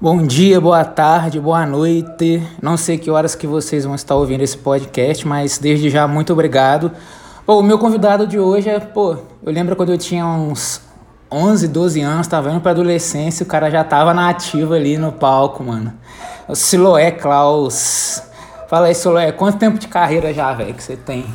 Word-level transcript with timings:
Bom 0.00 0.24
dia, 0.24 0.60
boa 0.60 0.84
tarde, 0.84 1.40
boa 1.40 1.66
noite. 1.66 2.40
Não 2.62 2.76
sei 2.76 2.96
que 2.96 3.10
horas 3.10 3.34
que 3.34 3.48
vocês 3.48 3.84
vão 3.84 3.96
estar 3.96 4.14
ouvindo 4.14 4.44
esse 4.44 4.56
podcast, 4.56 5.26
mas 5.26 5.58
desde 5.58 5.90
já 5.90 6.06
muito 6.06 6.32
obrigado. 6.32 6.92
Pô, 7.44 7.58
o 7.58 7.64
meu 7.64 7.80
convidado 7.80 8.24
de 8.24 8.38
hoje 8.38 8.68
é, 8.70 8.78
pô, 8.78 9.16
eu 9.42 9.52
lembro 9.52 9.74
quando 9.74 9.90
eu 9.90 9.98
tinha 9.98 10.24
uns 10.24 10.80
11, 11.28 11.66
12 11.66 12.00
anos, 12.00 12.28
tava 12.28 12.48
indo 12.52 12.60
pra 12.60 12.70
adolescência, 12.70 13.42
o 13.42 13.46
cara 13.46 13.72
já 13.72 13.82
tava 13.82 14.14
na 14.14 14.28
ativa 14.28 14.76
ali 14.76 14.96
no 14.96 15.10
palco, 15.10 15.64
mano. 15.64 15.92
O 16.46 16.54
Siloé 16.54 17.10
Klaus. 17.10 18.22
Fala 18.68 18.86
aí, 18.86 18.94
Siloé, 18.94 19.32
quanto 19.32 19.58
tempo 19.58 19.80
de 19.80 19.88
carreira 19.88 20.32
já, 20.32 20.52
velho, 20.52 20.74
que 20.74 20.82
você 20.84 20.94
tem? 20.94 21.26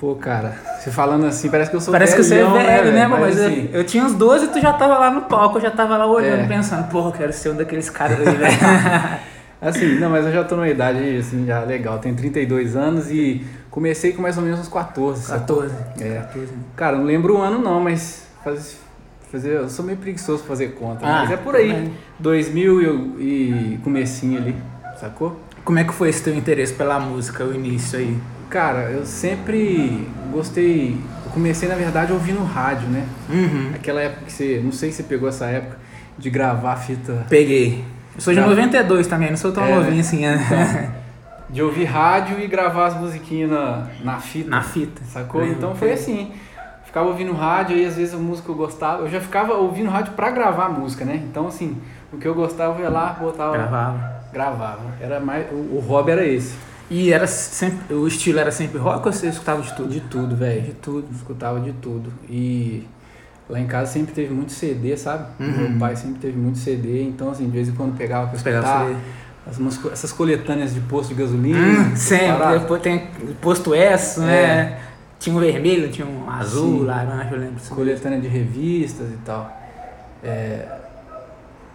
Pô, 0.00 0.14
cara, 0.14 0.54
você 0.78 0.90
falando 0.90 1.26
assim, 1.26 1.50
parece 1.50 1.68
que 1.70 1.76
eu 1.76 1.80
sou 1.80 1.92
Parece 1.92 2.16
que 2.16 2.22
você 2.22 2.36
é 2.36 2.38
velhão, 2.38 2.54
velho, 2.54 2.90
né, 2.92 3.06
mano? 3.06 3.20
Mas, 3.20 3.36
eu- 3.38 3.46
assim, 3.46 3.68
eu, 3.70 3.84
tinha 3.84 4.02
uns 4.02 4.14
12 4.14 4.46
e 4.46 4.48
tu 4.48 4.58
já 4.58 4.72
tava 4.72 4.96
lá 4.96 5.10
no 5.10 5.22
palco, 5.22 5.58
eu 5.58 5.62
já 5.62 5.70
tava 5.70 5.94
lá 5.98 6.06
olhando, 6.06 6.40
É. 6.40 6.46
pensando, 6.46 6.88
porra, 6.88 7.08
eu 7.08 7.12
quero 7.12 7.32
ser 7.34 7.50
um 7.50 7.56
daqueles 7.56 7.90
caras 7.90 8.18
aí, 8.18 8.34
velho. 8.34 8.56
assim, 9.60 9.98
não, 9.98 10.08
mas 10.08 10.24
eu 10.24 10.32
já 10.32 10.42
tô 10.42 10.56
numa 10.56 10.70
idade, 10.70 11.18
assim, 11.18 11.44
já 11.44 11.60
legal. 11.64 11.98
Tenho 11.98 12.16
32 12.16 12.76
anos 12.76 13.10
e 13.10 13.44
comecei 13.70 14.14
com 14.14 14.22
mais 14.22 14.38
ou 14.38 14.42
menos 14.42 14.58
uns 14.60 14.68
14. 14.68 15.22
sacou? 15.22 15.58
14. 15.58 15.74
É. 16.00 16.14
14. 16.20 16.48
Cara, 16.74 16.96
não 16.96 17.04
lembro 17.04 17.36
o 17.36 17.42
ano 17.42 17.58
não, 17.58 17.78
mas 17.78 18.26
faz, 18.42 18.78
fazer, 19.30 19.50
eu 19.50 19.68
sou 19.68 19.84
meio 19.84 19.98
preguiçoso 19.98 20.38
pra 20.38 20.48
fazer 20.48 20.68
conta. 20.68 21.04
Ah, 21.04 21.20
mas 21.24 21.30
é 21.32 21.36
por 21.36 21.54
aí, 21.54 21.68
também. 21.74 21.92
2000 22.18 22.80
e, 22.80 22.84
eu- 22.86 23.20
e 23.20 23.78
comecinho 23.84 24.38
ali, 24.40 24.56
sacou? 24.98 25.38
Como 25.62 25.78
é 25.78 25.84
que 25.84 25.92
foi 25.92 26.08
esse 26.08 26.22
teu 26.22 26.34
interesse 26.34 26.72
pela 26.72 26.98
música, 26.98 27.44
o 27.44 27.54
início 27.54 27.98
aí? 27.98 28.16
Cara, 28.50 28.90
eu 28.90 29.06
sempre 29.06 30.08
gostei. 30.32 30.98
Eu 31.24 31.30
comecei, 31.30 31.68
na 31.68 31.76
verdade, 31.76 32.12
ouvindo 32.12 32.42
rádio, 32.42 32.88
né? 32.88 33.06
Uhum. 33.28 33.70
Aquela 33.74 34.00
época 34.00 34.24
que 34.26 34.32
você. 34.32 34.60
Não 34.62 34.72
sei 34.72 34.90
se 34.90 34.98
você 34.98 35.02
pegou 35.04 35.28
essa 35.28 35.46
época 35.46 35.78
de 36.18 36.28
gravar 36.28 36.76
fita. 36.76 37.24
Peguei. 37.28 37.84
Eu 38.14 38.20
sou 38.20 38.34
de 38.34 38.40
Já. 38.40 38.46
92 38.46 39.06
também, 39.06 39.30
não 39.30 39.36
sou 39.36 39.52
tão 39.52 39.64
É, 39.64 39.74
novinho 39.74 40.00
assim, 40.00 40.22
né? 40.26 40.92
De 41.48 41.60
ouvir 41.62 41.84
rádio 41.84 42.38
e 42.38 42.46
gravar 42.46 42.86
as 42.86 42.94
musiquinhas 42.94 43.50
na, 43.50 43.86
na 44.04 44.18
fita. 44.20 44.50
Na 44.50 44.62
fita. 44.62 45.02
Sacou? 45.04 45.40
Lembro, 45.40 45.56
Então 45.56 45.74
foi 45.74 45.92
assim. 45.92 46.30
Ficava 46.84 47.08
ouvindo 47.08 47.32
rádio 47.32 47.76
e 47.76 47.84
às 47.84 47.96
vezes 47.96 48.14
a 48.14 48.18
música 48.18 48.50
eu 48.50 48.54
gostava. 48.54 49.02
Eu 49.02 49.08
já 49.08 49.20
ficava 49.20 49.54
ouvindo 49.54 49.90
rádio 49.90 50.12
pra 50.12 50.30
gravar 50.30 50.66
a 50.66 50.68
música, 50.68 51.04
né? 51.04 51.16
Então, 51.28 51.48
assim, 51.48 51.76
o 52.12 52.18
que 52.18 52.26
eu 52.26 52.34
gostava 52.34 52.78
eu 52.78 52.84
ia 52.84 52.88
lá, 52.90 53.16
botava. 53.20 53.52
Gravava. 53.52 54.12
Gravava. 54.32 54.80
Era 55.00 55.18
mais, 55.18 55.46
o, 55.50 55.54
o 55.54 55.84
hobby 55.86 56.12
era 56.12 56.24
esse. 56.24 56.54
E 56.90 57.12
era 57.12 57.26
sempre. 57.26 57.94
O 57.94 58.06
estilo 58.06 58.40
era 58.40 58.50
sempre 58.50 58.78
rock 58.78 59.06
ou 59.06 59.12
você 59.12 59.28
escutava 59.28 59.62
de 59.62 59.72
tudo? 59.74 59.88
De 59.88 60.00
tudo, 60.00 60.34
velho. 60.36 60.62
De 60.62 60.72
tudo. 60.72 61.06
Escutava 61.14 61.60
de 61.60 61.72
tudo. 61.74 62.12
E 62.28 62.84
lá 63.48 63.60
em 63.60 63.66
casa 63.66 63.92
sempre 63.92 64.12
teve 64.12 64.34
muito 64.34 64.50
CD, 64.52 64.96
sabe? 64.96 65.26
Uhum. 65.38 65.70
Meu 65.70 65.78
pai 65.78 65.94
sempre 65.94 66.18
teve 66.20 66.36
muito 66.36 66.58
CD. 66.58 67.04
Então, 67.04 67.30
assim, 67.30 67.44
de 67.44 67.50
vez 67.52 67.68
em 67.68 67.72
quando 67.72 67.96
pegava 67.96 68.26
pra 68.26 68.40
Pegava 68.40 68.90
escutar. 68.90 69.00
As, 69.48 69.58
umas 69.58 69.84
essas 69.92 70.12
coletâneas 70.12 70.74
de 70.74 70.80
posto 70.80 71.14
de 71.14 71.20
gasolina. 71.20 71.58
Hum, 71.58 71.96
sempre. 71.96 72.58
Depois 72.58 72.82
tem 72.82 73.06
posto 73.40 73.72
S, 73.72 74.18
né? 74.20 74.80
Tinha 75.18 75.36
um 75.36 75.38
vermelho, 75.38 75.90
tinha 75.90 76.06
um 76.06 76.28
azul, 76.28 76.76
É. 76.76 76.78
Sim. 76.80 76.84
laranja, 76.86 77.28
eu 77.34 77.38
lembro. 77.38 77.54
disso. 77.54 77.74
coletânea 77.74 78.20
de 78.20 78.26
revistas 78.26 79.08
e 79.10 79.16
tal. 79.24 79.56
É, 80.24 80.66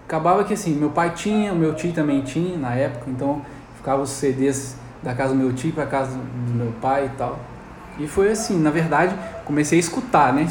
acabava 0.05 0.43
que 0.43 0.53
assim, 0.53 0.75
meu 0.75 0.89
pai 0.89 1.11
tinha, 1.13 1.53
meu 1.53 1.73
tio 1.73 1.91
também 1.93 2.21
tinha 2.21 2.57
na 2.57 2.73
época, 2.75 3.09
então 3.09 3.41
ficava 3.77 4.01
os 4.01 4.09
CDs 4.09 4.75
da 5.05 5.13
casa 5.13 5.33
do 5.33 5.39
meu 5.39 5.53
tio 5.53 5.71
para 5.71 5.85
casa 5.85 6.17
do 6.17 6.53
meu 6.53 6.73
pai 6.81 7.05
e 7.05 7.17
tal. 7.17 7.39
E 7.97 8.07
foi 8.07 8.29
assim, 8.31 8.59
na 8.59 8.71
verdade, 8.71 9.15
comecei 9.45 9.77
a 9.77 9.79
escutar, 9.79 10.33
né? 10.33 10.49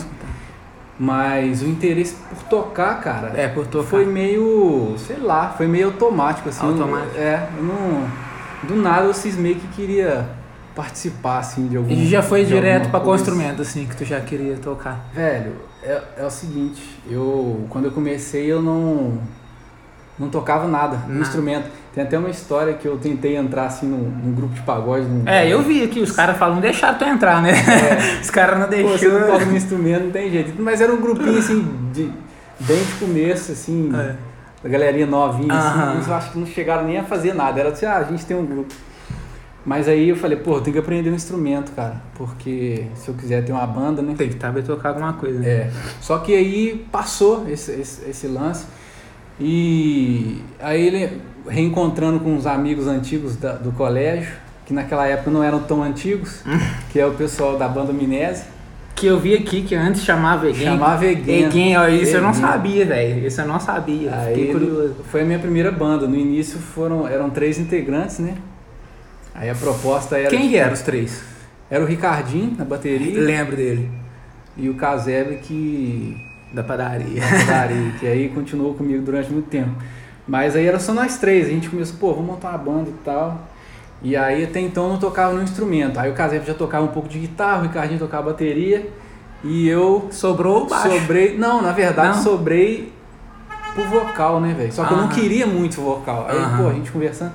Mas 0.99 1.61
o 1.61 1.67
interesse 1.67 2.15
por 2.31 2.43
tocar, 2.45 3.01
cara, 3.01 3.33
É, 3.35 3.49
por 3.49 3.67
tocar. 3.67 3.89
foi 3.89 4.07
meio, 4.07 4.95
sei 4.97 5.17
lá, 5.19 5.51
foi 5.51 5.67
meio 5.67 5.87
automático 5.87 6.49
assim. 6.49 6.65
Automático. 6.67 7.19
É, 7.19 7.49
eu 7.59 7.65
não 7.65 8.09
do 8.63 8.77
nada 8.77 9.05
eu 9.05 9.13
cismei 9.13 9.57
que 9.57 9.67
queria 9.69 10.27
participar 10.75 11.39
assim 11.39 11.67
de 11.67 11.77
algum 11.77 11.91
E 11.91 12.07
já 12.07 12.23
foi 12.23 12.45
direto 12.45 12.89
pra 12.91 12.99
qual 13.01 13.15
instrumento, 13.15 13.61
assim, 13.61 13.85
que 13.87 13.95
tu 13.97 14.05
já 14.05 14.21
queria 14.21 14.57
tocar? 14.57 15.05
Velho, 15.13 15.53
é, 15.83 16.01
é 16.19 16.25
o 16.25 16.31
seguinte, 16.31 16.83
eu 17.11 17.67
quando 17.69 17.87
eu 17.87 17.91
comecei 17.91 18.47
eu 18.47 18.63
não 18.63 19.19
não 20.19 20.29
tocava 20.29 20.69
nada 20.69 20.99
no 21.09 21.21
instrumento. 21.21 21.69
Tem 21.93 22.03
até 22.03 22.19
uma 22.19 22.31
história 22.31 22.75
que 22.75 22.87
eu 22.87 22.97
tentei 22.99 23.37
entrar 23.37 23.67
assim 23.67 23.87
num, 23.87 23.99
num 23.99 24.33
grupo 24.33 24.55
de 24.55 24.63
pagode. 24.63 25.07
Num, 25.07 25.29
É, 25.29 25.49
eu 25.49 25.63
vi 25.63 25.83
aqui, 25.83 26.01
os 26.01 26.11
caras 26.13 26.37
falam, 26.37 26.57
não 26.57 26.63
deixaram 26.63 26.99
tu 26.99 27.05
entrar, 27.05 27.41
né? 27.43 27.53
os 28.21 28.31
caras 28.31 28.59
não 28.59 28.67
Pô, 28.67 28.89
você 28.89 29.09
não 29.09 29.15
toca 29.21 29.27
deixaram. 29.31 29.51
no 29.51 29.57
instrumento, 29.57 30.05
não 30.05 30.11
tem 30.11 30.31
jeito. 30.31 30.63
Mas 30.63 30.81
era 30.81 30.93
um 30.93 31.01
grupinho 31.01 31.39
assim, 31.39 31.65
de, 31.93 32.11
bem 32.61 32.83
de 32.83 32.93
começo, 32.99 33.53
assim, 33.53 33.91
É. 33.95 34.15
da 34.63 34.69
galerinha 34.69 35.07
novinha, 35.07 35.53
assim. 35.53 35.93
Eles 35.95 36.09
acho 36.11 36.33
que 36.33 36.39
não 36.39 36.47
chegaram 36.47 36.85
nem 36.85 36.99
a 36.99 37.05
fazer 37.05 37.33
nada. 37.35 37.61
Era 37.61 37.69
assim, 37.71 37.87
ah, 37.87 37.99
a 37.99 38.05
gente 38.05 38.25
tem 38.27 38.37
um 38.37 38.45
grupo. 38.47 38.75
Mas 39.67 39.89
aí 39.89 40.11
eu 40.11 40.17
falei, 40.17 40.37
pô, 40.37 40.57
eu 40.57 40.61
tenho 40.61 40.75
que 40.75 40.79
aprender 40.81 41.11
um 41.11 41.15
instrumento, 41.15 41.73
cara. 41.73 41.97
Porque 42.15 42.87
se 42.97 43.09
eu 43.09 43.15
quiser 43.15 43.45
ter 43.45 43.53
uma 43.53 43.67
banda, 43.67 44.03
né? 44.03 44.15
Tem 44.17 44.29
que 44.29 44.39
saber 44.39 44.63
tocar 44.63 44.91
alguma 44.91 45.15
coisa, 45.15 45.39
né? 45.39 45.49
É. 45.49 45.71
Só 46.01 46.19
que 46.19 46.35
aí 46.35 46.87
passou 46.93 47.47
esse, 47.49 47.73
esse, 47.73 48.11
esse 48.11 48.27
lance. 48.27 48.67
E 49.41 50.41
aí 50.61 50.87
ele 50.87 51.21
reencontrando 51.49 52.21
com 52.21 52.35
uns 52.35 52.47
amigos 52.47 52.87
antigos 52.87 53.37
da- 53.37 53.53
do 53.53 53.73
colégio, 53.73 54.33
que 54.65 54.73
naquela 54.73 55.07
época 55.07 55.31
não 55.31 55.43
eram 55.43 55.61
tão 55.61 55.83
antigos, 55.83 56.43
que 56.91 56.99
é 56.99 57.07
o 57.07 57.13
pessoal 57.13 57.59
da 57.59 57.69
banda 57.69 57.93
Minese, 57.93 58.45
Que 58.95 59.07
eu 59.07 59.19
vi 59.19 59.35
aqui 59.35 59.63
que 59.63 59.75
antes 59.75 60.03
chamava 60.05 60.49
Eguem. 60.49 60.65
chamava 60.65 61.05
Eguen. 61.05 61.45
Eguem, 61.47 61.77
ó, 61.77 61.89
isso 61.89 62.17
eu 62.17 62.23
não 62.23 62.31
Eguen. 62.31 62.41
sabia, 62.43 62.87
velho. 62.87 63.27
Isso 63.27 63.41
eu 63.41 63.49
não 63.49 63.59
sabia. 63.59 64.15
Aí 64.15 64.35
Fiquei 64.37 64.53
curioso. 64.53 64.95
foi 65.11 65.23
a 65.23 65.25
minha 65.25 65.39
primeira 65.41 65.73
banda. 65.73 66.07
No 66.07 66.15
início 66.17 66.59
foram, 66.61 67.07
eram 67.09 67.29
três 67.29 67.59
integrantes, 67.59 68.21
né? 68.21 68.35
Aí 69.35 69.51
a 69.51 69.55
proposta 69.55 70.17
era. 70.17 70.31
Quem 70.31 70.49
que 70.49 70.57
eram 70.57 70.73
os 70.73 70.81
três? 70.83 71.23
Era 71.69 71.83
o 71.83 71.87
Ricardinho 71.87 72.55
na 72.57 72.65
bateria 72.65 73.21
Lembro 73.21 73.57
dele. 73.57 73.91
e 74.57 74.69
o 74.69 74.75
Casebre 74.75 75.39
que 75.43 76.24
Da 76.55 76.63
padaria. 76.63 77.21
Dari, 77.47 77.95
que 77.99 78.07
aí 78.07 78.29
continuou 78.29 78.75
comigo 78.75 79.03
durante 79.05 79.31
muito 79.31 79.49
tempo. 79.49 79.71
Mas 80.27 80.57
aí 80.57 80.67
era 80.67 80.79
só 80.79 80.95
nós 80.95 81.19
três, 81.19 81.47
a 81.49 81.51
gente 81.51 81.69
começou, 81.69 81.97
pô, 81.99 82.15
vamos 82.15 82.31
montar 82.31 82.51
uma 82.51 82.59
banda 82.59 82.89
e 82.91 82.95
tal. 83.05 83.41
E 84.03 84.17
aí 84.17 84.45
até 84.45 84.61
então 84.61 84.85
eu 84.85 84.91
não 84.91 84.99
tocava 84.99 85.35
no 85.35 85.43
instrumento. 85.43 85.99
Aí 85.99 86.11
o 86.11 86.15
Casebre 86.15 86.47
já 86.47 86.55
tocava 86.55 86.85
um 86.85 86.89
pouco 86.89 87.09
de 87.09 87.19
guitarra, 87.19 87.61
o 87.61 87.63
Ricardinho 87.63 87.99
tocava 87.99 88.31
bateria 88.31 88.89
e 89.43 89.69
eu 89.69 90.09
Sobrou 90.11 90.63
o 90.65 90.67
baixo. 90.67 90.91
sobrei. 91.01 91.37
Não, 91.37 91.61
na 91.61 91.73
verdade 91.73 92.17
Não? 92.17 92.23
sobrei 92.23 92.93
pro 93.75 93.85
vocal, 93.85 94.41
né, 94.41 94.55
velho? 94.57 94.73
Só 94.73 94.85
que 94.85 94.93
eu 94.93 94.97
não 94.99 95.09
queria 95.09 95.47
muito 95.47 95.81
vocal. 95.81 96.27
Aí, 96.29 96.39
pô, 96.57 96.69
a 96.69 96.73
gente 96.73 96.91
conversando, 96.93 97.33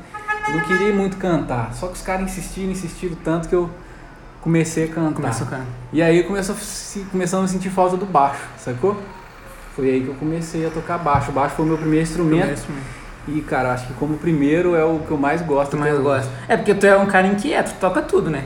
eu 0.48 0.54
não 0.56 0.62
queria 0.62 0.94
muito 0.94 1.18
cantar. 1.18 1.74
Só 1.74 1.88
que 1.88 1.94
os 1.94 2.02
caras 2.02 2.24
insistiram, 2.24 2.72
insistiram 2.72 3.16
tanto 3.24 3.50
que 3.50 3.54
eu 3.56 3.70
comecei 4.42 4.86
a 4.86 4.88
cantar. 4.88 5.14
Começou 5.14 5.48
a 5.48 5.50
cantar. 5.50 5.66
E 5.94 6.02
aí 6.02 6.24
começou 6.24 6.56
começando 7.12 7.44
a 7.46 7.48
sentir 7.48 7.70
falta 7.70 7.98
do 7.98 8.06
baixo, 8.06 8.42
sacou? 8.58 8.98
Foi 9.76 9.90
aí 9.90 10.02
que 10.02 10.08
eu 10.10 10.16
comecei 10.16 10.66
a 10.66 10.70
tocar 10.70 10.98
baixo. 10.98 11.30
O 11.32 11.34
baixo 11.34 11.56
foi 11.56 11.66
o 11.66 11.68
meu 11.68 11.78
primeiro 11.78 12.04
instrumento. 12.04 12.30
Primeiro 12.38 12.54
instrumento. 12.60 13.00
E, 13.28 13.42
cara, 13.42 13.74
acho 13.74 13.88
que 13.88 13.94
como 13.94 14.18
primeiro 14.18 14.76
é 14.76 14.84
o 14.84 15.00
que 15.00 15.12
eu 15.12 15.18
mais 15.18 15.42
gosto. 15.42 15.72
Tu 15.72 15.78
mais 15.78 15.92
até 15.94 16.00
hoje. 16.02 16.10
gosta. 16.26 16.32
É 16.48 16.58
porque 16.58 16.74
tu 16.74 16.86
é 16.86 16.98
um 16.98 17.06
cara 17.06 17.28
inquieto, 17.28 17.74
tu 17.74 17.80
toca 17.80 18.02
tudo, 18.02 18.30
né? 18.30 18.44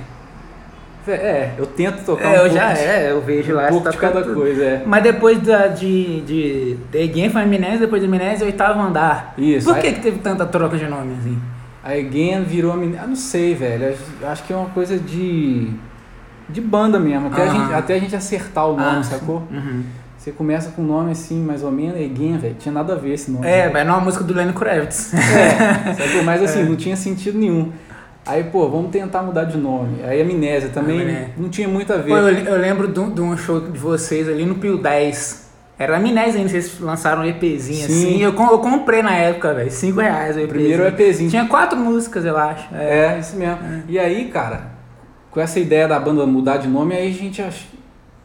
Vé, 1.06 1.14
É, 1.16 1.54
eu 1.58 1.66
tento 1.66 2.04
tocar 2.06 2.24
É, 2.26 2.30
um 2.30 2.34
eu 2.34 2.40
pouco, 2.42 2.56
já 2.56 2.74
de, 2.74 2.80
é, 2.82 3.12
eu 3.12 3.22
vejo 3.22 3.54
lá. 3.54 3.66
um 3.68 3.70
pouco 3.70 3.90
de 3.90 3.98
cada 3.98 4.22
tudo. 4.22 4.36
coisa, 4.36 4.64
é. 4.64 4.84
Mas 4.86 5.04
depois 5.04 5.40
da, 5.42 5.68
de, 5.68 6.22
de, 6.22 6.76
de 6.92 6.98
Eguem 6.98 7.30
foi 7.30 7.42
Eminência, 7.44 7.80
depois 7.80 8.02
de 8.02 8.08
Eminência, 8.08 8.46
oitavo 8.46 8.80
andar. 8.82 9.34
Isso. 9.38 9.68
Por 9.68 9.76
aí- 9.76 9.82
que, 9.82 9.92
que 9.94 10.02
teve 10.02 10.20
tanta 10.20 10.46
troca 10.46 10.78
de 10.78 10.86
nome 10.88 11.16
assim? 11.20 11.42
A 11.84 11.92
Again 11.92 12.44
virou 12.44 12.72
a 12.72 12.78
menina. 12.78 13.02
Ah, 13.04 13.08
não 13.08 13.16
sei, 13.16 13.54
velho. 13.54 13.96
Acho 14.24 14.44
que 14.44 14.54
é 14.54 14.56
uma 14.56 14.70
coisa 14.70 14.98
de. 14.98 15.70
de 16.50 16.62
banda 16.62 16.98
mesmo. 17.00 17.28
Até, 17.28 17.42
a, 17.42 17.46
Aham. 17.46 17.54
gente, 17.66 17.74
até 17.74 17.94
a 17.96 18.00
gente 18.00 18.16
acertar 18.16 18.68
o 18.68 18.78
nome, 18.78 19.00
Ah, 19.00 19.04
sacou? 19.04 19.44
Uhum. 19.52 19.84
Você 20.18 20.32
começa 20.32 20.72
com 20.72 20.82
um 20.82 20.86
nome 20.86 21.12
assim, 21.12 21.44
mais 21.44 21.64
ou 21.64 21.72
menos, 21.72 21.96
Again, 21.98 22.38
velho. 22.38 22.56
Tinha 22.58 22.72
nada 22.72 22.94
a 22.94 22.96
ver 22.96 23.14
esse 23.14 23.30
nome. 23.30 23.46
É, 23.46 23.70
mas 23.70 23.86
não 23.86 23.96
é 23.96 23.98
uma 23.98 24.06
música 24.06 24.24
do 24.24 24.34
Lenny 24.34 24.54
Kravitz. 24.54 25.14
É, 25.14 25.94
sacou? 26.02 26.24
Mas 26.24 26.42
assim, 26.42 26.64
não 26.64 26.78
tinha 26.78 26.96
sentido 26.96 27.38
nenhum. 27.38 27.72
Aí, 28.26 28.46
pô, 28.46 28.70
vamos 28.70 28.90
tentar 28.90 29.22
mudar 29.22 29.44
de 29.44 29.58
nome. 29.58 30.02
Aí 30.06 30.22
Amnésia 30.22 30.70
também 30.70 31.02
Amnésia. 31.02 31.30
não 31.38 31.50
tinha 31.50 31.68
muito 31.68 31.92
a 31.92 31.98
ver. 31.98 32.08
Pô, 32.08 32.16
eu, 32.16 32.30
eu 32.30 32.58
lembro 32.58 32.88
de 32.88 32.98
um, 32.98 33.10
de 33.14 33.20
um 33.20 33.36
show 33.36 33.60
de 33.60 33.78
vocês 33.78 34.30
ali 34.30 34.46
no 34.46 34.56
Pio 34.56 34.78
10. 34.78 35.44
Era 35.78 35.98
Amnésia 35.98 36.38
ainda, 36.40 36.50
vocês 36.50 36.80
lançaram 36.80 37.24
um 37.24 37.26
EPzinho 37.26 37.88
Sim. 37.88 37.94
assim. 37.94 38.22
Eu, 38.22 38.32
eu 38.34 38.60
comprei 38.60 39.02
na 39.02 39.16
época, 39.16 39.54
velho. 39.54 39.72
5 39.72 40.00
reais 40.00 40.36
o 40.36 40.40
EPzinho. 40.40 40.48
Primeiro 40.50 40.86
EPzinho. 40.88 41.30
Tinha 41.30 41.46
quatro 41.48 41.78
músicas, 41.78 42.24
eu 42.26 42.38
acho. 42.38 42.68
É. 42.74 43.16
É, 43.16 43.20
isso 43.20 43.36
mesmo. 43.36 43.58
E 43.90 43.98
aí, 43.98 44.26
cara, 44.30 44.72
com 45.32 45.40
essa 45.40 45.60
ideia 45.60 45.88
da 45.88 46.00
banda 46.00 46.26
mudar 46.28 46.58
de 46.58 46.68
nome, 46.68 46.96
aí 46.96 47.10
a 47.10 47.12
gente 47.14 47.42
ach- 47.42 47.66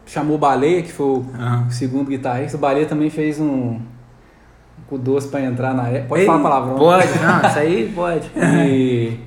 chamou 0.06 0.36
Baleia, 0.38 0.82
que 0.82 0.92
foi 0.92 1.06
o 1.06 1.24
Aham. 1.38 1.70
segundo 1.70 2.08
guitarrista. 2.08 2.56
O 2.56 2.60
Baleia 2.60 2.84
também 2.86 3.08
fez 3.08 3.40
um 3.40 3.80
com 4.86 4.98
doce 4.98 5.28
pra 5.28 5.40
entrar 5.40 5.74
na 5.74 5.88
época. 5.88 6.08
Pode 6.08 6.20
Ei, 6.22 6.26
falar 6.26 6.42
palavrão. 6.42 6.76
Pode, 6.76 7.06
não, 7.18 7.48
isso 7.48 7.58
aí 7.58 7.92
pode. 7.94 8.30
E 8.68 9.18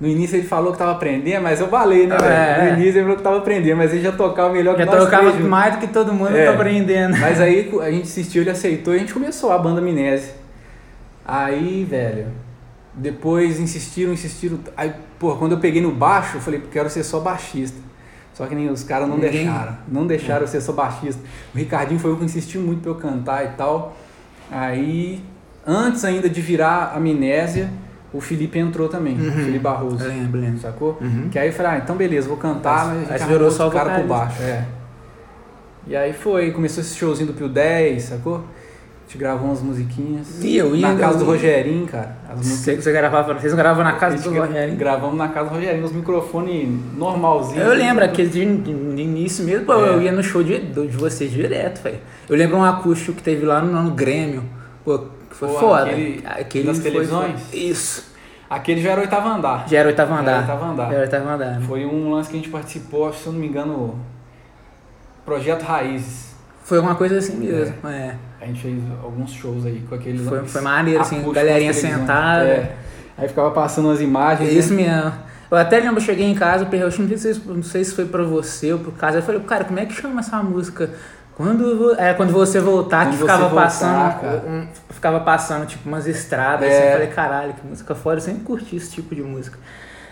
no 0.00 0.08
início 0.08 0.36
ele 0.36 0.46
falou 0.46 0.72
que 0.72 0.78
tava 0.78 0.92
aprendendo, 0.92 1.42
mas 1.42 1.60
eu 1.60 1.66
balei, 1.68 2.06
né, 2.06 2.16
É, 2.16 2.18
velho? 2.18 2.32
é. 2.32 2.72
No 2.72 2.78
início 2.80 2.98
ele 2.98 3.02
falou 3.02 3.16
que 3.16 3.22
tava 3.22 3.38
aprendendo, 3.38 3.76
mas 3.76 3.92
ele 3.92 4.02
já 4.02 4.12
tocava 4.12 4.50
melhor 4.52 4.76
Já 4.76 4.84
que 4.86 4.90
nós 4.90 5.04
tocava 5.04 5.30
três 5.32 5.46
mais 5.46 5.74
do 5.74 5.80
que 5.80 5.86
todo 5.88 6.12
mundo 6.12 6.34
É. 6.36 6.46
tá 6.46 6.52
aprendendo. 6.54 7.18
Mas 7.18 7.40
aí 7.40 7.70
a 7.82 7.90
gente 7.90 8.04
assistiu, 8.04 8.42
ele 8.42 8.50
aceitou 8.50 8.94
e 8.94 8.96
a 8.96 9.00
gente 9.00 9.12
começou 9.12 9.52
a 9.52 9.58
banda 9.58 9.80
Minese. 9.80 10.30
Aí, 11.24 11.84
velho, 11.88 12.26
depois 12.94 13.60
insistiram, 13.60 14.12
insistiram. 14.12 14.58
Aí, 14.76 14.92
pô, 15.18 15.36
quando 15.36 15.52
eu 15.52 15.58
peguei 15.58 15.80
no 15.82 15.90
baixo, 15.92 16.38
eu 16.38 16.40
falei, 16.40 16.62
quero 16.72 16.88
ser 16.90 17.04
só 17.04 17.20
baixista. 17.20 17.78
Só 18.34 18.46
que 18.46 18.54
nem 18.54 18.70
os 18.70 18.82
caras 18.82 19.06
não 19.06 19.16
Ninguém- 19.16 19.32
deixaram. 19.44 19.76
Não 19.86 20.06
deixaram 20.06 20.40
eu 20.42 20.48
ser 20.48 20.60
só 20.62 20.72
baixista. 20.72 21.20
O 21.54 21.58
Ricardinho 21.58 22.00
foi 22.00 22.12
o 22.12 22.16
que 22.16 22.24
insistiu 22.24 22.60
muito 22.62 22.80
pra 22.80 22.90
eu 22.90 22.94
cantar 22.94 23.44
e 23.44 23.48
tal. 23.48 23.94
Aí, 24.50 25.22
antes 25.66 26.04
ainda 26.04 26.28
de 26.28 26.40
virar 26.40 26.94
amnésia, 26.96 27.70
o 28.12 28.20
Felipe 28.20 28.58
entrou 28.58 28.88
também. 28.88 29.14
Uhum. 29.18 29.28
O 29.28 29.32
Felipe 29.32 29.58
Barroso. 29.58 30.04
Lembro, 30.06 30.40
lembro. 30.40 30.58
Sacou? 30.60 30.98
Uhum. 31.00 31.28
Que 31.30 31.38
aí 31.38 31.48
eu 31.48 31.52
falei, 31.52 31.72
ah, 31.72 31.78
então 31.82 31.96
beleza, 31.96 32.28
vou 32.28 32.36
cantar, 32.36 32.86
mas 32.86 33.10
a 33.10 33.16
gente 33.18 33.28
virou 33.28 33.50
só 33.50 33.68
o 33.68 33.70
cara 33.70 33.90
vocalista. 34.00 34.08
baixo. 34.14 34.42
É. 34.42 34.64
E 35.86 35.96
aí 35.96 36.12
foi, 36.12 36.50
começou 36.50 36.82
esse 36.82 36.94
showzinho 36.96 37.28
do 37.28 37.32
Pio 37.34 37.48
10, 37.48 38.02
sacou? 38.02 38.36
A 38.36 39.12
gente 39.12 39.18
gravou 39.18 39.48
umas 39.48 39.60
musiquinhas. 39.60 40.40
E 40.40 40.56
eu 40.56 40.76
ia- 40.76 40.92
Na 40.92 40.96
casa 40.96 41.18
do 41.18 41.24
Rogerinho, 41.24 41.84
cara. 41.86 42.16
As 42.28 42.36
músicas. 42.36 42.58
Você, 42.60 42.76
você 42.76 42.92
gravava, 42.92 43.34
vocês 43.34 43.52
gravavam 43.54 43.82
na 43.82 43.94
casa 43.94 44.16
do 44.18 44.38
Rogério? 44.38 44.76
Gravamos 44.76 45.16
na 45.16 45.26
casa 45.28 45.48
do 45.50 45.56
Rogerinho, 45.56 45.84
os 45.84 45.90
microfones 45.92 46.68
normalzinhos. 46.96 47.66
Eu 47.66 47.74
lembro, 47.74 48.04
aquele 48.04 48.28
de, 48.28 48.40
início 48.40 49.44
mesmo, 49.44 49.66
pô, 49.66 49.74
É. 49.84 49.88
eu 49.88 50.02
ia 50.02 50.12
no 50.12 50.22
show 50.22 50.44
de, 50.44 50.60
de 50.60 50.96
vocês 50.96 51.28
direto, 51.32 51.82
velho. 51.82 51.98
Eu 52.28 52.36
lembro 52.36 52.56
um 52.58 52.64
acústico 52.64 53.14
que 53.14 53.22
teve 53.22 53.44
lá 53.44 53.60
no, 53.60 53.82
no 53.82 53.90
Grêmio, 53.90 54.44
pô, 54.84 54.96
que 55.00 55.06
foi 55.40 55.48
Pô, 55.48 55.58
foda. 55.58 55.90
aquele 56.38 56.66
das 56.66 56.78
foi- 56.78 56.90
televisões? 56.90 57.40
Isso. 57.54 58.10
Aquele 58.48 58.82
já 58.82 58.90
era 58.90 59.00
oitavo 59.00 59.28
andar. 59.28 59.68
Já 59.68 59.78
era 59.78 59.88
oitavo 59.88 60.12
Já 60.14 60.20
andar. 60.20 60.30
era 60.32 60.38
o 60.40 60.42
oitavo 60.42 60.64
andar. 60.72 60.86
Já 60.88 60.92
era 60.92 61.02
oitavo 61.02 61.28
andar. 61.28 61.46
né? 61.60 61.64
Foi 61.66 61.86
um 61.86 62.10
lance 62.10 62.28
que 62.30 62.36
a 62.36 62.38
gente 62.38 62.50
participou, 62.50 63.12
se 63.12 63.26
eu 63.26 63.32
não 63.32 63.40
me 63.40 63.46
engano, 63.46 63.98
Projeto 65.24 65.62
Raízes. 65.62 66.30
Foi 66.64 66.78
uma 66.78 66.94
coisa 66.94 67.18
assim 67.18 67.36
mesmo, 67.36 67.74
é. 67.88 68.14
A 68.40 68.46
gente 68.46 68.60
fez 68.60 68.82
alguns 69.02 69.32
shows 69.32 69.66
aí 69.66 69.82
com 69.88 69.94
aqueles 69.94 70.26
Foi, 70.28 70.44
foi 70.44 70.60
maneiro, 70.60 71.00
assim, 71.00 71.22
galerinha 71.32 71.72
sentada. 71.72 72.44
É. 72.44 72.76
Aí 73.18 73.28
ficava 73.28 73.50
passando 73.50 73.90
as 73.90 74.00
imagens. 74.00 74.52
Isso 74.52 74.74
né? 74.74 74.82
mesmo. 74.84 75.12
Eu 75.50 75.56
até 75.56 75.78
lembro, 75.80 75.96
eu 75.96 76.00
cheguei 76.00 76.26
em 76.26 76.34
casa, 76.34 76.64
eu 76.64 76.68
perguntei, 76.68 77.06
não 77.06 77.18
sei, 77.18 77.34
se- 77.34 77.42
não 77.46 77.62
sei 77.62 77.84
se 77.84 77.94
foi 77.94 78.04
pra 78.06 78.22
você 78.22 78.72
ou 78.72 78.78
pro 78.78 78.92
caso. 78.92 79.18
Eu 79.18 79.22
falei, 79.22 79.40
cara, 79.42 79.64
como 79.64 79.78
é 79.80 79.86
que 79.86 79.92
chama 79.94 80.20
essa 80.20 80.40
música? 80.42 80.90
Quando, 81.42 81.94
é, 81.98 82.12
quando 82.12 82.32
você 82.34 82.60
voltar, 82.60 83.06
Quando 83.06 83.12
que 83.12 83.18
ficava 83.18 83.48
voltar, 83.48 83.62
passando. 83.62 84.20
cara. 84.20 84.44
um- 84.46 84.66
ficava 84.90 85.20
passando, 85.20 85.66
tipo, 85.66 85.88
umas 85.88 86.06
estradas. 86.06 86.68
É. 86.68 86.76
Assim, 86.76 86.86
eu 86.86 86.92
falei, 86.92 87.06
caralho, 87.08 87.54
que 87.54 87.66
música 87.66 87.94
foda. 87.94 88.16
Eu 88.16 88.20
sempre 88.20 88.42
curti 88.42 88.76
esse 88.76 88.90
tipo 88.90 89.14
de 89.14 89.22
música. 89.22 89.58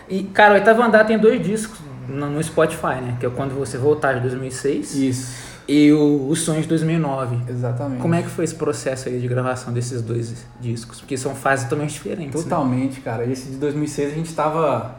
E, 0.09 0.23
cara, 0.23 0.53
o 0.53 0.55
Oitavo 0.55 0.81
Andar 0.81 1.05
tem 1.05 1.19
dois 1.19 1.39
discos 1.45 1.77
no, 2.07 2.41
Spotify, 2.43 2.95
né? 2.99 3.15
Que 3.19 3.27
é 3.27 3.29
o 3.29 3.31
Quando 3.31 3.53
Você 3.53 3.77
Voltar 3.77 4.13
de 4.13 4.21
2006 4.21 4.95
Isso, 4.95 5.31
e 5.67 5.93
o 5.93 6.27
Os 6.27 6.41
Sonhos 6.41 6.63
de 6.63 6.69
2009. 6.69 7.37
exatamente. 7.47 8.01
Como 8.01 8.15
é 8.15 8.23
que 8.23 8.29
foi 8.29 8.43
esse 8.43 8.55
processo 8.55 9.07
aí 9.07 9.19
de 9.19 9.27
gravação 9.27 9.71
desses 9.71 10.01
dois 10.01 10.33
discos? 10.59 10.99
Porque 10.99 11.15
são 11.15 11.35
fases 11.35 11.65
totalmente 11.65 11.93
diferentes. 11.93 12.43
né? 12.43 12.49
Totalmente, 12.49 13.01
cara. 13.01 13.23
Esse 13.23 13.49
de 13.51 13.57
2006 13.57 14.13
a 14.13 14.15
gente 14.15 14.33
tava, 14.33 14.95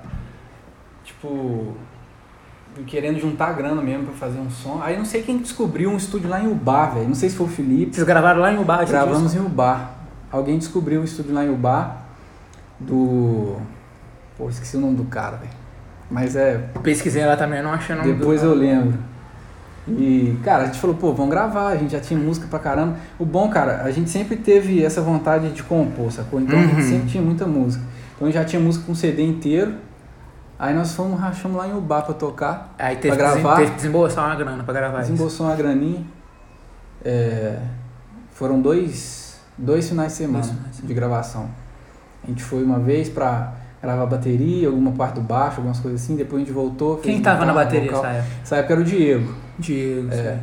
tipo, 1.03 1.75
querendo 2.87 3.19
juntar 3.21 3.53
grana 3.53 3.83
mesmo 3.83 4.05
pra 4.07 4.15
fazer 4.15 4.39
um 4.39 4.51
som. 4.51 4.81
Aí 4.83 4.97
não 4.97 5.05
sei 5.05 5.23
quem 5.23 5.39
descobriu 5.39 5.91
um 5.91 5.97
estúdio 5.97 6.29
lá 6.29 6.41
em 6.41 6.47
Ubá, 6.51 6.87
velho. 6.87 7.09
Não 7.09 7.15
sei 7.15 7.29
se 7.29 7.37
foi 7.37 7.47
o 7.47 7.51
Felipe. 7.51 7.95
Vocês 7.95 8.07
gravaram 8.07 8.41
lá 8.41 8.53
em 8.53 8.59
Ubá? 8.59 8.83
esse 8.83 8.93
Gravamos 8.93 9.35
em 9.35 9.41
Ubá. 9.41 9.91
Alguém 10.31 10.59
descobriu 10.59 11.01
um 11.01 11.05
estúdio 11.05 11.35
lá 11.35 11.45
em 11.45 11.51
Ubá 11.51 11.97
do... 12.79 13.57
Pô, 14.39 14.49
esqueci 14.49 14.77
o 14.77 14.81
nome 14.81 14.95
do 14.97 15.05
cara, 15.05 15.37
velho. 15.37 15.51
Mas 16.11 16.35
é? 16.37 16.59
Pesquisei 16.83 17.25
lá 17.25 17.37
também, 17.37 17.63
não 17.63 17.73
achei 17.73 17.95
o 17.95 17.99
nome 17.99 18.13
Depois 18.15 18.41
do... 18.41 18.49
eu 18.49 18.55
lembro. 18.55 18.99
E, 19.89 20.37
cara, 20.45 20.65
a 20.65 20.67
gente 20.67 20.79
falou, 20.79 20.95
pô, 20.97 21.13
vamos 21.13 21.31
gravar, 21.31 21.69
a 21.69 21.77
gente 21.77 21.93
já 21.93 22.01
tinha 22.01 22.19
música 22.19 22.47
pra 22.49 22.59
caramba. 22.59 22.97
O 23.19 23.25
bom, 23.25 23.49
cara, 23.49 23.83
a 23.83 23.91
gente 23.91 24.09
sempre 24.09 24.37
teve 24.37 24.85
essa 24.85 25.01
vontade 25.01 25.51
de 25.51 25.63
compor, 25.63 26.13
sacou? 26.13 26.41
Então 26.41 26.59
a 26.59 26.63
gente 26.63 26.75
Uhum. 26.77 26.83
sempre 26.89 27.09
tinha 27.09 27.23
muita 27.23 27.47
música. 27.47 27.83
Então 28.17 28.31
já 28.31 28.45
tinha 28.45 28.61
música 28.61 28.85
com 28.87 28.95
CD 28.95 29.23
inteiro. 29.23 29.75
Aí 30.63 30.75
nós 30.75 30.93
fomos, 30.93 31.19
rachamos 31.19 31.57
lá 31.57 31.67
em 31.67 31.73
Ubá 31.73 32.03
pra 32.03 32.13
tocar. 32.13 32.75
Aí 32.79 32.97
teve, 32.97 33.17
Pra 33.17 33.33
gravar? 33.33 33.57
teve 33.57 33.71
que 33.71 33.77
desembolsar 33.77 34.27
uma 34.27 34.35
grana 34.37 34.63
pra 34.63 34.75
gravar 34.75 35.01
isso. 35.01 35.11
Desembolsou 35.11 35.47
uma 35.47 35.57
graninha. 35.57 36.05
É, 37.03 37.59
foram 38.33 38.61
dois, 38.61 39.41
dois 39.57 39.89
finais 39.89 40.13
de 40.13 40.19
semana 40.19 40.45
de 40.83 40.93
gravação. 40.95 41.49
A 42.23 42.27
gente 42.27 42.43
foi 42.43 42.63
uma 42.63 42.79
vez 42.79 43.09
pra 43.09 43.55
gravar 43.83 44.05
bateria, 44.05 44.69
alguma 44.69 44.93
parte 44.93 45.15
do 45.15 45.23
baixo, 45.23 45.57
algumas 45.57 45.81
coisas 45.81 46.03
assim. 46.03 46.15
Depois 46.15 46.43
a 46.43 46.45
gente 46.45 46.55
voltou. 46.55 46.99
Quem 46.99 47.23
tava 47.23 47.47
na 47.47 47.55
bateria 47.55 47.91
nessa 47.91 48.07
época? 48.09 48.57
Época 48.57 48.73
era 48.75 48.81
o 48.83 48.85
Diego. 48.85 49.35
Diego. 49.59 50.13
É. 50.13 50.39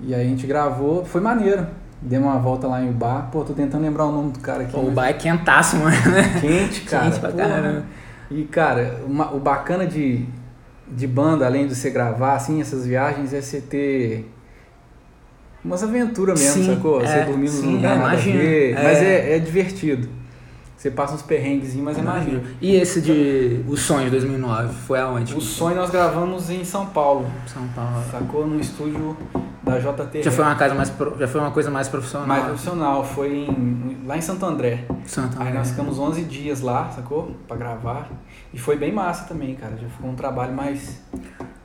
E 0.00 0.12
aí 0.12 0.22
a 0.26 0.28
gente 0.28 0.46
gravou, 0.48 1.04
foi 1.04 1.20
maneiro. 1.20 1.64
Demos 2.00 2.26
uma 2.28 2.40
volta 2.40 2.66
lá 2.66 2.82
em 2.82 2.90
Ubá. 2.90 3.28
Pô, 3.30 3.44
tô 3.44 3.52
tentando 3.52 3.82
lembrar 3.82 4.06
o 4.06 4.10
nome 4.10 4.32
do 4.32 4.40
cara 4.40 4.64
aqui. 4.64 4.74
O 4.76 4.90
mas- 4.90 5.10
é 5.10 5.12
quentaço, 5.12 5.76
mano. 5.76 5.94
Quente, 6.40 6.80
cara. 6.90 7.04
Quente 7.04 7.20
pra 7.20 7.30
caramba. 7.30 7.84
E, 8.32 8.44
cara, 8.44 9.00
uma- 9.06 9.32
o 9.34 9.38
bacana 9.38 9.86
de, 9.86 10.24
de 10.88 11.06
banda, 11.06 11.44
além 11.46 11.66
de 11.66 11.74
você 11.74 11.90
gravar, 11.90 12.34
assim, 12.34 12.60
essas 12.60 12.86
viagens, 12.86 13.32
é 13.32 13.40
você 13.42 13.60
ter 13.60 14.30
umas 15.64 15.82
aventuras 15.82 16.40
mesmo, 16.40 16.64
Sim, 16.64 16.74
sacou? 16.74 17.00
Você 17.00 17.18
é, 17.18 17.24
dormir 17.24 17.44
nos 17.44 17.52
sim, 17.52 17.76
lugares 17.76 17.84
é, 17.98 18.00
nada 18.00 18.10
a 18.10 18.14
imagino. 18.14 18.38
ver. 18.38 18.70
É. 18.72 18.82
Mas 18.82 18.98
é, 18.98 19.36
é 19.36 19.38
divertido. 19.38 20.08
Você 20.76 20.90
passa 20.90 21.14
uns 21.14 21.22
perrengues, 21.22 21.76
mas 21.76 21.96
é 21.96 22.00
Imagino. 22.00 22.32
maneiro. 22.38 22.56
E 22.60 22.74
esse 22.74 23.00
de 23.00 23.60
Os 23.68 23.82
Sonhos 23.82 24.10
2009, 24.10 24.74
foi 24.86 24.98
aonde? 24.98 25.32
O 25.32 25.40
sonho 25.40 25.76
nós 25.76 25.90
gravamos 25.90 26.50
em 26.50 26.64
São 26.64 26.86
Paulo, 26.86 27.30
São 27.46 27.64
Paulo. 27.68 28.02
sacou? 28.10 28.44
No 28.48 28.58
estúdio 28.58 29.16
da 29.72 29.92
JT. 29.92 30.22
Já 30.22 30.30
foi 30.30 30.44
uma 30.44 30.54
casa 30.54 30.74
mais 30.74 30.90
pro- 30.90 31.16
já 31.18 31.28
foi 31.28 31.40
uma 31.40 31.50
coisa 31.50 31.70
mais 31.70 31.88
profissional. 31.88 32.26
mais 32.26 32.44
profissional, 32.44 33.04
foi 33.04 33.32
em- 33.48 34.02
lá 34.06 34.16
em 34.16 34.20
Santo 34.20 34.44
André. 34.46 34.84
Santo 35.06 35.36
Aí 35.40 35.48
André. 35.48 35.58
nós 35.58 35.70
ficamos 35.70 35.98
11 35.98 36.22
dias 36.24 36.60
lá, 36.60 36.90
sacou? 36.90 37.34
Pra 37.48 37.56
gravar. 37.56 38.08
E 38.52 38.58
foi 38.58 38.76
bem 38.76 38.92
massa 38.92 39.24
também, 39.26 39.54
cara. 39.54 39.76
Já 39.76 39.88
ficou 39.88 40.10
um 40.10 40.14
trabalho 40.14 40.54
mais, 40.54 41.00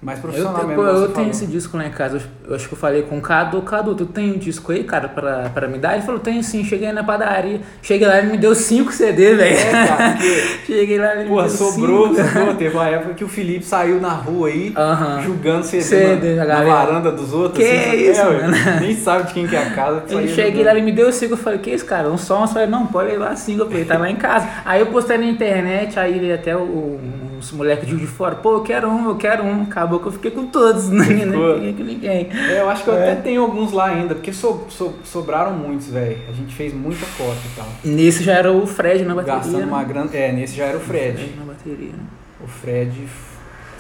mais 0.07 0.19
Eu, 0.19 0.24
profissional 0.24 0.56
tenho- 0.56 0.68
mesmo. 0.69 0.83
pô, 0.83 0.89
eu 0.89 1.07
você 1.07 1.13
tenho 1.13 1.30
esse 1.30 1.45
disco 1.45 1.77
lá 1.77 1.86
em 1.86 1.92
casa. 1.92 2.18
Eu, 2.18 2.21
eu 2.50 2.56
acho 2.56 2.68
que 2.68 2.74
eu 2.74 2.77
falei 2.77 3.01
com 3.04 3.18
o 3.18 3.21
Cadu. 3.21 3.62
Cadu, 3.62 3.94
tu 3.94 4.06
tem 4.06 4.31
um 4.31 4.38
disco 4.38 4.71
aí, 4.71 4.83
cara, 4.86 5.09
pra, 5.09 5.50
pra 5.54 5.68
me 5.68 5.77
dar? 5.77 5.94
Ele 5.95 6.01
falou, 6.04 6.19
tenho 6.19 6.42
sim. 6.42 6.63
Cheguei 6.63 6.92
na 6.94 7.04
padaria. 7.04 7.59
Cheguei 7.81 8.07
lá, 8.07 8.18
ele 8.19 8.31
me 8.31 8.38
deu 8.38 8.56
5 8.56 8.92
CD, 8.94 9.36
velho. 9.36 9.57
É, 9.57 9.71
cara, 9.88 10.12
porque, 10.18 10.74
Cheguei 10.74 10.98
lá, 10.98 11.13
ele 11.13 11.24
me 11.24 11.30
porra, 11.30 11.48
deu 11.48 11.51
sobrou, 11.51 12.15
cinco. 12.15 12.27
sacou? 12.30 12.54
Teve 12.56 12.75
uma 12.77 12.88
época 12.88 13.13
que 13.15 13.24
o 13.24 13.27
Felipe 13.27 13.65
saiu 13.65 14.00
na 14.00 14.09
rua 14.13 14.48
aí, 14.48 14.71
Aham. 14.75 15.21
julgando 15.24 15.65
CD, 15.65 15.83
CD, 15.83 16.36
na, 16.36 16.45
na 16.45 16.62
varanda 16.63 17.12
dos 17.12 17.33
outros. 17.33 17.57
Que 17.63 17.69
assim, 17.69 17.98
isso, 18.12 18.21
é? 18.21 18.80
Nem 18.80 18.95
sabe 18.95 19.27
de 19.27 19.33
quem 19.33 19.45
que 19.48 19.56
é 19.56 19.62
a 19.62 19.69
casa. 19.71 20.03
Eu 20.10 20.27
cheguei 20.30 20.63
lá, 20.63 20.71
ele 20.71 20.81
me 20.81 20.92
deu 20.94 21.12
5, 21.12 21.33
eu 21.33 21.38
falei, 21.38 21.60
que 21.60 21.69
isso, 21.71 21.86
cara? 21.86 22.07
Um 22.10 22.18
som, 22.18 22.44
eu 22.44 22.48
falei, 22.48 22.68
não, 22.68 22.86
pode 22.88 23.10
levar 23.12 23.36
5, 23.36 23.62
eu 23.63 23.68
falei, 23.69 23.83
tá 23.86 23.98
lá 23.98 24.10
em 24.10 24.15
casa. 24.15 24.48
Aí 24.63 24.79
eu 24.79 24.88
postei 24.88 25.17
na 25.17 25.25
internet, 25.25 26.00
aí 26.00 26.32
até 26.32 26.55
o- 26.55 27.00
uns 27.48 27.58
moleques 27.58 27.88
de 27.88 28.08
fora, 28.08 28.36
pô, 28.36 28.54
eu 28.56 28.62
quero 28.62 28.88
um, 28.89 29.10
eu 29.10 29.16
quero 29.16 29.44
um. 29.44 29.63
Acabou 29.63 30.00
que 30.00 30.08
eu 30.08 30.12
fiquei 30.12 30.32
com 30.32 30.48
todos, 30.48 30.89
não 30.89 31.04
Ficou. 31.04 31.56
fiquei 31.56 31.74
com 31.74 31.84
ninguém. 31.84 32.30
É, 32.32 32.60
eu 32.62 32.70
acho 32.70 32.84
que 32.84 32.89
eu 32.89 32.96
É. 32.98 33.12
até 33.12 33.22
tenho 33.22 33.42
alguns 33.42 33.72
lá 33.72 33.86
ainda, 33.86 34.16
porque 34.16 34.32
so- 34.34 34.66
so- 34.70 34.96
sobraram 35.04 35.54
muitos, 35.54 35.88
velho. 35.89 36.18
A 36.30 36.34
gente 36.34 36.54
fez 36.56 36.74
muita 36.74 37.06
cópia 37.18 37.34
e 37.46 37.56
tal. 37.56 37.68
Nesse 37.84 38.24
já 38.24 38.34
era 38.34 38.51
o 38.51 38.66
Fred 38.68 39.04
na 39.06 39.16
bateria. 39.16 39.36
Gastando 39.39 39.58
né? 39.60 39.66
uma 39.66 39.84
grana. 39.84 40.10
É, 40.13 40.32
nesse 40.32 40.56
já 40.56 40.66
era 40.66 40.77
o 40.77 40.82
Fred. 40.82 41.34
na 41.38 41.46
bateria. 41.46 41.89
né? 41.92 42.00
O 42.44 42.48
Fred. 42.48 43.08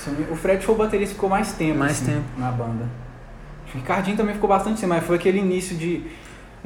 não 0.07 0.33
O 0.33 0.35
Fred 0.35 0.63
foi 0.65 0.73
o 0.75 0.77
baterista 0.77 1.09
que 1.09 1.15
ficou 1.15 1.29
mais 1.29 1.51
tempo. 1.53 1.79
Mais 1.79 1.91
assim, 1.93 2.05
tempo. 2.13 2.23
Na 2.37 2.49
banda. 2.51 2.85
O 3.73 3.77
Ricardinho 3.77 4.15
também 4.15 4.33
ficou 4.33 4.47
bastante 4.49 4.79
tempo, 4.79 4.93
mas 4.93 5.03
foi 5.03 5.15
aquele 5.17 5.39
início 5.39 5.75
de. 5.75 6.01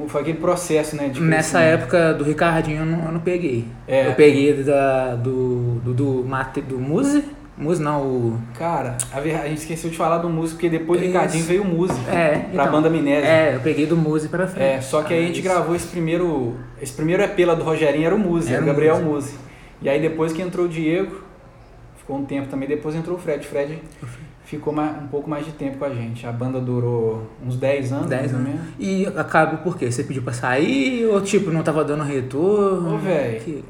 Foi 0.08 0.22
aquele 0.22 0.38
processo, 0.38 0.96
né? 0.96 1.10
De 1.10 1.22
Nessa 1.22 1.60
época 1.62 2.13
do 2.13 2.24
Ricardinho 2.24 2.79
eu 2.81 2.86
não, 2.86 3.05
eu 3.05 3.12
não 3.12 3.20
peguei. 3.20 3.65
É. 3.88 4.08
Eu 4.08 4.13
peguei 4.13 4.53
da, 4.63 5.15
do, 5.15 5.75
do, 5.84 5.93
do, 5.93 6.24
Mate, 6.27 6.62
do 6.62 6.79
Muse. 6.79 7.24
Muse 7.58 7.81
não, 7.81 8.01
o. 8.01 8.41
Cara, 8.58 8.98
a, 9.13 9.20
a 9.20 9.48
gente 9.48 9.60
esqueceu 9.60 9.89
de 9.89 9.98
falar 9.98 10.17
do 10.20 10.29
músico, 10.29 10.55
porque 10.60 10.70
depois 10.70 11.00
do. 11.00 11.05
Ricardinho 11.05 11.43
veio 11.43 11.62
o 11.63 11.65
músico. 11.65 12.00
É, 12.10 12.39
Pra 12.39 12.63
então, 12.63 12.72
banda 12.72 12.88
Amnésia. 12.88 13.27
É, 13.27 13.55
eu 13.55 13.60
peguei 13.60 13.86
do 13.86 13.96
Muse 13.96 14.29
pra 14.29 14.48
frente. 14.48 14.63
É, 14.63 14.81
só 14.81 15.03
que 15.03 15.13
aí 15.13 15.24
a 15.24 15.27
gente 15.27 15.39
isso. 15.39 15.43
gravou 15.50 15.75
esse 15.75 15.88
primeiro. 15.88 16.55
Esse 16.81 16.93
primeiro 16.93 17.22
EP 17.22 17.38
lá 17.46 17.53
do 17.53 17.63
Rogerinho 17.63 18.05
era 18.05 18.15
o 18.15 18.20
Muse, 18.20 18.51
Era 18.51 18.63
o 18.63 18.65
Gabriel 18.65 18.96
Muse. 18.96 19.31
Muse. 19.31 19.34
E 19.81 19.89
aí 19.89 20.01
depois 20.01 20.31
que 20.34 20.41
entrou 20.41 20.65
o 20.65 20.70
Diego, 20.70 21.22
ficou 21.98 22.17
um 22.17 22.25
tempo 22.25 22.48
também, 22.48 22.67
depois 22.67 22.96
entrou 22.96 23.17
o 23.17 23.20
Fred. 23.20 23.46
Fred 23.46 23.79
ficou 24.58 24.74
mais- 24.74 24.96
um 25.03 25.08
pouco 25.08 25.29
mais 25.29 25.46
de 25.46 25.51
tempo 25.53 25.77
com 25.77 25.86
a 25.86 25.89
gente. 25.89 26.25
A 26.27 26.31
banda 26.31 26.60
durou 26.60 27.24
uns 27.46 27.55
10 27.55 27.91
anos, 27.91 28.08
10 28.08 28.31
mais 28.31 28.34
ou 28.34 28.39
anos. 28.39 28.50
menos. 28.53 28.67
E 28.79 29.08
acaba 29.17 29.58
por 29.58 29.77
quê? 29.77 29.91
Você 29.91 30.03
pediu 30.03 30.22
pra 30.24 30.34
sair 30.34 31.05
ou 31.08 31.22
tipo, 31.22 31.50
não 31.51 31.63
tava 31.63 31.84
dando 31.84 32.03
retorno? 32.03 32.96
Ô, 32.96 32.98
véi. 32.98 33.39
Que- 33.39 33.63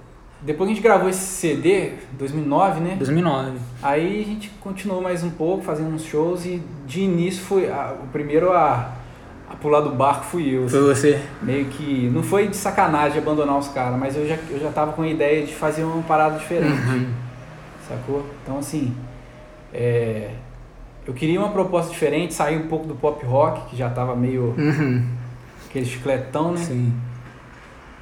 Depois 0.44 0.68
que 0.68 0.72
a 0.72 0.76
gente 0.76 0.84
gravou 0.84 1.08
esse 1.08 1.20
CD, 1.24 1.92
2009, 2.14 2.80
né? 2.80 2.96
2009. 2.98 3.52
Aí 3.84 4.22
a 4.22 4.26
gente 4.26 4.50
continuou 4.60 5.00
mais 5.00 5.24
um 5.24 5.30
pouco, 5.30 5.64
fazendo 5.64 5.94
uns 5.94 6.04
shows 6.04 6.46
e 6.48 6.60
de 6.88 7.02
início 7.02 7.44
foi 7.44 7.70
a- 7.70 7.94
o 8.04 8.08
primeiro 8.08 8.52
a, 8.52 8.90
a 9.48 9.56
pular 9.62 9.82
do 9.82 9.92
barco 9.92 10.26
fui 10.26 10.50
eu. 10.58 10.68
Foi 10.68 10.82
você? 10.82 11.22
Meio 11.44 11.66
que 11.66 12.10
não 12.12 12.24
foi 12.24 12.48
de 12.48 12.56
sacanagem 12.58 13.20
abandonar 13.20 13.56
os 13.60 13.68
caras, 13.68 14.00
mas 14.00 14.16
eu 14.18 14.28
já, 14.28 14.36
eu 14.50 14.60
já 14.60 14.72
tava 14.72 14.94
com 14.94 15.04
a 15.04 15.08
ideia 15.08 15.46
de 15.46 15.54
fazer 15.54 15.84
uma 15.84 16.02
parada 16.02 16.40
diferente, 16.40 16.88
Uhum. 16.90 17.06
sacou? 17.88 18.26
Então 18.44 18.58
assim, 18.58 18.96
é, 19.72 20.32
eu 21.08 21.14
queria 21.14 21.40
uma 21.40 21.50
proposta 21.50 21.92
diferente, 21.92 22.34
sair 22.34 22.58
um 22.58 22.68
pouco 22.68 22.88
do 22.88 22.96
pop 22.96 23.26
rock, 23.26 23.70
que 23.70 23.76
já 23.78 23.90
tava 23.90 24.16
meio 24.16 24.54
Uhum. 24.58 25.04
aquele 25.70 25.86
chicletão, 25.86 26.52
né? 26.52 26.58
Sim. 26.58 26.94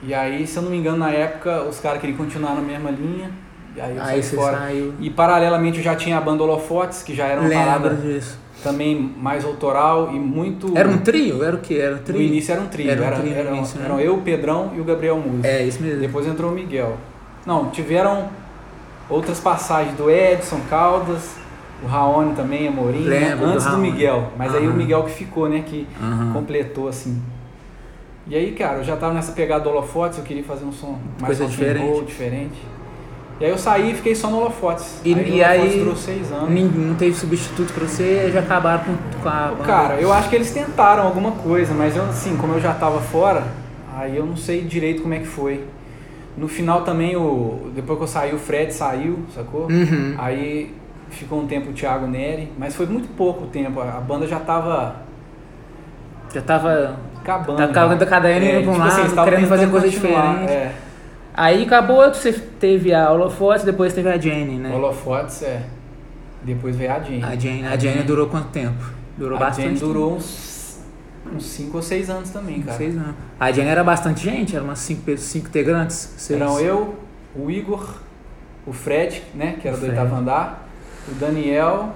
E 0.03 0.13
aí, 0.13 0.47
se 0.47 0.57
eu 0.57 0.63
não 0.63 0.71
me 0.71 0.77
engano, 0.77 0.97
na 0.97 1.11
época, 1.11 1.63
os 1.63 1.79
caras 1.79 1.99
queriam 1.99 2.17
continuar 2.17 2.55
na 2.55 2.61
mesma 2.61 2.89
linha. 2.89 3.29
E 3.75 3.81
aí 3.81 3.95
eu 3.97 4.01
Aí 4.03 4.23
saí 4.23 4.35
fora. 4.37 4.57
saiu. 4.57 4.93
E 4.99 5.09
paralelamente 5.09 5.77
eu 5.77 5.83
já 5.83 5.95
tinha 5.95 6.17
a 6.17 6.21
banda 6.21 6.41
Holofotes, 6.43 7.03
que 7.03 7.13
já 7.13 7.25
era 7.27 7.39
uma 7.41 7.49
Lembro 7.49 7.65
parada 7.65 7.95
disso. 7.95 8.37
também 8.63 8.95
mais 9.17 9.43
autoral 9.45 10.09
e 10.13 10.19
muito. 10.19 10.75
Era 10.77 10.87
um 10.89 10.97
trio? 10.99 11.43
Era 11.43 11.55
o 11.55 11.59
que? 11.59 11.77
Era 11.79 11.95
um 11.95 11.97
No 11.97 12.03
trio? 12.03 12.21
início 12.21 12.51
era 12.53 12.61
um 12.61 12.67
trio. 12.67 12.89
Era 12.89 13.01
um 13.01 13.03
Era, 13.05 13.15
trio 13.17 13.33
no 13.33 13.39
eram, 13.39 13.55
início, 13.57 13.79
né? 13.79 13.85
eram 13.85 13.99
eu, 13.99 14.15
o 14.15 14.21
Pedrão 14.21 14.71
e 14.75 14.79
o 14.81 14.83
Gabriel 14.83 15.17
Músico. 15.17 15.45
É, 15.47 15.63
isso 15.63 15.81
mesmo. 15.83 15.99
Depois 15.99 16.25
entrou 16.25 16.51
o 16.51 16.55
Miguel. 16.55 16.97
Não, 17.45 17.69
tiveram 17.69 18.29
outras 19.09 19.39
passagens 19.39 19.95
do 19.95 20.09
Edson 20.09 20.59
Caldas, 20.69 21.35
o 21.83 21.87
Raoni 21.87 22.33
também, 22.35 22.67
Amorim, 22.67 23.03
né? 23.05 23.19
Lembro 23.29 23.45
do 23.47 23.51
antes 23.53 23.63
do, 23.65 23.69
Raoni. 23.71 23.91
Miguel. 23.91 24.31
Mas 24.37 24.53
aí 24.55 24.67
o. 24.67 24.73
Miguel 24.73 25.03
que 25.03 25.11
ficou, 25.11 25.47
né? 25.49 25.63
Que 25.65 25.87
Aham. 26.01 26.33
completou 26.33 26.87
assim. 26.87 27.21
E 28.27 28.35
aí, 28.35 28.51
cara, 28.51 28.77
eu 28.79 28.83
já 28.83 28.95
tava 28.95 29.13
nessa 29.13 29.31
pegada 29.31 29.63
do 29.63 29.69
Holofotes, 29.69 30.17
eu 30.19 30.23
queria 30.23 30.43
fazer 30.43 30.65
um 30.65 30.71
som 30.71 30.99
mais 31.19 31.37
Coisa 31.37 31.43
and 31.45 31.47
roll, 31.47 32.03
diferente. 32.03 32.05
diferente. 32.05 32.55
E 33.39 33.45
aí 33.45 33.51
eu 33.51 33.57
saí 33.57 33.91
e 33.91 33.93
fiquei 33.95 34.13
só 34.13 34.29
no 34.29 34.37
Holofotes. 34.37 34.99
E- 35.03 35.13
aí 35.15 35.37
e 35.37 35.43
aí- 35.43 35.79
durou 35.79 35.95
seis 35.95 36.31
anos. 36.31 36.49
Não 36.75 36.93
teve 36.95 37.15
substituto 37.15 37.73
pra 37.73 37.87
você, 37.87 38.29
já 38.31 38.41
acabaram 38.41 38.83
com, 38.83 39.21
com 39.23 39.29
a. 39.29 39.53
Cara, 39.65 39.95
eu 39.95 40.11
acho 40.13 40.29
que 40.29 40.35
eles 40.35 40.51
tentaram 40.51 41.03
alguma 41.03 41.31
coisa, 41.31 41.73
mas 41.73 41.95
eu, 41.95 42.03
assim, 42.03 42.35
como 42.37 42.53
eu 42.53 42.59
já 42.61 42.73
tava 42.73 42.99
fora, 42.99 43.43
aí 43.95 44.15
eu 44.17 44.25
não 44.25 44.35
sei 44.35 44.61
direito 44.61 45.01
como 45.01 45.13
é 45.13 45.19
que 45.19 45.27
foi. 45.27 45.63
No 46.37 46.47
final 46.47 46.83
também, 46.83 47.15
o, 47.15 47.71
depois 47.73 47.97
que 47.97 48.03
eu 48.03 48.07
saí, 48.07 48.33
o 48.33 48.37
Fred 48.37 48.73
saiu, 48.73 49.19
sacou? 49.33 49.67
Uhum. 49.69 50.15
Aí 50.17 50.73
ficou 51.09 51.41
um 51.41 51.47
tempo 51.47 51.69
o 51.69 51.73
Thiago 51.73 52.07
Neri, 52.07 52.51
mas 52.57 52.75
foi 52.75 52.85
muito 52.85 53.07
pouco 53.15 53.47
tempo, 53.47 53.79
a 53.81 53.97
a 53.97 54.01
banda 54.01 54.27
já 54.27 54.39
tava 54.39 54.95
Já 56.33 56.41
tava. 56.41 56.95
acabando. 57.19 57.57
Tá 57.57 57.67
cada- 57.67 57.97
já. 57.97 58.05
cada 58.05 58.27
ano 58.27 58.45
indo 58.45 58.63
pra 58.63 58.71
um 58.71 58.77
lado, 58.77 58.99
eles 58.99 59.13
tavam 59.13 59.29
querendo 59.31 59.47
fazer 59.47 59.67
coisa 59.69 59.89
diferente. 59.89 60.51
É. 60.51 60.75
Aí 61.33 61.63
acabou, 61.63 62.07
você 62.13 62.33
teve 62.33 62.93
a 62.93 63.11
Holofotes, 63.11 63.63
depois 63.63 63.93
teve 63.93 64.09
a 64.09 64.17
Jenny, 64.17 64.57
né? 64.57 64.75
Holofotes, 64.75 65.41
é. 65.43 65.63
Depois 66.43 66.75
veio 66.75 66.91
a 66.91 66.99
Jane. 66.99 67.23
A 67.23 67.35
Jenny, 67.35 67.67
a 67.67 67.77
Jenny 67.77 68.03
durou 68.03 68.27
quanto 68.27 68.47
tempo? 68.49 68.83
Durou 69.17 69.37
a 69.37 69.39
bastante. 69.39 69.65
Jane 69.67 69.79
tempo. 69.79 69.87
durou 69.93 70.15
uns 70.15 70.59
5 71.39 71.77
ou 71.77 71.83
6 71.83 72.09
anos 72.09 72.29
também, 72.29 72.61
cara. 72.61 72.77
Seis 72.77 72.95
anos. 72.97 73.13
A 73.39 73.51
Jenny 73.51 73.69
era 73.69 73.83
bastante 73.83 74.23
gente, 74.23 74.55
era 74.55 74.63
umas 74.63 74.79
cinco, 74.79 75.01
pe- 75.03 75.17
cinco 75.17 75.47
integrantes. 75.47 76.13
Seis. 76.17 76.39
Eram 76.41 76.59
eu, 76.59 76.95
o 77.35 77.51
Igor, 77.51 77.87
o 78.65 78.71
Fred, 78.73 79.21
né, 79.35 79.57
que 79.61 79.67
era 79.67 79.75
O 79.77 79.79
do 79.79 79.85
oitavo 79.85 80.15
andar, 80.15 80.67
o 81.07 81.13
Daniel. 81.15 81.93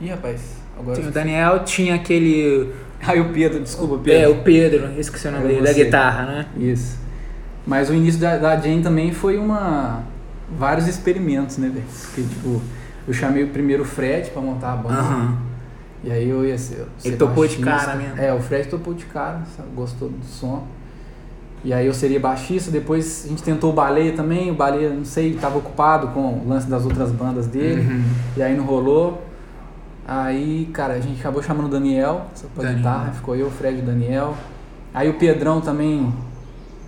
Ih, 0.00 0.08
rapaz, 0.10 0.40
agora. 0.78 0.96
Tinha 0.96 1.08
o 1.08 1.12
Daniel, 1.12 1.64
tinha 1.64 1.94
aquele. 1.94 2.72
Aí 3.06 3.20
o 3.20 3.32
Pedro, 3.32 3.60
desculpa, 3.60 3.96
É, 3.96 4.20
Pedro. 4.22 4.32
o 4.32 4.42
Pedro, 4.42 5.00
esqueci 5.00 5.28
o 5.28 5.32
nome 5.32 5.46
dele, 5.48 5.62
da 5.62 5.72
guitarra, 5.72 6.24
né? 6.26 6.46
Isso. 6.56 6.98
Mas 7.66 7.90
o 7.90 7.94
início 7.94 8.20
da, 8.20 8.36
da 8.38 8.56
Jane 8.56 8.82
também 8.82 9.12
foi 9.12 9.36
uma. 9.38 10.02
vários 10.58 10.86
experimentos, 10.86 11.58
né, 11.58 11.68
velho? 11.68 11.84
Porque, 12.06 12.22
tipo, 12.22 12.62
eu 13.06 13.12
chamei 13.14 13.44
o 13.44 13.48
primeiro 13.48 13.82
o 13.82 13.86
Fred 13.86 14.30
pra 14.30 14.40
montar 14.40 14.72
a 14.72 14.76
banda. 14.76 14.94
Aham. 15.00 15.38
E 16.02 16.10
aí 16.10 16.28
eu 16.28 16.44
ia 16.44 16.56
ser. 16.58 16.86
Ele 17.04 17.16
topou 17.16 17.46
de 17.46 17.56
cara 17.58 17.94
mesmo. 17.94 18.18
É, 18.18 18.32
o 18.32 18.40
Fred 18.40 18.68
topou 18.68 18.92
de 18.94 19.04
cara, 19.06 19.42
sabe? 19.56 19.68
gostou 19.74 20.08
do 20.08 20.24
som. 20.24 20.66
E 21.64 21.72
aí 21.72 21.86
eu 21.86 21.94
seria 21.94 22.20
baixista, 22.20 22.70
depois 22.70 23.24
a 23.24 23.28
gente 23.28 23.42
tentou 23.42 23.70
o 23.70 23.72
Baleia 23.72 24.12
também, 24.12 24.50
o 24.50 24.54
Baleia, 24.54 24.90
não 24.90 25.04
sei, 25.04 25.30
estava 25.34 25.56
ocupado 25.56 26.08
com 26.08 26.20
o 26.44 26.48
lance 26.48 26.68
das 26.68 26.84
outras 26.84 27.10
bandas 27.10 27.46
dele, 27.46 27.80
Uhum. 27.80 28.04
e 28.36 28.42
aí 28.42 28.54
não 28.54 28.64
rolou. 28.64 29.22
Aí, 30.06 30.68
cara, 30.72 30.94
a 30.94 31.00
gente 31.00 31.18
acabou 31.20 31.42
chamando 31.42 31.66
o 31.66 31.70
Daniel 31.70 32.26
pra 32.54 32.64
Daniel. 32.64 32.76
guitarra, 32.78 33.12
ficou 33.12 33.34
eu, 33.34 33.46
o 33.46 33.50
Fred 33.50 33.78
e 33.78 33.82
o 33.82 33.84
Daniel. 33.84 34.34
Aí 34.92 35.08
o 35.08 35.14
Pedrão 35.14 35.60
também 35.62 36.12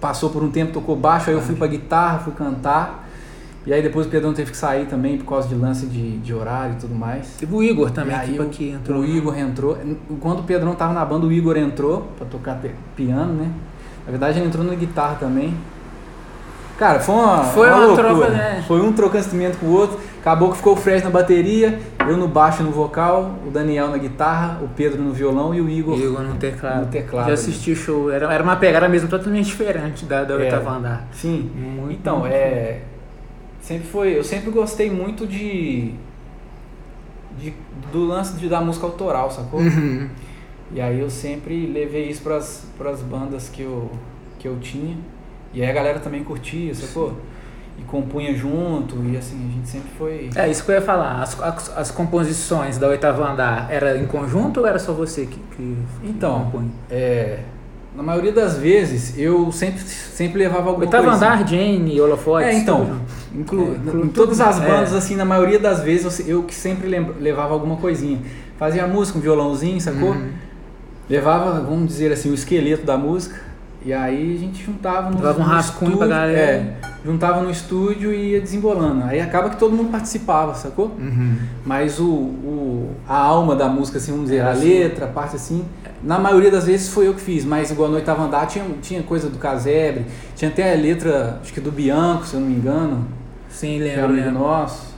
passou 0.01 0.29
por 0.29 0.43
um 0.43 0.51
tempo, 0.51 0.73
tocou 0.73 0.95
baixo, 0.95 1.31
aí 1.31 1.37
eu 1.37 1.41
fui 1.41 1.55
pra 1.55 1.67
guitarra, 1.67 2.19
fui 2.19 2.35
cantar. 2.35 3.05
E 3.67 3.73
aí 3.73 3.83
depois 3.83 4.07
o 4.07 4.11
Pedrão 4.11 4.33
teve 4.35 4.51
que 4.53 4.57
sair 4.57 4.87
também 4.87 5.17
por 5.19 5.25
causa 5.25 5.49
de 5.49 5.55
lance 5.57 5.87
de, 5.87 6.19
de 6.19 6.33
horário 6.35 6.75
e 6.75 6.77
tudo 6.77 6.95
mais. 6.95 7.27
Teve 7.39 7.53
o 7.53 7.63
Igor 7.63 7.91
também, 7.91 8.15
E 8.15 8.19
aí 8.21 8.33
que, 8.35 8.41
o- 8.41 8.49
que 8.51 8.69
entrou. 8.71 9.01
O 9.01 9.05
Igor 9.07 9.37
entrou. 9.37 9.77
Quando 10.21 10.41
o 10.41 10.43
Pedrão 10.45 10.75
tava 10.77 10.93
na 10.93 11.05
banda, 11.05 11.27
o 11.27 11.33
Igor 11.33 11.57
entrou 11.57 12.03
pra 12.17 12.27
tocar 12.27 12.61
piano, 12.95 13.33
né? 13.33 13.51
Na 14.07 14.11
verdade, 14.13 14.39
ele 14.39 14.47
entrou 14.47 14.65
na 14.65 14.75
guitarra 14.75 15.17
também. 15.17 15.57
Cara, 16.79 17.01
foi 17.01 17.15
uma, 17.15 17.43
Foi 17.45 17.69
uma 17.69 17.87
loucura. 17.87 18.09
troca, 18.09 18.29
né? 18.29 18.65
Foi 18.69 18.81
um 18.81 18.93
trocando 18.93 19.19
instrumento 19.25 19.59
com 19.59 19.67
o 19.67 19.73
outro. 19.73 19.99
Acabou 20.21 20.51
que 20.51 20.57
ficou 20.57 20.73
o 20.75 20.77
Fred 20.77 21.05
na 21.05 21.11
bateria, 21.11 21.79
eu 22.01 22.17
no 22.17 22.27
baixo 22.27 22.61
e 22.61 22.65
no 22.65 22.73
vocal, 22.73 23.37
o 23.47 23.51
Daniel 23.51 23.89
na 23.89 23.97
guitarra, 23.97 24.59
o 24.61 24.69
Pedro 24.69 25.01
no 25.01 25.13
violão 25.13 25.55
e 25.55 25.61
o 25.61 25.71
Igor. 25.71 25.97
Igor 25.99 26.21
no 26.21 26.35
teclado. 26.35 26.81
No 26.81 26.87
teclado 26.87 27.29
Já 27.29 27.35
assisti 27.35 27.71
o 27.71 27.77
show, 27.77 28.11
era, 28.11 28.33
era 28.33 28.43
uma 28.43 28.57
pegada 28.57 28.89
mesmo 28.89 29.09
totalmente 29.09 29.47
diferente 29.47 30.05
da, 30.05 30.25
da 30.25 30.35
Era. 30.35 30.43
oitava 30.43 30.71
andar. 30.71 31.07
Sim. 31.13 31.51
Muito, 31.55 31.93
então, 31.93 32.21
muito 32.21 32.33
é. 32.33 32.81
Sempre 33.61 33.87
foi. 33.87 34.19
Eu 34.19 34.25
sempre 34.25 34.51
gostei 34.51 34.91
muito 34.91 35.27
de. 35.27 35.93
de 37.39 37.55
do 37.93 38.05
lance 38.05 38.35
de, 38.37 38.49
da 38.49 38.61
música 38.61 38.85
autoral, 38.87 39.31
sacou? 39.31 39.61
Uhum. 39.61 40.09
E 40.73 40.81
aí 40.81 41.01
eu 41.01 41.09
sempre 41.09 41.67
levei 41.67 42.09
isso 42.09 42.23
pras, 42.23 42.65
pras 42.77 43.01
bandas 43.01 43.49
que 43.49 43.63
eu, 43.63 43.91
que 44.39 44.49
eu 44.49 44.57
tinha. 44.59 44.97
E 45.55 45.63
aí 45.63 45.71
a 45.71 45.73
galera 45.73 45.99
também 46.01 46.23
curtia, 46.25 46.75
sacou? 46.75 47.15
E 47.79 47.83
compunha 47.83 48.35
junto, 48.35 48.97
e 49.05 49.17
assim, 49.17 49.49
a 49.51 49.53
gente 49.55 49.69
sempre 49.69 49.91
foi. 49.99 50.31
É, 50.35 50.49
isso 50.51 50.65
que 50.65 50.71
eu 50.71 50.75
ia 50.77 50.81
falar. 50.83 51.23
As, 51.23 51.41
as, 51.41 51.77
as 51.77 51.91
composições 51.91 52.79
da 52.79 52.89
oitava 52.89 53.31
andar, 53.31 53.69
era 53.71 53.97
em 53.99 54.07
conjunto 54.07 54.61
ou 54.61 54.67
era 54.67 54.79
só 54.79 54.93
você 54.93 55.27
que, 55.27 55.39
que, 55.55 55.77
que 56.01 56.09
Então, 56.09 56.45
compõe? 56.47 56.71
É, 56.91 57.41
na 57.95 58.03
maioria 58.03 58.33
das 58.33 58.57
vezes 58.57 59.17
eu 59.19 59.53
sempre, 59.53 59.81
sempre 59.81 60.39
levava 60.39 60.69
alguma 60.71 60.85
Oitava 60.87 61.05
coisa. 61.11 61.17
andar, 61.27 61.47
Jane, 61.47 62.01
Holofotes. 62.01 62.49
É, 62.49 62.55
então, 62.55 62.99
inclu, 63.35 63.73
É, 63.75 63.77
inclui 63.77 64.05
em 64.05 64.09
todas 64.09 64.41
as 64.41 64.59
bandas, 64.59 64.95
É. 64.95 64.99
assim, 64.99 65.15
na 65.15 65.25
maioria 65.27 65.59
das 65.59 65.81
vezes 65.83 66.21
eu, 66.27 66.39
eu 66.39 66.43
que 66.45 66.55
sempre 66.55 66.89
lembra- 66.89 67.15
levava 67.21 67.53
alguma 67.55 67.77
coisinha. 67.77 68.19
Fazia 68.59 68.87
música, 68.87 69.19
um 69.19 69.21
violãozinho, 69.21 69.79
sacou? 69.81 70.11
Uhum. 70.13 70.31
Levava, 71.09 71.61
vamos 71.61 71.87
dizer 71.89 72.13
assim, 72.13 72.31
o 72.31 72.35
esqueleto 72.35 72.85
da 72.85 72.97
música. 72.97 73.41
E 73.85 73.93
aí 73.93 74.35
a 74.35 74.39
gente 74.41 74.65
juntava 74.65 75.11
no, 75.11 75.17
Levava 75.17 75.39
um 75.41 75.45
no 75.45 75.49
rascunho 75.49 75.93
estúdio, 75.93 76.09
pra 76.09 76.17
galera. 76.19 76.39
É, 76.41 76.77
juntava 77.05 77.41
no 77.41 77.51
estúdio 77.51 78.13
e 78.13 78.33
ia 78.33 78.41
desembolando. 78.41 79.05
Aí 79.05 79.21
acaba 79.21 79.49
que 79.49 79.57
todo 79.57 79.77
mundo 79.77 79.93
participava, 79.93 80.55
sacou? 80.55 80.87
Uhum. 80.99 81.37
Mas 81.65 82.01
o, 82.01 82.05
o, 82.05 82.91
a 83.09 83.17
alma 83.17 83.55
da 83.55 83.69
música, 83.69 83.99
assim, 83.99 84.11
vamos 84.11 84.27
dizer, 84.27 84.39
Era 84.39 84.49
a 84.49 84.53
assim. 84.53 84.69
letra, 84.69 85.05
a 85.05 85.09
parte 85.09 85.37
assim, 85.37 85.65
na 86.03 86.19
maioria 86.19 86.51
das 86.51 86.65
vezes 86.67 86.89
foi 86.89 87.07
eu 87.07 87.15
que 87.15 87.21
fiz, 87.21 87.45
mas 87.45 87.71
igual 87.71 87.89
no 87.89 87.95
oitavo 87.95 88.25
andar 88.25 88.47
tinha, 88.47 88.65
tinha 88.83 89.05
coisa 89.05 89.31
do 89.31 89.39
Casebre, 89.39 90.05
tinha 90.35 90.51
até 90.51 90.73
a 90.73 90.77
letra, 90.77 91.39
acho 91.41 91.53
que 91.53 91.61
do 91.61 91.71
Bianco, 91.71 92.27
se 92.27 92.35
eu 92.35 92.41
não 92.41 92.49
me 92.49 92.57
engano, 92.57 93.07
Sim, 93.49 93.79
que 93.79 93.85
era 93.89 94.03
lembro, 94.03 94.13
amigo 94.15 94.27
lembro. 94.27 94.41
nosso. 94.41 94.97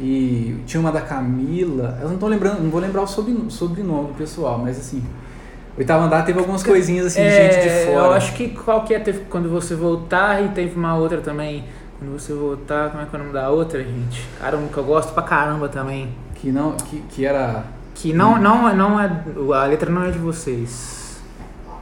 E 0.00 0.56
tinha 0.66 0.80
uma 0.80 0.90
da 0.90 1.00
Camila, 1.00 1.96
eu 2.02 2.08
não 2.08 2.18
tô 2.18 2.26
lembrando, 2.26 2.60
não 2.60 2.70
vou 2.70 2.80
lembrar 2.80 3.02
o 3.02 3.06
sobrenome, 3.06 3.50
sobrenome 3.52 4.08
do 4.08 4.14
pessoal, 4.14 4.58
mas 4.58 4.78
assim, 4.78 5.02
oitavo 5.76 6.04
andar 6.04 6.24
teve 6.24 6.38
algumas 6.38 6.62
coisinhas 6.62 7.06
assim, 7.06 7.20
de 7.20 7.26
É, 7.26 7.52
gente 7.52 7.62
de 7.62 7.86
fora. 7.86 8.06
Eu 8.06 8.12
acho 8.12 8.32
que 8.34 8.48
qual 8.48 8.84
que 8.84 8.94
é 8.94 8.98
teve 8.98 9.20
quando 9.30 9.48
você 9.48 9.74
voltar 9.74 10.42
e 10.44 10.48
teve 10.48 10.76
uma 10.76 10.96
outra 10.96 11.20
também. 11.20 11.64
Quando 11.98 12.12
você 12.12 12.32
voltar, 12.32 12.90
como 12.90 13.02
é 13.02 13.06
que 13.06 13.16
é 13.16 13.18
o 13.18 13.22
nome 13.22 13.32
da 13.32 13.48
outra, 13.50 13.82
gente? 13.82 14.26
Caramba, 14.38 14.68
que 14.70 14.76
eu 14.76 14.84
gosto 14.84 15.12
pra 15.14 15.22
caramba 15.22 15.68
também. 15.68 16.08
Que 16.34 16.50
não, 16.52 16.72
que, 16.72 17.00
que 17.08 17.24
era, 17.24 17.64
Que 17.94 18.12
não, 18.12 18.38
não, 18.38 18.74
não 18.74 19.00
é. 19.00 19.10
A 19.54 19.64
letra 19.64 19.90
não 19.90 20.04
é 20.04 20.10
de 20.10 20.18
vocês. 20.18 20.95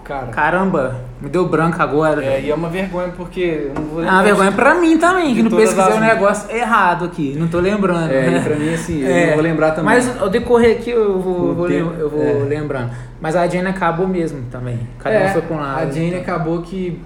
Cara, 0.04 0.26
Caramba, 0.28 0.96
me 1.20 1.28
deu 1.28 1.48
branco 1.48 1.80
agora. 1.82 2.22
é, 2.24 2.40
e 2.42 2.50
é 2.50 2.54
uma 2.54 2.68
vergonha 2.68 3.12
porque 3.16 3.40
eu 3.68 3.74
não 3.74 3.82
vou 3.88 4.04
É 4.04 4.08
uma 4.10 4.18
de 4.18 4.24
vergonha 4.24 4.52
pra 4.52 4.74
mim 4.74 4.98
também, 4.98 5.28
de 5.28 5.34
que 5.34 5.42
não 5.48 5.50
pesquisei 5.58 5.92
o 5.94 6.00
negócio 6.00 6.54
errado 6.54 7.04
aqui. 7.06 7.34
Não 7.38 7.48
tô 7.48 7.58
lembrando. 7.60 8.10
É, 8.12 8.36
e 8.36 8.40
pra 8.42 8.56
mim 8.56 8.72
assim, 8.74 9.00
eu 9.02 9.08
É, 9.14 9.26
não 9.28 9.34
vou 9.34 9.42
lembrar 9.42 9.70
também. 9.72 9.84
Mas 9.96 10.20
ao 10.20 10.28
decorrer 10.28 10.76
aqui 10.78 10.90
eu 10.90 11.20
vou, 11.20 11.54
vou 11.54 11.68
tempo, 11.68 11.90
lem- 11.90 11.98
eu 12.00 12.10
vou 12.10 12.22
é. 12.22 12.32
lembrando. 12.44 12.90
Mas 13.20 13.34
a 13.34 13.46
Jane 13.48 13.68
acabou 13.68 14.06
mesmo 14.06 14.42
também. 14.50 14.78
Cada 14.98 15.14
é, 15.16 15.28
um 15.28 15.32
foi 15.32 15.42
pra 15.42 15.56
um 15.56 15.60
lado. 15.60 15.78
A 15.80 15.86
Jane 15.90 16.08
então. 16.08 16.20
acabou 16.20 16.62
que. 16.62 17.00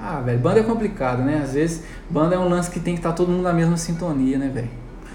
Ah, 0.00 0.20
velho, 0.24 0.38
banda 0.38 0.60
é 0.60 0.62
complicado, 0.62 1.22
né? 1.22 1.40
Às 1.42 1.54
vezes, 1.54 1.82
banda 2.08 2.34
é 2.34 2.38
um 2.38 2.48
lance 2.48 2.70
que 2.70 2.78
tem 2.80 2.94
que 2.94 3.00
estar 3.00 3.12
todo 3.12 3.30
mundo 3.30 3.42
na 3.42 3.52
mesma 3.52 3.76
sintonia, 3.76 4.38
né, 4.38 4.50
velho? 4.52 4.68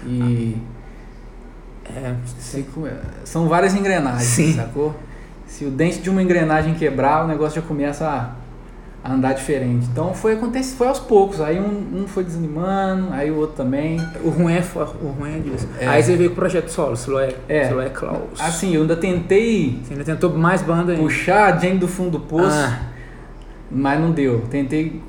E. 0.06 0.56
É, 1.86 2.14
se- 2.38 2.66
são 3.24 3.46
várias 3.48 3.74
engrenagens, 3.74 4.22
Sim. 4.24 4.52
sacou? 4.54 4.94
Se 5.54 5.64
o 5.64 5.70
dente 5.70 6.00
de 6.00 6.10
uma 6.10 6.20
engrenagem 6.20 6.74
quebrar, 6.74 7.24
o 7.24 7.28
negócio 7.28 7.62
já 7.62 7.64
começa 7.64 8.08
a, 8.08 9.08
a 9.08 9.14
andar 9.14 9.34
diferente. 9.34 9.86
Então 9.92 10.12
foi, 10.12 10.32
acontece, 10.32 10.74
foi 10.74 10.88
aos 10.88 10.98
poucos. 10.98 11.40
Aí 11.40 11.60
um, 11.60 12.00
um 12.02 12.08
foi 12.08 12.24
desanimando, 12.24 13.12
aí 13.12 13.30
o 13.30 13.36
outro 13.36 13.54
também. 13.54 14.00
O 14.24 14.30
ruim 14.30 14.52
é, 14.52 14.64
o 15.00 15.06
ruim 15.10 15.36
é 15.36 15.38
disso. 15.38 15.68
É. 15.78 15.86
Aí 15.86 16.02
você 16.02 16.16
veio 16.16 16.30
com 16.30 16.34
o 16.34 16.36
projeto 16.40 16.70
solo, 16.70 16.94
Sloé 16.94 17.36
É. 17.48 17.68
Sloé 17.68 17.88
Klaus. 17.90 18.40
Assim, 18.40 18.74
eu 18.74 18.80
ainda 18.82 18.96
tentei 18.96 19.78
Você 19.84 19.92
ainda 19.92 20.04
tentou 20.04 20.36
mais 20.36 20.60
banda 20.60 20.90
ainda. 20.90 21.04
puxar 21.04 21.54
a 21.54 21.56
Jane 21.56 21.78
do 21.78 21.86
fundo 21.86 22.18
do 22.18 22.20
poço. 22.20 22.50
Ah, 22.50 22.88
Mas 23.70 24.00
não 24.00 24.10
deu. 24.10 24.42
Tentei 24.50 25.00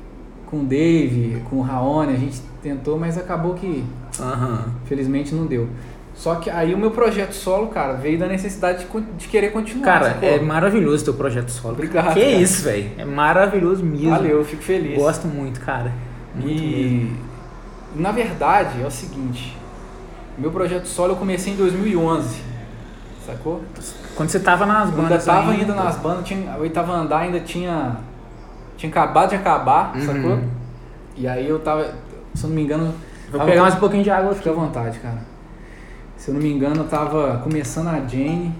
com 0.46 0.60
o 0.60 0.64
Dave, 0.64 1.42
com 1.50 1.56
o 1.56 1.60
Raoni, 1.60 2.12
a 2.12 2.16
gente 2.16 2.40
tentou, 2.62 2.96
mas 2.96 3.18
acabou 3.18 3.54
que 3.54 3.84
felizmente 4.84 5.34
não 5.34 5.44
deu. 5.44 5.68
Só 6.16 6.36
que 6.36 6.48
aí 6.48 6.74
o 6.74 6.78
meu 6.78 6.90
projeto 6.90 7.32
solo, 7.32 7.68
cara, 7.68 7.92
veio 7.92 8.18
da 8.18 8.26
necessidade 8.26 8.84
de, 8.86 9.00
de 9.18 9.28
querer 9.28 9.52
continuar. 9.52 9.84
Cara, 9.84 10.16
é 10.22 10.40
maravilhoso 10.40 11.04
teu 11.04 11.14
projeto 11.14 11.50
solo. 11.50 11.74
Obrigado, 11.74 12.14
Que 12.14 12.20
cara. 12.20 12.32
isso, 12.32 12.64
velho. 12.64 12.90
É 12.96 13.04
maravilhoso 13.04 13.84
mesmo. 13.84 14.10
Valeu, 14.10 14.38
eu 14.38 14.44
fico 14.44 14.62
feliz. 14.62 14.96
Gosto 14.98 15.28
muito, 15.28 15.60
cara. 15.60 15.92
Muito 16.34 16.62
mesmo. 16.62 17.16
E 17.94 18.00
na 18.00 18.12
verdade 18.12 18.82
é 18.82 18.86
o 18.86 18.90
seguinte, 18.90 19.56
meu 20.36 20.50
projeto 20.50 20.86
solo 20.86 21.12
eu 21.12 21.16
comecei 21.16 21.52
em 21.52 21.56
2011, 21.56 22.42
sacou? 23.26 23.62
Quando 24.14 24.28
você 24.30 24.40
tava 24.40 24.66
nas 24.66 24.90
bandas 24.90 25.10
ainda 25.12 25.40
tava 25.40 25.50
ainda 25.52 25.74
nas 25.74 25.96
bandas, 25.96 26.26
tinha, 26.26 26.52
a 26.52 26.56
oitava 26.56 26.92
andar 26.92 27.18
ainda 27.20 27.40
tinha 27.40 27.96
tinha 28.76 28.90
acabado 28.90 29.30
de 29.30 29.36
acabar, 29.36 29.94
Uhum. 29.96 30.02
sacou? 30.06 30.38
E 31.16 31.26
aí 31.26 31.48
eu 31.48 31.58
tava, 31.58 31.94
se 32.34 32.44
eu 32.44 32.48
não 32.48 32.56
me 32.56 32.62
engano, 32.62 32.94
Vou 33.30 33.40
pegar 33.44 33.62
mais 33.62 33.74
um 33.74 33.78
pouquinho 33.78 34.02
de 34.04 34.10
água. 34.10 34.34
Fica 34.34 34.50
à 34.50 34.52
vontade, 34.52 34.98
cara. 34.98 35.18
Se 36.16 36.28
eu 36.30 36.34
não 36.34 36.40
me 36.40 36.50
engano, 36.52 36.76
eu 36.76 36.84
tava 36.88 37.40
começando 37.42 37.88
a 37.88 37.98
Jane. 38.06 38.52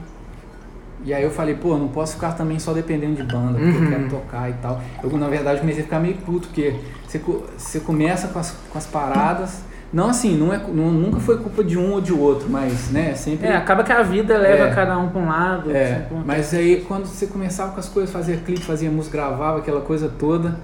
E 1.04 1.14
aí 1.14 1.22
eu 1.22 1.30
falei, 1.30 1.54
pô, 1.54 1.76
não 1.76 1.88
posso 1.88 2.14
ficar 2.14 2.32
também 2.32 2.58
só 2.58 2.72
dependendo 2.72 3.14
de 3.16 3.22
banda, 3.22 3.58
porque 3.58 3.76
Uhum. 3.78 3.84
eu 3.84 3.90
quero 3.90 4.08
tocar 4.10 4.50
e 4.50 4.54
tal. 4.54 4.80
Eu, 5.02 5.10
na 5.16 5.28
verdade, 5.28 5.60
comecei 5.60 5.82
a 5.82 5.84
ficar 5.84 6.00
meio 6.00 6.16
puto, 6.16 6.48
porque 6.48 6.74
você, 7.06 7.20
você 7.56 7.80
começa 7.80 8.28
com 8.28 8.38
as, 8.38 8.50
com 8.70 8.76
as 8.78 8.86
paradas. 8.86 9.60
Não 9.92 10.08
assim, 10.08 10.36
não 10.36 10.52
é, 10.52 10.58
não- 10.58 10.90
nunca 10.90 11.20
foi 11.20 11.38
culpa 11.38 11.62
de 11.62 11.78
um 11.78 11.92
ou 11.92 12.00
de 12.00 12.12
outro, 12.12 12.48
mas, 12.50 12.90
né, 12.90 13.14
sempre. 13.14 13.46
É, 13.46 13.54
acaba 13.56 13.84
que 13.84 13.92
a 13.92 14.02
vida 14.02 14.36
leva 14.36 14.64
É. 14.64 14.74
cada 14.74 14.98
um 14.98 15.08
pra 15.08 15.20
um 15.20 15.28
lado. 15.28 15.70
É, 15.70 16.06
assim, 16.10 16.22
mas 16.26 16.52
aí 16.52 16.84
quando 16.88 17.06
você 17.06 17.26
começava 17.28 17.70
com 17.72 17.78
as 17.78 17.88
coisas, 17.88 18.10
fazia 18.10 18.36
clipe, 18.36 18.62
fazia 18.62 18.90
música, 18.90 19.16
gravava 19.16 19.58
aquela 19.58 19.80
coisa 19.80 20.08
toda, 20.18 20.58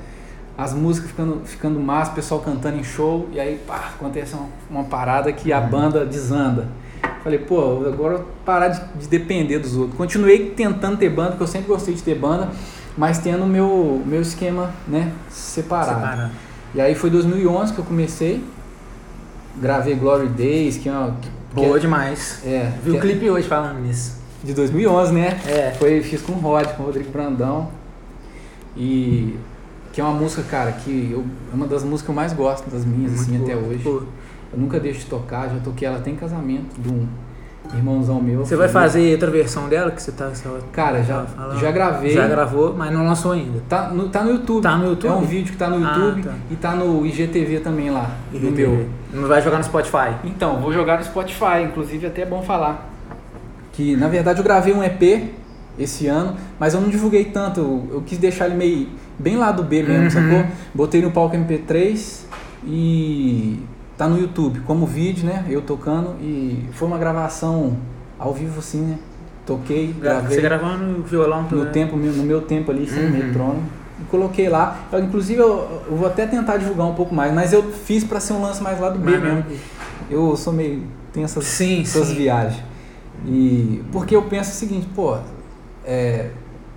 as 0.62 0.73
músicas 0.75 1.11
ficando, 1.11 1.40
ficando 1.45 1.81
massa, 1.81 2.12
o 2.12 2.14
pessoal 2.14 2.40
cantando 2.40 2.78
em 2.78 2.85
show, 2.85 3.28
e 3.33 3.40
aí 3.40 3.61
pá, 3.66 3.92
acontece 3.95 4.35
uma, 4.35 4.47
uma 4.71 4.85
parada 4.85 5.33
que 5.33 5.52
a 5.52 5.61
Uhum. 5.61 5.69
banda 5.69 6.04
desanda. 6.07 6.69
Falei, 7.23 7.38
pô, 7.38 7.85
agora 7.87 8.14
eu 8.14 8.28
parar 8.45 8.69
de, 8.69 8.81
de 8.99 9.07
depender 9.09 9.59
dos 9.59 9.76
outros. 9.76 9.97
Continuei 9.97 10.50
tentando 10.50 10.97
ter 10.97 11.09
banda, 11.11 11.31
porque 11.31 11.42
eu 11.45 11.49
sempre 11.49 11.69
gostei 11.69 11.95
de 11.95 12.02
ter 12.02 12.16
banda, 12.16 12.49
mas 12.97 13.19
tendo 13.19 13.45
o 13.45 13.47
meu, 13.47 14.02
meu 14.04 14.21
esquema, 14.21 14.71
né, 14.88 15.12
separado. 15.31 16.00
Separado. 16.00 16.31
E 16.75 16.81
aí 16.81 16.95
foi 16.95 17.11
2011 17.11 17.73
que 17.75 17.78
eu 17.78 17.85
comecei, 17.85 18.42
gravei 19.57 19.95
Glory 19.95 20.28
Days, 20.28 20.76
que 20.78 20.88
é 20.88 20.92
uma... 20.92 21.16
que- 21.21 21.28
Boa 21.54 21.75
que 21.75 21.81
demais. 21.81 22.40
é, 22.47 22.49
é, 22.50 22.73
Viu 22.83 22.95
que 22.95 22.99
o 22.99 22.99
é 22.99 23.00
clipe 23.02 23.28
hoje 23.31 23.47
falando 23.47 23.78
nisso. 23.81 24.16
de 24.42 24.54
2011, 24.54 25.12
né? 25.12 25.38
É. 25.47 25.71
Foi, 25.78 26.02
fiz 26.02 26.23
com 26.23 26.33
o 26.33 26.37
Rod, 26.37 26.66
com 26.76 26.83
o 26.83 26.87
Rodrigo 26.87 27.11
Brandão. 27.12 27.69
E 28.76 29.37
que 29.92 30.00
é 30.00 30.04
uma 30.04 30.12
música, 30.14 30.42
cara, 30.42 30.72
que 30.72 31.11
eu, 31.12 31.25
é 31.52 31.54
uma 31.54 31.66
das 31.66 31.82
músicas 31.84 32.02
que 32.02 32.08
eu 32.11 32.14
mais 32.14 32.32
gosto 32.32 32.68
das 32.70 32.84
minhas, 32.84 33.12
assim, 33.14 33.32
Muito 33.38 33.44
até 33.50 33.54
boa. 33.54 33.68
hoje. 33.72 33.82
Pô, 33.84 34.02
Eu 34.52 34.58
nunca 34.58 34.78
deixo 34.80 35.00
de 35.00 35.06
tocar, 35.06 35.49
já 35.49 35.56
toquei 35.62 35.87
ela 35.88 35.99
até 35.99 36.11
em 36.11 36.16
casamento 36.16 36.78
de 36.80 36.88
um 36.90 37.06
irmãozão 37.75 38.20
meu. 38.20 38.40
Você 38.44 38.56
vai 38.56 38.68
fazer 38.68 39.12
outra 39.12 39.30
versão 39.30 39.68
dela 39.68 39.90
que 39.90 40.02
você 40.02 40.12
tá. 40.12 40.30
Cara, 40.72 41.02
já, 41.02 41.25
falando? 41.25 41.58
já 41.58 41.70
gravei. 41.70 42.11
Já 42.12 42.26
gravou, 42.26 42.75
mas 42.76 42.92
não 42.92 43.06
lançou 43.06 43.32
ainda. 43.32 43.62
Tá 43.68 43.88
no, 43.88 44.08
tá 44.08 44.22
no 44.25 44.30
YouTube. 44.32 44.62
Tá 44.62 44.76
no 44.76 44.88
YouTube? 44.90 45.11
É 45.11 45.14
um 45.14 45.22
vídeo 45.25 45.52
que 45.52 45.56
tá 45.58 45.70
no 45.70 45.76
Ah, 45.87 45.96
YouTube 45.96 46.22
tá. 46.22 46.34
e 46.50 46.56
tá 46.56 46.72
no 46.75 47.06
IGTV 47.06 47.61
também 47.61 47.90
lá, 47.90 48.11
no 48.32 48.50
meu. 48.50 48.87
Não 49.12 49.26
vai 49.28 49.40
jogar 49.40 49.58
no 49.58 49.64
Spotify. 49.64 50.16
Então, 50.25 50.61
vou 50.61 50.72
jogar 50.72 50.99
no 50.99 51.04
Spotify, 51.04 51.62
inclusive 51.64 52.06
até 52.06 52.22
é 52.22 52.26
bom 52.26 52.42
falar. 52.42 52.90
Que 53.72 53.96
na 53.96 54.08
verdade 54.08 54.38
eu 54.40 54.44
gravei 54.44 54.75
um 54.75 54.82
EP 54.82 55.30
esse 55.78 56.06
ano, 56.08 56.37
mas 56.61 56.75
eu 56.75 56.80
não 56.80 56.90
divulguei 56.90 57.25
tanto, 57.26 57.61
eu, 57.61 57.88
eu 57.94 58.02
quis 58.02 58.18
deixar 58.18 58.46
ele 58.46 58.54
meio 58.56 58.88
bem 59.19 59.37
lá 59.37 59.52
do 59.52 59.62
B 59.62 59.83
mesmo, 59.83 60.04
Uhum. 60.04 60.11
sacou? 60.11 60.47
Botei 60.75 61.00
no 61.02 61.11
palco 61.11 61.37
MP3 61.37 62.25
e 62.64 63.59
tá 63.97 64.09
no 64.09 64.19
YouTube 64.19 64.61
como 64.61 64.87
vídeo, 64.87 65.25
né? 65.26 65.45
Eu 65.49 65.62
tocando 65.62 66.16
e 66.21 66.64
foi 66.73 66.88
uma 66.88 66.99
gravação 66.99 67.76
ao 68.19 68.33
vivo 68.33 68.59
assim, 68.59 68.81
né? 68.83 68.99
Toquei, 69.47 69.92
gravei 70.00 70.37
Você 70.37 70.40
gravou 70.42 70.76
no 70.78 71.02
violão 71.02 71.42
no 71.50 71.64
né? 71.64 71.71
tempo 71.73 71.97
meu- 71.97 72.12
no 72.12 72.23
meu 72.23 72.40
tempo 72.42 72.71
ali 72.71 72.87
sem 72.88 73.04
Uhum. 73.04 73.11
metrônomo 73.11 73.62
e 74.00 74.04
coloquei 74.04 74.49
lá. 74.49 74.78
Eu, 74.92 75.00
inclusive 75.00 75.40
eu, 75.40 75.83
eu 75.90 75.97
vou 75.97 76.07
até 76.07 76.26
tentar 76.26 76.57
divulgar 76.59 76.87
um 76.87 76.95
pouco 76.95 77.12
mais, 77.14 77.35
mas 77.35 77.52
eu 77.52 77.62
fiz 77.73 78.04
pra 78.04 78.21
ser 78.21 78.35
um 78.35 78.42
lance 78.42 78.62
mais 78.62 78.79
lá 78.81 78.88
do 78.88 78.98
B 79.01 79.18
mesmo. 79.18 79.44
Eu 80.09 80.37
sou 80.37 80.53
meio. 80.53 80.83
tenho 81.12 81.25
essas, 81.25 81.44
Sim, 81.44 81.83
essas 81.83 82.09
sim. 82.09 82.14
viagens. 82.14 82.62
E. 83.27 83.83
Porque 83.92 84.14
eu 84.16 84.22
penso 84.22 84.51
o 84.51 84.55
seguinte, 84.55 84.87
pô, 84.94 85.16
é, 85.85 86.31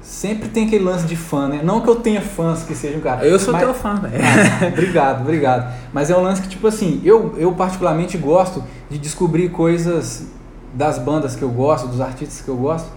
sempre 0.05 0.47
tem 0.49 0.67
aquele 0.67 0.83
lance 0.83 1.05
de 1.05 1.15
fã, 1.15 1.47
né? 1.47 1.61
Não 1.63 1.81
que 1.81 1.89
eu 1.89 1.95
tenha 1.95 2.21
fãs 2.21 2.63
que 2.63 2.75
sejam 2.75 3.01
cara. 3.01 3.25
Eu 3.25 3.39
sou 3.39 3.51
mas- 3.51 3.63
teu 3.63 3.73
fã, 3.73 3.95
velho. 3.95 4.13
Ah, 4.23 4.67
obrigado, 4.67 5.21
obrigado. 5.21 5.73
Mas 5.91 6.09
é 6.11 6.15
um 6.15 6.21
lance 6.21 6.41
que, 6.41 6.47
tipo 6.47 6.67
assim, 6.67 7.01
eu, 7.03 7.33
eu 7.37 7.51
particularmente 7.53 8.17
gosto 8.17 8.63
de 8.89 8.97
descobrir 8.99 9.49
coisas 9.49 10.27
das 10.73 10.99
bandas 10.99 11.35
que 11.35 11.41
eu 11.41 11.49
gosto, 11.49 11.87
dos 11.87 11.99
artistas 11.99 12.41
que 12.41 12.47
eu 12.49 12.55
gosto. 12.55 12.87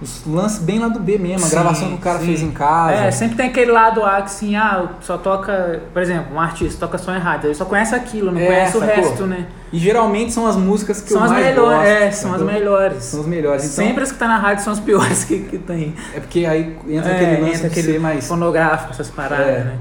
Os 0.00 0.26
lances 0.26 0.58
bem 0.58 0.78
lá 0.78 0.88
do 0.88 1.00
B 1.00 1.16
mesmo, 1.16 1.46
a 1.46 1.48
Sim, 1.48 1.54
gravação 1.54 1.88
que 1.88 1.94
o 1.94 1.98
cara 1.98 2.18
sim. 2.18 2.26
fez 2.26 2.42
em 2.42 2.50
casa. 2.50 2.92
É, 2.92 3.10
sempre 3.10 3.34
tem 3.36 3.46
aquele 3.48 3.72
lado 3.72 4.04
A 4.04 4.16
que 4.16 4.22
assim, 4.24 4.54
ah, 4.54 4.88
só 5.00 5.16
toca, 5.16 5.80
por 5.90 6.02
exemplo, 6.02 6.34
um 6.36 6.40
artista 6.40 6.78
toca 6.86 6.98
só 6.98 7.14
em 7.16 7.18
rádio, 7.18 7.46
ele 7.46 7.54
só 7.54 7.64
conhece 7.64 7.94
aquilo, 7.94 8.30
não 8.30 8.38
É, 8.38 8.44
conhece 8.46 8.76
o 8.76 8.80
sacou? 8.80 8.94
resto, 8.94 9.26
né? 9.26 9.46
E 9.72 9.78
geralmente 9.78 10.34
são 10.34 10.46
as 10.46 10.54
músicas 10.54 11.00
que 11.00 11.08
são 11.08 11.20
eu 11.20 11.24
as 11.24 11.30
mais 11.32 11.46
melhores, 11.46 11.78
gosto. 11.78 11.86
é, 11.88 12.10
são 12.10 12.34
as 12.34 12.42
melhores. 12.42 13.04
São 13.04 13.20
as 13.20 13.26
melhores. 13.26 13.64
Então, 13.64 13.86
Sempre 13.86 14.02
as 14.02 14.12
que 14.12 14.18
tá 14.18 14.28
na 14.28 14.36
rádio 14.38 14.64
são 14.64 14.72
as 14.74 14.80
piores 14.80 15.24
que, 15.24 15.38
que 15.40 15.56
tem. 15.58 15.94
É 16.14 16.20
porque 16.20 16.44
aí 16.44 16.76
entra 16.88 17.12
É, 17.12 17.14
aquele 17.16 17.40
lance 17.40 17.54
entra 17.54 17.66
aquele 17.68 17.92
ser 17.92 17.98
mais... 18.00 18.28
fonográfico, 18.28 18.92
essas 18.92 19.08
paradas, 19.08 19.46
É. 19.46 19.58
né? 19.64 19.76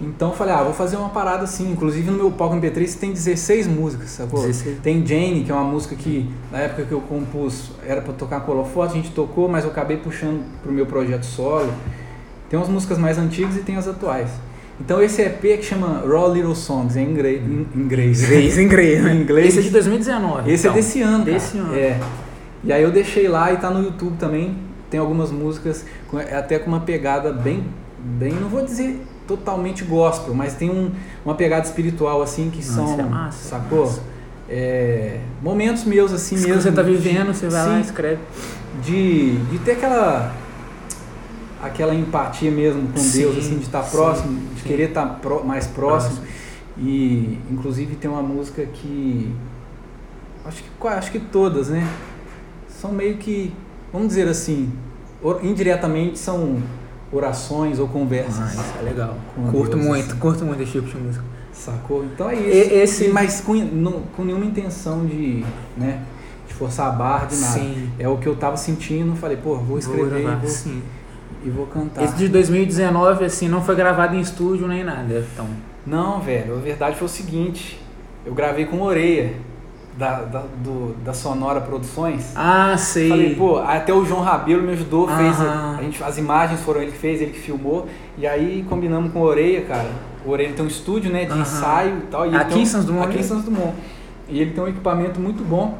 Então 0.00 0.30
eu 0.30 0.34
falei, 0.34 0.54
ah, 0.54 0.62
vou 0.62 0.72
fazer 0.72 0.96
uma 0.96 1.10
parada 1.10 1.44
assim. 1.44 1.70
Inclusive 1.70 2.10
no 2.10 2.16
meu 2.16 2.30
palco 2.30 2.56
MP3 2.56 2.98
tem 2.98 3.12
16 3.12 3.66
músicas, 3.66 4.10
sacou? 4.10 4.40
16. 4.40 4.78
Tem 4.82 5.06
Jane, 5.06 5.44
que 5.44 5.50
é 5.50 5.54
uma 5.54 5.64
música 5.64 5.94
que 5.94 6.28
na 6.50 6.58
época 6.58 6.84
que 6.84 6.92
eu 6.92 7.00
compus 7.02 7.70
era 7.86 8.00
pra 8.00 8.12
tocar 8.14 8.40
com 8.40 8.52
holofote, 8.52 8.94
a 8.94 8.96
gente 8.96 9.10
tocou, 9.10 9.48
mas 9.48 9.64
eu 9.64 9.70
acabei 9.70 9.98
puxando 9.98 10.42
pro 10.62 10.72
meu 10.72 10.86
projeto 10.86 11.24
solo. 11.24 11.70
Tem 12.48 12.58
umas 12.58 12.68
músicas 12.68 12.98
mais 12.98 13.18
antigas 13.18 13.56
e 13.56 13.60
tem 13.60 13.76
as 13.76 13.86
atuais. 13.86 14.30
Então 14.80 15.02
esse 15.02 15.20
EP 15.20 15.40
que 15.40 15.62
chama 15.62 16.02
Raw 16.06 16.32
Little 16.32 16.54
Songs, 16.54 16.96
é 16.96 17.02
em 17.02 17.10
inglês. 17.10 17.42
Em 17.42 17.78
inglês. 17.78 18.22
Inglês, 18.22 18.58
inglês. 18.58 19.04
Em 19.04 19.20
inglês. 19.20 19.48
Esse 19.48 19.58
é 19.58 19.62
de 19.62 19.70
2019. 19.70 20.50
Esse 20.50 20.66
então. 20.66 20.72
é 20.72 20.80
desse 20.80 21.02
ano, 21.02 21.24
cara. 21.24 21.32
Desse 21.32 21.58
ano. 21.58 21.74
É. 21.74 22.00
E 22.64 22.72
aí 22.72 22.82
eu 22.82 22.90
deixei 22.90 23.28
lá 23.28 23.52
e 23.52 23.58
tá 23.58 23.70
no 23.70 23.82
YouTube 23.84 24.16
também. 24.18 24.56
Tem 24.88 24.98
algumas 24.98 25.30
músicas 25.30 25.84
é 26.26 26.34
até 26.34 26.58
com 26.58 26.68
uma 26.68 26.80
pegada 26.80 27.32
bem, 27.32 27.64
bem, 28.18 28.32
não 28.32 28.48
vou 28.48 28.64
dizer 28.64 29.00
totalmente 29.36 29.84
gospel, 29.84 30.34
mas 30.34 30.54
tem 30.54 30.68
um, 30.70 30.90
uma 31.24 31.36
pegada 31.36 31.64
espiritual 31.64 32.20
assim 32.20 32.50
que 32.50 32.56
Nossa, 32.58 32.72
são, 32.72 32.90
isso 32.92 33.00
é 33.00 33.04
massa, 33.04 33.48
sacou? 33.48 33.84
massa. 33.86 34.02
É, 34.48 35.20
momentos 35.40 35.84
meus 35.84 36.12
assim 36.12 36.36
Se 36.36 36.48
mesmo. 36.48 36.60
você 36.60 36.72
tá 36.72 36.82
vivendo, 36.82 37.32
você 37.32 37.48
vai 37.48 37.64
lá 37.64 37.72
Sim. 37.74 37.78
e 37.78 37.80
escreve. 37.82 38.18
de, 38.82 39.36
de 39.36 39.58
ter 39.60 39.72
aquela 39.72 40.34
aquela 41.62 41.94
empatia 41.94 42.50
mesmo 42.50 42.88
com 42.88 42.98
Sim, 42.98 43.18
Deus, 43.20 43.38
assim, 43.38 43.58
de 43.58 43.64
estar 43.64 43.84
sim, 43.84 43.90
próximo, 43.96 44.40
de 44.54 44.62
sim. 44.62 44.68
querer 44.68 44.88
estar 44.88 45.20
mais 45.44 45.66
próximo. 45.68 46.18
E 46.76 47.38
inclusive 47.50 47.94
tem 47.94 48.10
uma 48.10 48.22
música 48.22 48.64
que 48.66 49.32
acho 50.44 50.64
que 50.64 50.88
acho 50.88 51.12
que 51.12 51.20
todas, 51.20 51.68
né? 51.68 51.86
São 52.68 52.90
meio 52.90 53.18
que, 53.18 53.52
vamos 53.92 54.08
dizer 54.08 54.26
assim, 54.26 54.72
indiretamente 55.42 56.18
são 56.18 56.60
orações 57.12 57.78
ou 57.78 57.88
conversas. 57.88 58.38
Ah, 58.40 58.62
isso 58.62 58.74
é 58.80 58.82
legal. 58.82 59.16
Curto 59.50 59.76
Deus, 59.76 59.86
muito, 59.88 60.10
assim. 60.10 60.18
curto 60.18 60.44
muito 60.44 60.62
esse 60.62 60.72
tipo 60.72 60.88
de 60.88 60.96
música. 60.96 61.24
Sacou? 61.52 62.04
Então 62.04 62.30
é 62.30 62.36
E- 62.36 62.38
isso. 62.62 62.74
esse- 62.74 63.04
E- 63.06 63.12
mas 63.12 63.40
com, 63.40 63.54
não- 63.54 64.02
com 64.16 64.24
nenhuma 64.24 64.44
intenção 64.44 65.04
de, 65.04 65.44
né, 65.76 66.00
de 66.48 66.54
forçar 66.54 66.86
a 66.88 66.90
barra, 66.90 67.26
de 67.26 67.36
nada. 67.36 67.52
Sim. 67.58 67.90
É 67.98 68.08
o 68.08 68.16
que 68.16 68.26
eu 68.26 68.36
tava 68.36 68.56
sentindo, 68.56 69.14
falei, 69.16 69.36
pô, 69.36 69.56
vou 69.56 69.78
escrever 69.78 70.20
gravar, 70.22 70.36
e, 70.36 70.40
vou, 70.40 70.48
sim. 70.48 70.82
e 71.44 71.50
vou 71.50 71.66
cantar. 71.66 72.04
Esse 72.04 72.14
de 72.14 72.28
2019, 72.28 73.24
assim, 73.24 73.48
não 73.48 73.62
foi 73.62 73.74
gravado 73.74 74.14
em 74.14 74.20
estúdio 74.20 74.66
nem 74.68 74.84
nada. 74.84 75.26
Então, 75.34 75.46
Não, 75.86 76.20
velho, 76.20 76.54
a 76.56 76.60
verdade 76.60 76.96
foi 76.96 77.06
o 77.06 77.10
seguinte, 77.10 77.80
eu 78.24 78.32
gravei 78.34 78.66
com 78.66 78.80
Oreia, 78.82 79.32
da, 79.96 80.22
da, 80.22 80.42
do- 80.62 80.94
da 81.04 81.12
Sonora 81.12 81.60
Produções. 81.60 82.32
ah, 82.36 82.76
sei. 82.78 83.08
Falei, 83.08 83.34
pô, 83.34 83.58
até 83.58 83.92
o 83.92 84.04
João 84.04 84.20
Rabelo 84.22 84.62
me 84.62 84.72
ajudou, 84.72 85.06
fez 85.08 85.40
a, 85.40 85.76
a 85.78 85.82
gente, 85.82 86.02
as 86.02 86.16
imagens 86.18 86.60
foram 86.60 86.80
ele 86.82 86.92
que 86.92 86.98
fez, 86.98 87.20
ele 87.20 87.32
que 87.32 87.40
filmou, 87.40 87.86
e 88.16 88.26
aí 88.26 88.64
combinamos 88.68 89.12
com 89.12 89.18
o 89.20 89.22
Oreia, 89.22 89.62
cara. 89.62 89.88
O 90.24 90.30
Oreia 90.30 90.52
tem 90.52 90.64
um 90.64 90.68
estúdio, 90.68 91.10
né, 91.12 91.24
de 91.24 91.32
Aham. 91.32 91.40
ensaio 91.42 91.98
e 91.98 92.06
tal. 92.10 92.30
E 92.30 92.36
Aqui 92.36 92.52
tem 92.54 92.62
em 92.62 92.66
Santos 92.66 92.86
Dumont 92.86 93.04
Aqui 93.06 93.14
em 93.14 93.16
mesmo? 93.18 93.36
Santos 93.36 93.44
Dumont. 93.52 93.74
E 94.28 94.40
ele 94.40 94.52
tem 94.52 94.62
um 94.62 94.68
equipamento 94.68 95.18
muito 95.20 95.42
bom, 95.42 95.78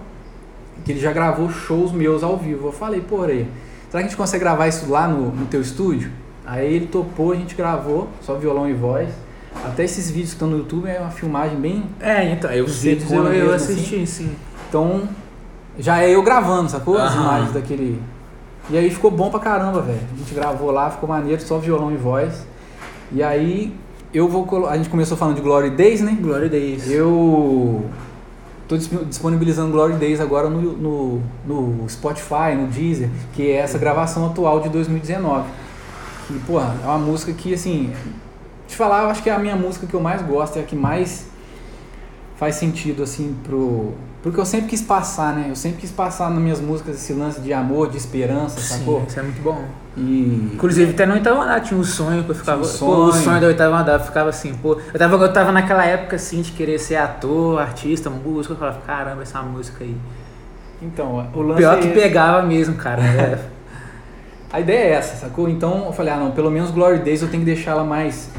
que 0.85 0.93
ele 0.93 1.01
já 1.01 1.13
gravou 1.13 1.49
shows 1.51 1.93
meus 1.93 2.23
ao 2.23 2.37
vivo. 2.37 2.69
Eu 2.69 2.73
falei, 2.73 3.01
pô, 3.01 3.17
Oreia, 3.21 3.47
será 3.91 4.03
que 4.03 4.07
a 4.07 4.09
gente 4.09 4.17
consegue 4.17 4.43
gravar 4.43 4.67
isso 4.67 4.91
lá 4.91 5.07
no, 5.07 5.31
no 5.31 5.47
teu 5.47 5.61
estúdio? 5.61 6.11
Aí 6.45 6.75
ele 6.75 6.87
topou, 6.87 7.33
a 7.33 7.37
gente 7.37 7.55
gravou, 7.55 8.09
só 8.23 8.35
violão 8.35 8.69
e 8.69 8.73
voz. 8.73 9.09
Até 9.65 9.85
esses 9.85 10.11
vídeos 10.11 10.31
que 10.31 10.37
estão 10.37 10.49
no 10.49 10.59
YouTube 10.59 10.89
é 10.89 10.99
uma 11.01 11.11
filmagem 11.11 11.59
bem 11.59 11.85
É, 12.01 12.33
então, 12.33 12.51
eu, 12.51 12.65
os 12.65 12.83
vídeos 12.83 13.11
eu, 13.11 13.25
eu 13.27 13.55
assisti, 13.55 14.07
sim. 14.07 14.35
então, 14.69 15.03
já 15.79 16.03
é 16.03 16.11
eu 16.11 16.23
gravando, 16.23 16.71
sacou? 16.71 16.97
As 16.97 17.13
Aham. 17.13 17.23
imagens 17.23 17.53
daquele. 17.53 18.03
E 18.71 18.79
aí 18.79 18.91
ficou 18.91 19.11
bom 19.11 19.31
pra 19.31 19.41
caramba, 19.41 19.81
velho. 19.83 20.01
A 20.15 20.19
gente 20.19 20.35
gravou 20.35 20.71
lá, 20.71 20.91
ficou 20.91 21.09
maneiro, 21.09 21.41
só 21.43 21.59
violão 21.59 21.93
e 21.93 21.97
voz. 21.97 22.47
E 23.13 23.23
aí 23.23 23.75
eu 24.13 24.29
vou 24.29 24.45
colo... 24.47 24.67
A 24.67 24.77
gente 24.77 24.89
começou 24.89 25.17
falando 25.17 25.37
de 25.37 25.43
Glory 25.43 25.71
Days, 25.71 26.01
né? 26.01 26.17
A 26.21 26.39
Deus. 26.49 26.89
Eu 26.89 27.85
tô 28.69 28.77
disponibilizando 28.77 29.73
Glory 29.73 29.95
Days 29.95 30.21
agora 30.21 30.49
no, 30.49 30.61
no, 30.61 31.23
no 31.47 31.89
Spotify, 31.89 32.55
no 32.57 32.69
Deezer, 32.69 33.09
que 33.33 33.51
é 33.51 33.57
essa 33.57 33.79
gravação 33.79 34.27
atual 34.27 34.61
de 34.61 34.69
2019. 34.69 35.49
Que, 36.29 36.39
porra, 36.41 36.77
é 36.83 36.87
uma 36.87 36.99
música 36.99 37.33
que, 37.33 37.53
assim, 37.55 37.93
te 38.71 38.77
falar, 38.77 39.03
eu 39.03 39.11
acho 39.11 39.23
que 39.23 39.31
é 39.31 39.35
a 39.35 39.39
minha 39.39 39.57
música 39.57 39.87
que 39.87 39.95
eu 39.95 40.01
mais 40.01 40.23
gosto, 40.23 40.59
é 40.59 40.63
a 40.63 40.65
que 40.65 40.77
mais 40.77 41.27
faz 42.37 42.55
sentido, 42.55 43.03
assim, 43.03 43.37
pro, 43.45 43.93
porque 44.23 44.39
eu 44.39 44.45
sempre 44.45 44.69
quis 44.69 44.83
passar, 44.83 45.35
né? 45.35 45.47
Eu 45.49 45.57
sempre 45.57 45.81
quis 45.81 45.91
passar 45.91 46.31
nas 46.31 46.39
minhas 46.39 46.61
músicas 46.61 46.95
esse 46.97 47.13
lance 47.15 47.41
de 47.41 47.53
amor, 47.55 47.91
de 47.91 47.97
esperança, 47.97 48.61
Sim, 48.61 48.79
sacou? 48.79 49.05
Isso 49.09 49.19
é 49.19 49.23
muito 49.23 49.43
bom. 49.43 49.65
E. 49.97 50.51
Inclusive, 50.55 50.93
até 50.93 51.07
no 51.07 51.15
oitavo 51.15 51.41
andar 51.41 51.61
tinha 51.61 51.79
um 51.79 51.85
sonho 51.85 52.23
que 52.25 52.31
eu 52.31 52.35
ficava. 52.35 52.61
Um 52.61 52.65
Pô, 52.65 52.69
o 52.69 53.13
sonho. 53.13 53.25
sonho 53.25 53.41
do 53.41 53.47
oitavo 53.47 53.75
andar 53.75 53.95
eu 53.95 54.01
ficava 54.01 54.29
assim, 54.29 54.55
pô. 54.55 54.79
Eu 54.93 54.99
tava, 54.99 55.17
eu 55.17 55.33
tava 55.33 55.53
naquela 55.53 55.87
época 55.87 56.17
assim 56.17 56.43
de 56.43 56.53
querer 56.53 56.79
ser 56.79 56.97
ator, 56.97 57.61
artista, 57.61 58.11
músico. 58.11 58.53
Eu 58.53 58.59
falava, 58.59 58.81
caramba, 58.87 59.23
essa 59.23 59.43
música 59.43 59.85
aí. 59.85 59.97
Então, 60.83 61.31
o 61.35 61.43
lance 61.43 61.59
Pior 61.59 61.79
é 61.79 61.81
que 61.81 61.89
esse. 61.89 62.01
pegava 62.01 62.43
mesmo, 62.43 62.75
cara. 62.77 63.03
É. 63.03 63.39
A 64.53 64.59
ideia 64.59 64.79
é 64.79 64.91
essa, 64.95 65.17
sacou? 65.17 65.49
Então 65.49 65.87
eu 65.87 65.93
falei, 65.93 66.13
ah 66.13 66.17
não, 66.17 66.33
pelo 66.33 66.51
menos 66.51 66.73
Glory 66.73 66.99
Days 66.99 67.23
eu 67.23 67.29
tenho 67.29 67.45
que 67.45 67.47
deixar 67.47 67.71
ela 67.71 67.85
mais, 67.85 68.31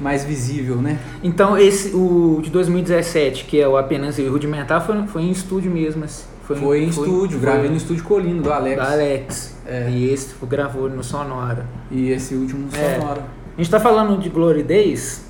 mais 0.00 0.24
visível, 0.24 0.76
né? 0.76 0.98
Então, 1.22 1.56
esse, 1.56 1.94
o 1.94 2.40
de 2.42 2.50
2017, 2.50 3.44
que 3.44 3.60
é 3.60 3.66
o 3.66 3.76
Apenas 3.76 4.18
e 4.18 4.26
Rudimentar, 4.26 4.84
foi, 4.84 5.06
foi 5.06 5.22
em 5.22 5.30
estúdio 5.30 5.70
mesmo. 5.70 6.04
Assim. 6.04 6.24
Foi, 6.42 6.84
em 6.84 6.88
estúdio, 6.88 7.38
foi 7.38 7.40
gravei 7.40 7.68
no 7.68 7.76
estúdio 7.76 8.04
Colino, 8.04 8.42
do 8.42 8.52
Alex. 8.52 8.80
Alex. 8.80 9.56
É. 9.66 9.90
E 9.90 10.10
esse 10.12 10.28
tipo, 10.28 10.46
gravou 10.46 10.88
no 10.88 11.02
Sonora. 11.02 11.66
E 11.90 12.10
esse 12.10 12.34
último 12.34 12.68
É. 12.72 13.00
sonora. 13.00 13.24
A 13.56 13.60
gente 13.60 13.70
tá 13.70 13.80
falando 13.80 14.20
de 14.20 14.28
Glory 14.28 14.62
Days. 14.62 15.24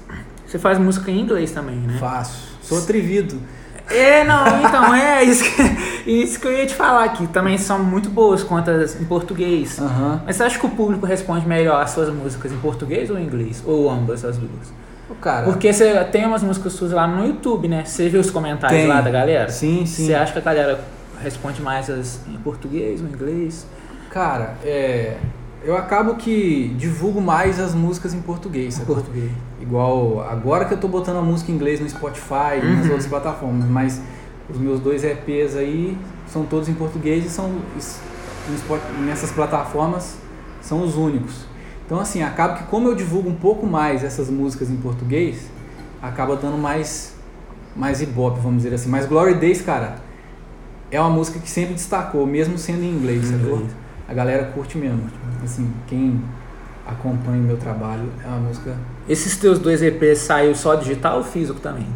Você 0.46 0.58
faz 0.58 0.78
música 0.78 1.10
em 1.10 1.20
inglês 1.20 1.52
também, 1.52 1.76
né? 1.76 1.96
Faço. 1.98 2.56
Sou 2.60 2.78
atrevido. 2.78 3.36
É, 3.90 4.24
não, 4.24 4.60
então, 4.62 4.94
é 4.94 5.22
isso 5.22 5.44
que, 5.44 6.10
isso 6.10 6.40
que 6.40 6.46
eu 6.46 6.52
ia 6.52 6.66
te 6.66 6.74
falar, 6.74 7.08
que 7.10 7.26
também 7.28 7.56
são 7.56 7.82
muito 7.82 8.10
boas 8.10 8.42
quanto 8.42 8.70
as 8.70 9.00
em 9.00 9.04
português. 9.04 9.78
Aham. 9.78 10.22
Mas 10.26 10.36
você 10.36 10.42
acha 10.42 10.58
que 10.58 10.66
o 10.66 10.70
público 10.70 11.06
responde 11.06 11.46
melhor 11.46 11.80
às 11.80 11.90
suas 11.90 12.08
músicas 12.12 12.52
em 12.52 12.58
português 12.58 13.10
ou 13.10 13.18
em 13.18 13.24
inglês? 13.24 13.62
Ou 13.64 13.90
ambas 13.90 14.24
as 14.24 14.36
duas? 14.36 14.72
Cara, 15.20 15.44
Porque 15.44 15.72
você 15.72 16.04
tem 16.06 16.26
umas 16.26 16.42
músicas 16.42 16.72
suas 16.72 16.90
lá 16.90 17.06
no 17.06 17.24
YouTube, 17.24 17.68
né? 17.68 17.84
Você 17.84 18.08
viu 18.08 18.20
os 18.20 18.30
comentários 18.30 18.80
Tem. 18.80 18.88
lá 18.88 19.00
da 19.00 19.10
galera? 19.10 19.48
sim, 19.48 19.86
sim. 19.86 20.06
Você 20.06 20.14
acha 20.14 20.32
que 20.32 20.38
a 20.38 20.42
galera 20.42 20.80
responde 21.22 21.62
mais 21.62 21.88
as 21.88 22.20
em 22.28 22.36
português 22.38 23.00
ou 23.00 23.06
em 23.06 23.10
inglês? 23.12 23.66
Cara, 24.10 24.54
é, 24.64 25.16
eu 25.64 25.76
acabo 25.76 26.14
que 26.16 26.68
divulgo 26.78 27.20
mais 27.20 27.58
as 27.58 27.74
músicas 27.74 28.14
em 28.14 28.20
português, 28.20 28.74
Em 28.74 28.78
sacou? 28.78 28.96
português. 28.96 29.30
Igual 29.60 30.20
agora 30.28 30.64
que 30.64 30.74
eu 30.74 30.78
tô 30.78 30.86
botando 30.88 31.16
a 31.18 31.22
música 31.22 31.50
em 31.50 31.54
inglês 31.54 31.80
no 31.80 31.88
Spotify 31.88 32.58
e 32.62 32.64
nas 32.66 32.84
Uhum. 32.84 32.90
outras 32.92 33.06
plataformas, 33.06 33.64
mas 33.68 34.00
os 34.48 34.58
meus 34.58 34.78
dois 34.80 35.02
EPs 35.02 35.56
aí 35.56 35.96
são 36.28 36.44
todos 36.44 36.68
em 36.68 36.74
português 36.74 37.24
e 37.24 37.28
são 37.28 37.50
nessas 39.04 39.30
plataformas 39.32 40.16
são 40.60 40.82
os 40.82 40.96
únicos. 40.96 41.46
Então 41.84 41.98
assim, 42.00 42.22
acaba 42.22 42.54
que 42.54 42.64
como 42.64 42.88
eu 42.88 42.94
divulgo 42.94 43.28
um 43.28 43.34
pouco 43.34 43.66
mais 43.66 44.02
essas 44.04 44.28
músicas 44.30 44.70
em 44.70 44.76
português, 44.76 45.50
acaba 46.02 46.36
dando 46.36 46.58
mais 46.58 47.14
mais 47.74 48.00
ibope, 48.00 48.40
vamos 48.40 48.62
dizer 48.62 48.74
assim. 48.74 48.88
Mas 48.88 49.04
Glory 49.06 49.34
Days, 49.34 49.60
cara, 49.60 49.96
é 50.90 50.98
uma 51.00 51.10
música 51.10 51.38
que 51.38 51.48
sempre 51.50 51.74
destacou, 51.74 52.26
mesmo 52.26 52.56
sendo 52.56 52.82
em 52.82 52.90
inglês? 52.90 53.30
Inglês. 53.30 53.70
A 54.08 54.14
galera 54.14 54.44
curte 54.54 54.78
mesmo. 54.78 55.02
Assim, 55.42 55.70
quem 55.86 56.20
acompanha 56.86 57.38
o 57.40 57.44
meu 57.44 57.56
trabalho 57.56 58.08
é 58.24 58.28
uma 58.28 58.38
música 58.38 58.74
Esses 59.08 59.36
teus 59.36 59.58
dois 59.58 59.82
EPs 59.82 60.18
saiu 60.20 60.54
só 60.54 60.74
digital 60.76 61.18
ou 61.18 61.24
físico 61.24 61.58
também? 61.60 61.86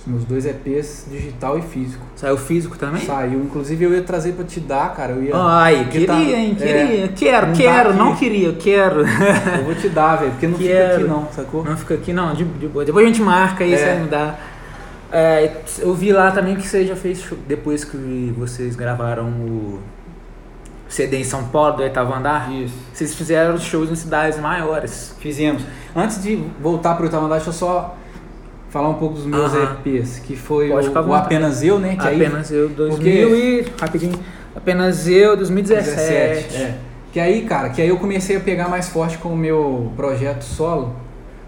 Os 0.00 0.06
meus 0.12 0.24
dois 0.24 0.46
EPs, 0.46 1.06
digital 1.10 1.58
e 1.58 1.62
físico. 1.62 2.04
Saiu 2.14 2.36
físico 2.36 2.78
também? 2.78 3.02
Saiu. 3.04 3.40
Inclusive 3.40 3.84
eu 3.86 3.92
ia 3.92 4.02
trazer 4.02 4.34
pra 4.34 4.44
te 4.44 4.60
dar, 4.60 4.94
cara. 4.94 5.12
Eu 5.12 5.22
ia. 5.24 5.32
Ai, 5.34 5.78
Porque 5.82 5.98
queria, 6.00 6.06
tá- 6.06 6.20
hein? 6.22 6.54
Queria. 6.54 7.04
é, 7.04 7.08
quero, 7.08 7.46
não 7.48 7.52
tá 7.54 7.58
quero, 7.60 7.94
não 7.94 8.14
queria, 8.16 8.52
quero. 8.52 9.00
Eu 9.00 9.64
vou 9.64 9.74
te 9.74 9.88
dar, 9.88 10.16
velho. 10.16 10.30
Porque 10.30 10.46
não 10.46 10.58
fica 10.58 10.70
Quero. 10.70 10.94
aqui 10.94 11.04
não, 11.08 11.28
sacou? 11.32 11.64
Não 11.64 11.76
fica 11.76 11.94
aqui 11.94 12.12
não, 12.12 12.34
de, 12.34 12.44
de 12.44 12.68
boa. 12.68 12.84
Depois 12.84 13.04
a 13.04 13.08
gente 13.08 13.20
marca 13.20 13.64
aí, 13.64 13.74
É. 13.74 13.78
você 13.78 13.84
vai 13.84 13.98
me 14.02 14.08
dar. 14.08 14.40
É, 15.10 15.56
eu 15.80 15.92
vi 15.94 16.12
lá 16.12 16.30
também 16.30 16.54
que 16.54 16.66
você 16.68 16.86
já 16.86 16.94
fez 16.94 17.24
depois 17.48 17.82
que 17.84 18.32
vocês 18.38 18.76
gravaram 18.76 19.26
o 19.26 19.80
CD 20.88 21.18
em 21.18 21.24
São 21.24 21.44
Paulo, 21.44 21.76
do 21.76 21.82
oitavo 21.82 22.12
andar. 22.14 22.50
Isso. 22.52 22.74
Vocês 22.92 23.14
fizeram 23.14 23.58
shows 23.58 23.90
em 23.90 23.94
cidades 23.96 24.38
maiores. 24.38 25.14
Fizemos. 25.20 25.62
Antes 25.94 26.22
de 26.22 26.36
voltar 26.60 26.94
pro 26.94 27.04
oitavo 27.04 27.26
andar, 27.26 27.36
deixa 27.36 27.50
eu 27.50 27.54
só 27.54 27.96
falar 28.70 28.88
um 28.90 28.94
pouco 28.94 29.14
dos 29.16 29.26
meus 29.26 29.52
Aham. 29.54 29.76
EPs. 29.84 30.18
Que 30.20 30.36
foi 30.36 30.68
Pode 30.68 30.88
o, 30.88 30.92
o. 31.08 31.14
Apenas 31.14 31.62
Eu, 31.62 31.78
né? 31.78 31.96
Que 31.96 32.06
aí- 32.06 32.24
Apenas 32.24 32.50
eu 32.50 32.68
2000 32.68 32.96
porque- 33.28 33.64
e 33.68 33.80
rapidinho. 33.80 34.18
Apenas 34.54 35.06
eu 35.08 35.36
2017. 35.36 35.96
17, 36.48 36.56
é. 36.62 36.78
Que 37.12 37.20
aí, 37.20 37.42
cara, 37.42 37.70
que 37.70 37.80
aí 37.80 37.88
eu 37.88 37.96
comecei 37.98 38.36
a 38.36 38.40
pegar 38.40 38.68
mais 38.68 38.88
forte 38.88 39.16
com 39.18 39.30
o 39.30 39.36
meu 39.36 39.90
projeto 39.96 40.42
solo, 40.42 40.94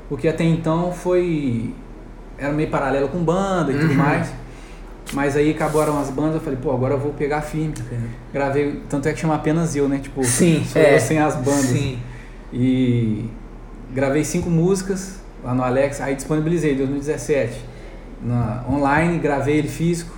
porque 0.08 0.26
até 0.28 0.42
então 0.44 0.92
foi 0.92 1.74
era 2.38 2.52
meio 2.52 2.70
paralelo 2.70 3.08
com 3.08 3.18
banda 3.18 3.72
e 3.72 3.78
tudo 3.78 3.90
Uhum. 3.90 3.96
mais. 3.96 4.32
Mas 5.12 5.36
aí 5.36 5.50
acabaram 5.50 5.98
as 5.98 6.10
bandas, 6.10 6.34
eu 6.34 6.40
falei, 6.40 6.58
pô, 6.60 6.70
agora 6.70 6.94
eu 6.94 6.98
vou 6.98 7.12
pegar 7.12 7.40
firme. 7.40 7.74
Gravei, 8.32 8.82
tanto 8.88 9.08
é 9.08 9.12
que 9.12 9.20
chama 9.20 9.34
apenas 9.34 9.74
eu, 9.74 9.88
né? 9.88 9.98
Tipo, 9.98 10.22
Sim, 10.24 10.64
sou 10.64 10.80
é. 10.80 10.96
eu 10.96 11.00
sem 11.00 11.18
as 11.18 11.34
bandas. 11.34 11.66
Sim. 11.66 11.98
E 12.52 13.26
gravei 13.92 14.24
cinco 14.24 14.50
músicas 14.50 15.18
lá 15.42 15.54
no 15.54 15.62
Alex, 15.62 16.00
aí 16.00 16.14
disponibilizei 16.14 16.74
em 16.74 16.76
2017 16.76 17.64
na, 18.22 18.64
online, 18.68 19.18
gravei 19.18 19.56
ele 19.56 19.68
físico. 19.68 20.16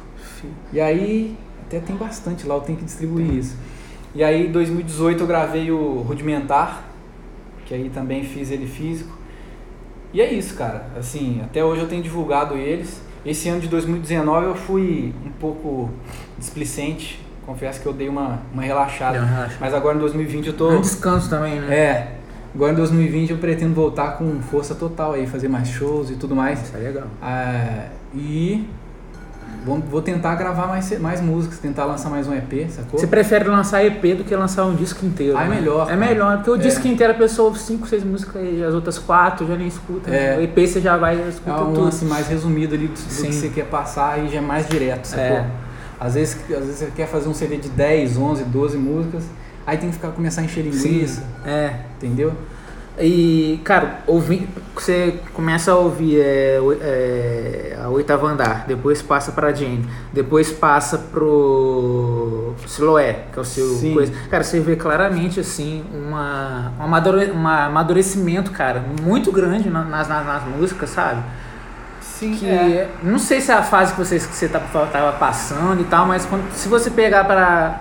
E 0.72 0.80
aí 0.80 1.36
até 1.66 1.78
tem 1.78 1.96
bastante 1.96 2.46
lá, 2.46 2.56
eu 2.56 2.60
tenho 2.60 2.78
que 2.78 2.84
distribuir 2.84 3.32
isso. 3.32 3.56
E 4.14 4.24
aí 4.24 4.48
em 4.48 4.52
2018 4.52 5.20
eu 5.20 5.26
gravei 5.26 5.70
o 5.70 6.00
Rudimentar, 6.00 6.82
que 7.66 7.74
aí 7.74 7.88
também 7.90 8.24
fiz 8.24 8.50
ele 8.50 8.66
físico. 8.66 9.16
E 10.12 10.20
é 10.20 10.32
isso, 10.32 10.56
cara. 10.56 10.86
Assim, 10.98 11.40
até 11.44 11.64
hoje 11.64 11.82
eu 11.82 11.88
tenho 11.88 12.02
divulgado 12.02 12.56
eles. 12.56 13.00
Esse 13.24 13.48
ano 13.48 13.60
de 13.60 13.68
2019 13.68 14.46
eu 14.46 14.54
fui 14.54 15.14
um 15.24 15.30
pouco 15.30 15.90
displicente. 16.38 17.20
Confesso 17.44 17.80
que 17.80 17.86
eu 17.86 17.92
dei 17.92 18.08
uma, 18.08 18.40
uma 18.52 18.62
relaxada. 18.62 19.20
Relaxada. 19.20 19.56
Mas 19.60 19.74
agora 19.74 19.96
em 19.96 20.00
2020 20.00 20.46
eu 20.48 20.52
tô. 20.52 20.70
Um 20.70 20.80
descanso 20.80 21.28
também, 21.28 21.60
né? 21.60 21.74
É. 21.74 22.12
Agora 22.54 22.72
em 22.72 22.76
2020 22.76 23.30
eu 23.30 23.38
pretendo 23.38 23.74
voltar 23.74 24.18
com 24.18 24.40
força 24.42 24.74
total 24.74 25.12
aí, 25.12 25.26
fazer 25.26 25.48
mais 25.48 25.68
shows 25.68 26.10
e 26.10 26.14
tudo 26.14 26.34
mais. 26.34 26.62
Isso 26.62 26.76
é 26.76 26.80
legal. 26.80 27.06
Ah, 27.22 27.86
e 28.14 28.66
vou, 29.64 30.00
tentar 30.02 30.34
gravar 30.36 30.66
mais, 30.66 30.98
mais 30.98 31.20
músicas, 31.20 31.58
tentar 31.58 31.84
lançar 31.84 32.08
mais 32.10 32.26
um 32.26 32.34
EP, 32.34 32.68
sacou? 32.70 32.98
Você 32.98 33.06
prefere 33.06 33.44
lançar 33.48 33.84
EP 33.84 34.14
do 34.16 34.24
que 34.24 34.34
lançar 34.34 34.64
um 34.66 34.74
disco 34.74 35.04
inteiro? 35.04 35.36
Ah, 35.36 35.44
é 35.44 35.48
né? 35.48 35.54
melhor, 35.56 35.82
É 35.82 35.84
cara. 35.86 35.96
melhor, 35.96 36.36
porque 36.38 36.50
o 36.50 36.54
É. 36.54 36.58
disco 36.58 36.86
inteiro 36.88 37.12
a 37.12 37.16
pessoa 37.16 37.48
ouve 37.48 37.58
5, 37.58 37.86
6 37.86 38.04
músicas 38.04 38.42
e 38.42 38.62
as 38.64 38.74
outras 38.74 38.98
4 38.98 39.46
já 39.46 39.56
nem 39.56 39.66
escuta. 39.68 40.10
É. 40.10 40.36
né? 40.36 40.38
O 40.38 40.42
EP 40.42 40.66
você 40.66 40.80
já 40.80 40.96
vai 40.96 41.16
e 41.16 41.20
É 41.20 41.28
escuta 41.28 41.62
um 41.62 41.66
tudo. 41.72 41.80
lance 41.84 42.04
mais 42.04 42.26
resumido 42.28 42.74
ali 42.74 42.88
do, 42.88 42.98
Sim. 42.98 43.26
que 43.28 43.34
você 43.34 43.48
quer 43.48 43.66
passar 43.66 44.18
e 44.24 44.28
já 44.28 44.38
é 44.38 44.40
mais 44.40 44.66
direto, 44.68 45.04
sacou? 45.06 45.24
É. 45.24 45.46
Às, 45.98 46.14
vezes, 46.14 46.36
às 46.50 46.64
vezes 46.64 46.76
você 46.76 46.86
quer 46.96 47.06
fazer 47.06 47.28
um 47.28 47.34
CD 47.34 47.58
de 47.58 47.68
10, 47.68 48.16
11, 48.16 48.44
12 48.44 48.78
músicas, 48.78 49.24
aí 49.66 49.76
tem 49.76 49.90
que 49.90 49.96
ficar, 49.96 50.08
começar 50.12 50.40
a 50.40 50.44
encher 50.44 50.62
linguiça, 50.64 51.22
É. 51.44 51.74
entendeu? 51.98 52.32
E, 52.98 53.60
cara, 53.64 54.00
ouvi, 54.06 54.46
você 54.74 55.20
começa 55.32 55.72
a 55.72 55.76
ouvir 55.76 56.20
é, 56.20 56.58
é, 56.82 57.78
a 57.82 57.88
oitava 57.88 58.26
andar, 58.26 58.64
depois 58.66 59.00
passa 59.00 59.32
pra 59.32 59.52
Jane, 59.52 59.86
depois 60.12 60.50
passa 60.52 60.98
pro 60.98 62.52
Siloé, 62.66 63.24
que 63.32 63.38
é 63.38 63.42
o 63.42 63.44
seu 63.44 63.66
Sim. 63.68 63.94
coisa. 63.94 64.12
Cara, 64.30 64.42
você 64.44 64.60
vê 64.60 64.76
claramente, 64.76 65.40
assim, 65.40 65.82
uma, 65.94 66.72
um 66.78 66.82
amadure- 66.82 67.30
um 67.30 67.46
amadurecimento, 67.48 68.50
cara, 68.50 68.84
muito 69.02 69.32
grande 69.32 69.70
na- 69.70 69.84
nas, 69.84 70.08
nas, 70.08 70.26
nas 70.26 70.44
músicas, 70.44 70.90
sabe? 70.90 71.22
Sim, 72.02 72.34
que 72.34 72.86
não 73.02 73.18
sei 73.18 73.40
se 73.40 73.50
é 73.50 73.54
a 73.54 73.62
fase 73.62 73.94
que 73.94 73.98
você, 73.98 74.16
que 74.18 74.24
você 74.36 74.46
tava, 74.46 74.86
tava 74.88 75.12
passando 75.16 75.80
e 75.80 75.84
tal, 75.84 76.04
mas 76.04 76.26
quando, 76.26 76.52
se 76.52 76.68
você 76.68 76.90
pegar 76.90 77.24
para 77.24 77.80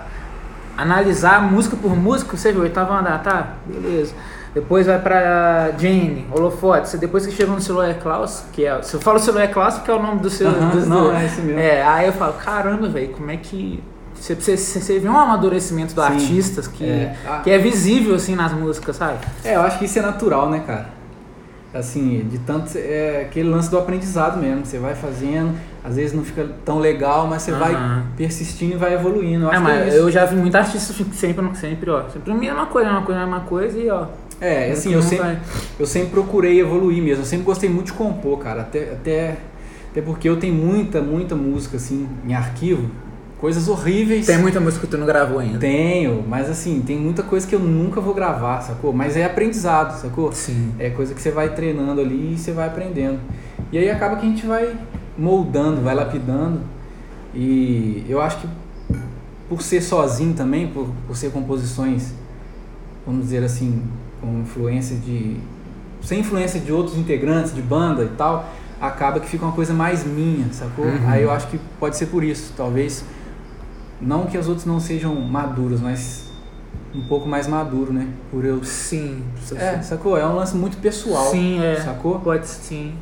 analisar 0.78 1.42
música 1.42 1.76
por 1.76 1.94
música, 1.94 2.34
você 2.38 2.52
vê 2.52 2.58
o 2.58 2.62
oitavo 2.62 2.90
andar, 2.94 3.22
tá? 3.22 3.48
Beleza. 3.66 4.14
Depois 4.54 4.86
vai 4.86 4.98
pra 5.00 5.70
Jane, 5.78 6.26
Holofote. 6.32 6.88
Você, 6.88 6.98
depois 6.98 7.24
que 7.24 7.32
chega 7.32 7.52
no 7.52 7.60
Siloé 7.60 7.94
Klaus, 7.94 8.42
que 8.52 8.64
é. 8.66 8.82
Se 8.82 8.94
eu 8.94 9.00
falo 9.00 9.18
Siloé 9.20 9.46
Klaus, 9.46 9.74
porque 9.74 9.90
é 9.90 9.94
o 9.94 10.02
nome 10.02 10.20
do 10.20 10.28
seu. 10.28 10.48
Aham, 10.48 10.70
dos- 10.70 10.88
não, 10.88 11.04
do- 11.04 11.12
é 11.12 11.24
esse 11.26 11.40
mesmo. 11.40 11.60
É, 11.60 11.82
aí 11.82 12.06
eu 12.06 12.12
falo, 12.12 12.32
caramba, 12.34 12.88
velho, 12.88 13.10
como 13.10 13.30
é 13.30 13.36
que. 13.36 13.82
Você, 14.14 14.34
você, 14.34 14.56
você 14.56 14.98
vê 14.98 15.08
um 15.08 15.16
amadurecimento 15.16 15.94
do 15.94 16.00
Sim, 16.02 16.06
artista 16.08 16.62
que 16.70 16.84
é. 16.84 17.14
que 17.42 17.50
é 17.50 17.58
visível 17.58 18.14
assim 18.16 18.34
nas 18.34 18.52
músicas, 18.52 18.96
sabe? 18.96 19.18
É, 19.44 19.54
eu 19.54 19.62
acho 19.62 19.78
que 19.78 19.84
isso 19.86 19.98
é 19.98 20.02
natural, 20.02 20.50
né, 20.50 20.62
cara? 20.66 20.86
Assim, 21.72 22.26
de 22.28 22.38
tanto. 22.40 22.70
É 22.76 23.22
aquele 23.28 23.48
lance 23.48 23.70
do 23.70 23.78
aprendizado 23.78 24.36
mesmo. 24.38 24.66
Você 24.66 24.78
vai 24.78 24.94
fazendo, 24.96 25.54
às 25.84 25.94
vezes 25.94 26.12
não 26.12 26.24
fica 26.24 26.46
tão 26.64 26.80
legal, 26.80 27.28
mas 27.28 27.42
você 27.42 27.52
vai 27.52 27.72
Aham. 27.74 28.02
persistindo 28.16 28.74
e 28.74 28.76
vai 28.76 28.92
evoluindo. 28.94 29.44
Eu 29.46 29.52
É, 29.52 29.88
é 29.88 29.98
eu 29.98 30.10
já 30.10 30.24
vi 30.24 30.34
muita 30.34 30.58
artista 30.58 30.92
fi- 30.92 31.06
sempre, 31.14 31.56
sempre, 31.56 31.88
ó, 31.90 32.02
sempre 32.12 32.32
a 32.32 32.34
mesma 32.34 32.66
coisa, 32.66 32.90
a 32.90 32.92
mesma 32.92 33.06
coisa, 33.06 33.20
a 33.20 33.24
mesma 33.26 33.40
coisa 33.42 33.78
e 33.78 33.88
ó. 33.88 34.06
É, 34.40 34.70
assim, 34.70 34.92
eu 34.92 35.00
vai- 35.00 35.08
sempre, 35.10 35.38
eu 35.78 35.86
sempre 35.86 36.10
procurei 36.10 36.60
evoluir 36.60 37.02
mesmo. 37.02 37.22
Eu 37.22 37.26
sempre 37.26 37.44
gostei 37.44 37.68
muito 37.68 37.86
de 37.86 37.92
compor, 37.92 38.38
cara. 38.38 38.62
Até, 38.62 38.92
até 38.92 39.36
Até 39.90 40.00
porque 40.00 40.28
eu 40.28 40.36
tenho 40.38 40.54
muita, 40.54 41.00
muita 41.02 41.34
música 41.34 41.76
assim 41.76 42.08
em 42.24 42.32
arquivo, 42.32 42.88
coisas 43.38 43.66
horríveis. 43.68 44.24
Tem 44.24 44.38
muita 44.38 44.60
música 44.60 44.86
que 44.86 44.90
tu 44.90 44.96
não 44.96 45.04
gravou 45.06 45.40
ainda. 45.40 45.58
Tenho, 45.58 46.24
mas 46.28 46.48
assim, 46.48 46.80
tem 46.86 46.96
muita 46.96 47.24
coisa 47.24 47.44
que 47.46 47.54
eu 47.54 47.58
nunca 47.58 48.00
vou 48.00 48.14
gravar, 48.14 48.60
sacou? 48.60 48.92
Mas 48.92 49.16
é 49.16 49.24
aprendizado, 49.24 50.00
sacou? 50.00 50.30
Sim. 50.32 50.72
É 50.78 50.90
coisa 50.90 51.12
que 51.12 51.20
você 51.20 51.32
vai 51.32 51.54
treinando 51.54 52.00
ali 52.00 52.34
e 52.34 52.38
você 52.38 52.52
vai 52.52 52.68
aprendendo. 52.68 53.18
E 53.72 53.78
aí 53.78 53.90
acaba 53.90 54.14
que 54.16 54.24
a 54.26 54.28
gente 54.28 54.46
vai 54.46 54.76
moldando, 55.18 55.80
vai 55.80 55.94
lapidando. 55.94 56.60
E 57.34 58.04
eu 58.08 58.20
acho 58.20 58.38
que 58.38 58.48
por 59.48 59.60
ser 59.62 59.80
sozinho 59.82 60.34
também, 60.34 60.68
por, 60.68 60.88
por 61.06 61.16
ser 61.16 61.30
composições, 61.32 62.12
vamos 63.04 63.24
dizer 63.24 63.42
assim, 63.42 63.82
com 64.20 64.40
influência 64.40 64.96
de. 64.96 65.36
sem 66.02 66.20
influência 66.20 66.60
de 66.60 66.72
outros 66.72 66.96
integrantes, 66.96 67.54
de 67.54 67.62
banda 67.62 68.04
e 68.04 68.08
tal, 68.08 68.48
acaba 68.80 69.20
que 69.20 69.28
fica 69.28 69.44
uma 69.44 69.54
coisa 69.54 69.74
mais 69.74 70.04
minha, 70.04 70.52
sacou? 70.52 70.84
Uhum. 70.84 71.08
Aí 71.08 71.22
eu 71.22 71.30
acho 71.30 71.48
que 71.48 71.58
pode 71.78 71.96
ser 71.96 72.06
por 72.06 72.24
isso, 72.24 72.52
talvez. 72.56 73.04
Não 74.00 74.26
que 74.26 74.38
as 74.38 74.48
outras 74.48 74.64
não 74.64 74.80
sejam 74.80 75.14
maduras, 75.14 75.80
mas 75.80 76.30
um 76.94 77.02
pouco 77.02 77.28
mais 77.28 77.46
maduro, 77.46 77.92
né? 77.92 78.08
Por 78.30 78.44
eu. 78.44 78.64
Sim. 78.64 79.22
É, 79.56 79.80
sacou? 79.82 80.16
É 80.16 80.26
um 80.26 80.34
lance 80.34 80.56
muito 80.56 80.78
pessoal. 80.78 81.30
Sim, 81.30 81.62
é. 81.62 81.76
Sacou? 81.76 82.18
Pode 82.20 82.46
sim. 82.46 82.94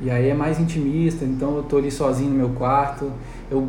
E 0.00 0.10
aí 0.10 0.28
é 0.28 0.34
mais 0.34 0.60
intimista, 0.60 1.24
então 1.24 1.56
eu 1.56 1.62
tô 1.64 1.76
ali 1.76 1.90
sozinho 1.90 2.30
no 2.30 2.36
meu 2.36 2.50
quarto, 2.50 3.10
eu 3.50 3.68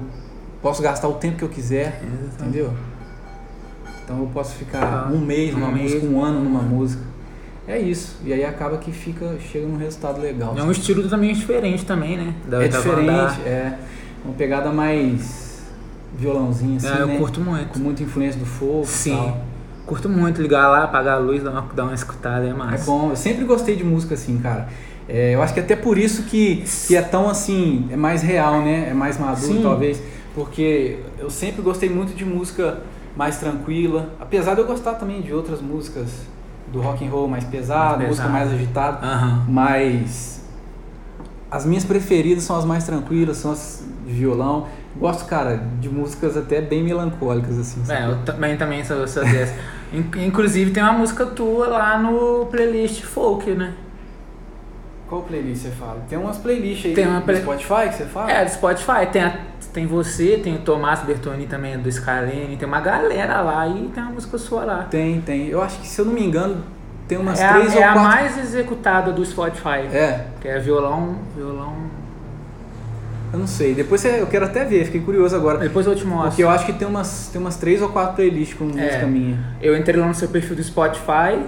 posso 0.61 0.81
gastar 0.81 1.07
o 1.07 1.13
tempo 1.13 1.37
que 1.37 1.43
eu 1.43 1.49
quiser, 1.49 2.03
entendeu? 2.39 2.71
Então 4.09 4.21
eu 4.21 4.27
posso 4.33 4.55
ficar 4.55 5.05
Ah, 5.07 5.11
um 5.13 5.19
mês 5.19 5.53
numa 5.53 5.67
um 5.67 5.71
mês. 5.71 5.93
música, 5.93 6.07
um 6.07 6.23
ano 6.23 6.43
numa 6.43 6.63
música. 6.63 7.03
É 7.67 7.77
isso. 7.77 8.17
E 8.25 8.33
aí 8.33 8.43
acaba 8.43 8.77
que 8.77 8.91
fica, 8.91 9.35
chega 9.39 9.67
num 9.67 9.77
resultado 9.77 10.19
legal. 10.19 10.55
É 10.57 10.63
um 10.63 10.71
estilo 10.71 11.07
também 11.07 11.31
diferente 11.31 11.85
também, 11.85 12.17
né? 12.17 12.33
Da 12.47 12.63
É 12.63 12.65
andar. 12.65 12.77
diferente, 12.79 13.47
é 13.47 13.77
uma 14.25 14.33
pegada 14.33 14.71
mais 14.71 15.61
violãozinho 16.17 16.77
assim, 16.77 16.87
É, 16.87 17.01
eu 17.01 17.07
né? 17.07 17.17
curto 17.19 17.39
muito. 17.39 17.67
Com 17.73 17.79
muita 17.79 18.01
influência 18.01 18.39
do 18.39 18.47
fogo 18.47 18.83
Sim. 18.87 19.15
tal. 19.15 19.37
Curto 19.85 20.09
muito 20.09 20.41
ligar 20.41 20.67
lá, 20.69 20.85
apagar 20.85 21.17
a 21.17 21.19
luz, 21.19 21.43
dar 21.43 21.51
uma, 21.51 21.61
dar 21.75 21.83
uma 21.83 21.93
escutada, 21.93 22.47
é 22.47 22.49
É 22.49 22.53
massa. 22.53 22.85
bom, 22.85 23.11
eu 23.11 23.15
sempre 23.15 23.45
gostei 23.45 23.75
de 23.75 23.83
música 23.83 24.15
assim, 24.15 24.39
cara. 24.39 24.67
É, 25.07 25.35
eu 25.35 25.43
acho 25.43 25.53
que 25.53 25.59
até 25.59 25.75
por 25.75 25.99
isso 25.99 26.23
que, 26.23 26.63
que 26.87 26.95
é 26.95 27.01
tão 27.03 27.29
assim, 27.29 27.87
é 27.91 27.95
mais 27.95 28.23
real, 28.23 28.61
né? 28.63 28.87
É 28.89 28.93
mais 28.93 29.19
maduro, 29.19 29.53
Sim. 29.53 29.61
talvez. 29.61 30.01
Porque 30.33 30.97
eu 31.19 31.29
sempre 31.29 31.61
gostei 31.61 31.89
muito 31.89 32.15
de 32.15 32.25
música 32.25 32.79
mais 33.19 33.37
tranquila. 33.37 34.09
Apesar 34.17 34.53
de 34.55 34.61
eu 34.61 34.65
gostar 34.65 34.93
também 34.93 35.21
de 35.21 35.33
outras 35.33 35.61
músicas 35.61 36.07
do 36.71 36.79
rock 36.79 37.05
and 37.05 37.09
roll 37.11 37.27
mais 37.27 37.43
pesado, 37.43 37.97
Mais 37.97 38.07
música 38.09 38.27
pesado. 38.27 38.45
mais 38.45 38.53
agitada. 38.53 39.05
Aham. 39.05 39.45
Mas 39.49 40.47
as 41.51 41.65
minhas 41.65 41.83
preferidas 41.83 42.43
são 42.45 42.55
as 42.57 42.63
mais 42.63 42.85
tranquilas, 42.85 43.35
são 43.35 43.51
as 43.51 43.83
de 44.07 44.13
violão. 44.13 44.67
Gosto, 44.95 45.25
cara, 45.25 45.61
de 45.81 45.89
músicas 45.89 46.37
até 46.37 46.61
bem 46.61 46.81
melancólicas, 46.81 47.59
assim. 47.59 47.81
É, 47.91 48.05
eu 48.09 48.23
também, 48.23 48.55
também 48.55 48.83
sou, 48.85 49.05
sou 49.05 49.23
dessa. 49.25 49.53
In- 49.93 50.25
Inclusive 50.25 50.71
tem 50.71 50.81
uma 50.81 50.93
música 50.93 51.25
tua 51.25 51.67
lá 51.67 51.97
no 51.97 52.45
playlist 52.45 53.03
folk, 53.03 53.51
né? 53.51 53.73
Qual 55.09 55.23
playlist 55.23 55.63
você 55.63 55.71
fala? 55.71 56.01
Tem 56.07 56.17
umas 56.17 56.37
playlists 56.37 56.85
aí 56.85 56.93
Tem 56.93 57.05
uma 57.07 57.19
do 57.19 57.25
play- 57.25 57.41
Spotify 57.41 57.89
que 57.89 57.95
você 57.95 58.05
fala? 58.05 58.31
É, 58.31 58.45
do 58.45 58.51
Spotify. 58.51 59.05
Tem, 59.11 59.23
a- 59.23 59.39
tem 59.79 59.87
você, 59.87 60.37
tem 60.43 60.55
o 60.55 60.59
Tomás 60.59 60.99
Bertoni 61.03 61.45
também, 61.45 61.77
do 61.79 61.89
Scalene. 61.89 62.57
Tem 62.57 62.67
uma 62.67 62.81
galera 62.81 63.39
lá 63.39 63.65
e 63.65 63.89
tem 63.93 64.03
uma 64.03 64.11
música 64.11 64.37
sua 64.37 64.65
lá. 64.65 64.87
Tem, 64.91 65.21
tem. 65.21 65.47
Eu 65.47 65.61
acho 65.61 65.79
que, 65.79 65.87
se 65.87 65.99
eu 66.01 66.03
não 66.05 66.11
me 66.11 66.21
engano, 66.21 66.61
tem 67.07 67.17
umas 67.17 67.39
é 67.39 67.45
a, 67.47 67.53
três 67.53 67.73
é 67.73 67.77
ou 67.77 67.83
a 67.83 67.93
quatro. 67.93 68.01
mais 68.03 68.37
executada 68.37 69.13
do 69.13 69.25
Spotify. 69.25 69.87
É, 69.93 70.25
Que 70.41 70.49
é 70.49 70.59
violão, 70.59 71.15
violão... 71.33 71.73
eu 73.31 73.39
não 73.39 73.47
sei. 73.47 73.73
Depois 73.73 74.03
eu 74.03 74.27
quero 74.27 74.45
até 74.45 74.65
ver, 74.65 74.83
fiquei 74.83 74.99
curioso 74.99 75.33
agora. 75.33 75.59
Depois 75.59 75.87
eu 75.87 75.95
te 75.95 76.05
mostro. 76.05 76.29
Porque 76.31 76.43
eu 76.43 76.49
acho 76.49 76.65
que 76.65 76.73
tem 76.73 76.85
umas, 76.85 77.29
tem 77.31 77.39
umas 77.39 77.55
três 77.55 77.81
ou 77.81 77.87
quatro 77.87 78.15
playlists 78.17 78.57
com 78.57 78.65
É. 78.65 78.83
música 78.83 79.05
minha. 79.07 79.39
Eu 79.61 79.77
entrei 79.77 79.97
lá 79.97 80.07
no 80.07 80.13
seu 80.13 80.27
perfil 80.27 80.57
do 80.57 80.63
Spotify. 80.63 81.39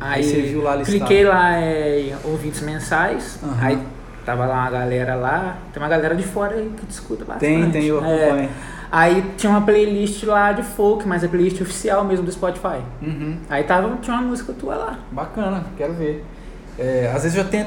Aí, 0.00 0.14
Aí 0.16 0.24
você 0.24 0.40
viu 0.42 0.62
lá 0.62 0.74
listado. 0.74 0.98
cliquei 0.98 1.24
lá 1.24 1.56
é, 1.58 2.00
em 2.08 2.14
ouvintes 2.24 2.60
mensais. 2.60 3.38
Aham. 3.40 3.56
Aí 3.60 3.78
tava 4.24 4.46
lá 4.46 4.62
uma 4.62 4.70
galera 4.70 5.14
lá. 5.14 5.56
Tem 5.72 5.82
uma 5.82 5.88
galera 5.88 6.14
de 6.14 6.22
fora 6.22 6.54
aí 6.54 6.72
que 6.76 6.86
discuta 6.86 7.24
bastante. 7.24 7.40
Tem, 7.48 7.70
tem, 7.70 7.84
eu 7.86 8.02
É. 8.04 8.24
acompanho. 8.28 8.48
Aí 8.90 9.24
tinha 9.38 9.48
uma 9.50 9.62
playlist 9.62 10.22
lá 10.24 10.52
de 10.52 10.62
folk, 10.62 11.06
mas 11.08 11.24
a 11.24 11.28
playlist 11.28 11.60
oficial 11.60 12.04
mesmo 12.04 12.26
do 12.26 12.32
Spotify. 12.32 12.80
Uhum. 13.00 13.38
Aí 13.48 13.64
tava, 13.64 13.96
tinha 14.02 14.14
uma 14.16 14.22
música 14.28 14.52
tua 14.52 14.74
lá. 14.74 14.98
Bacana, 15.10 15.64
quero 15.78 15.94
ver. 15.94 16.24
É, 16.78 17.10
às 17.14 17.22
vezes 17.22 17.36
eu 17.38 17.42
até, 17.44 17.64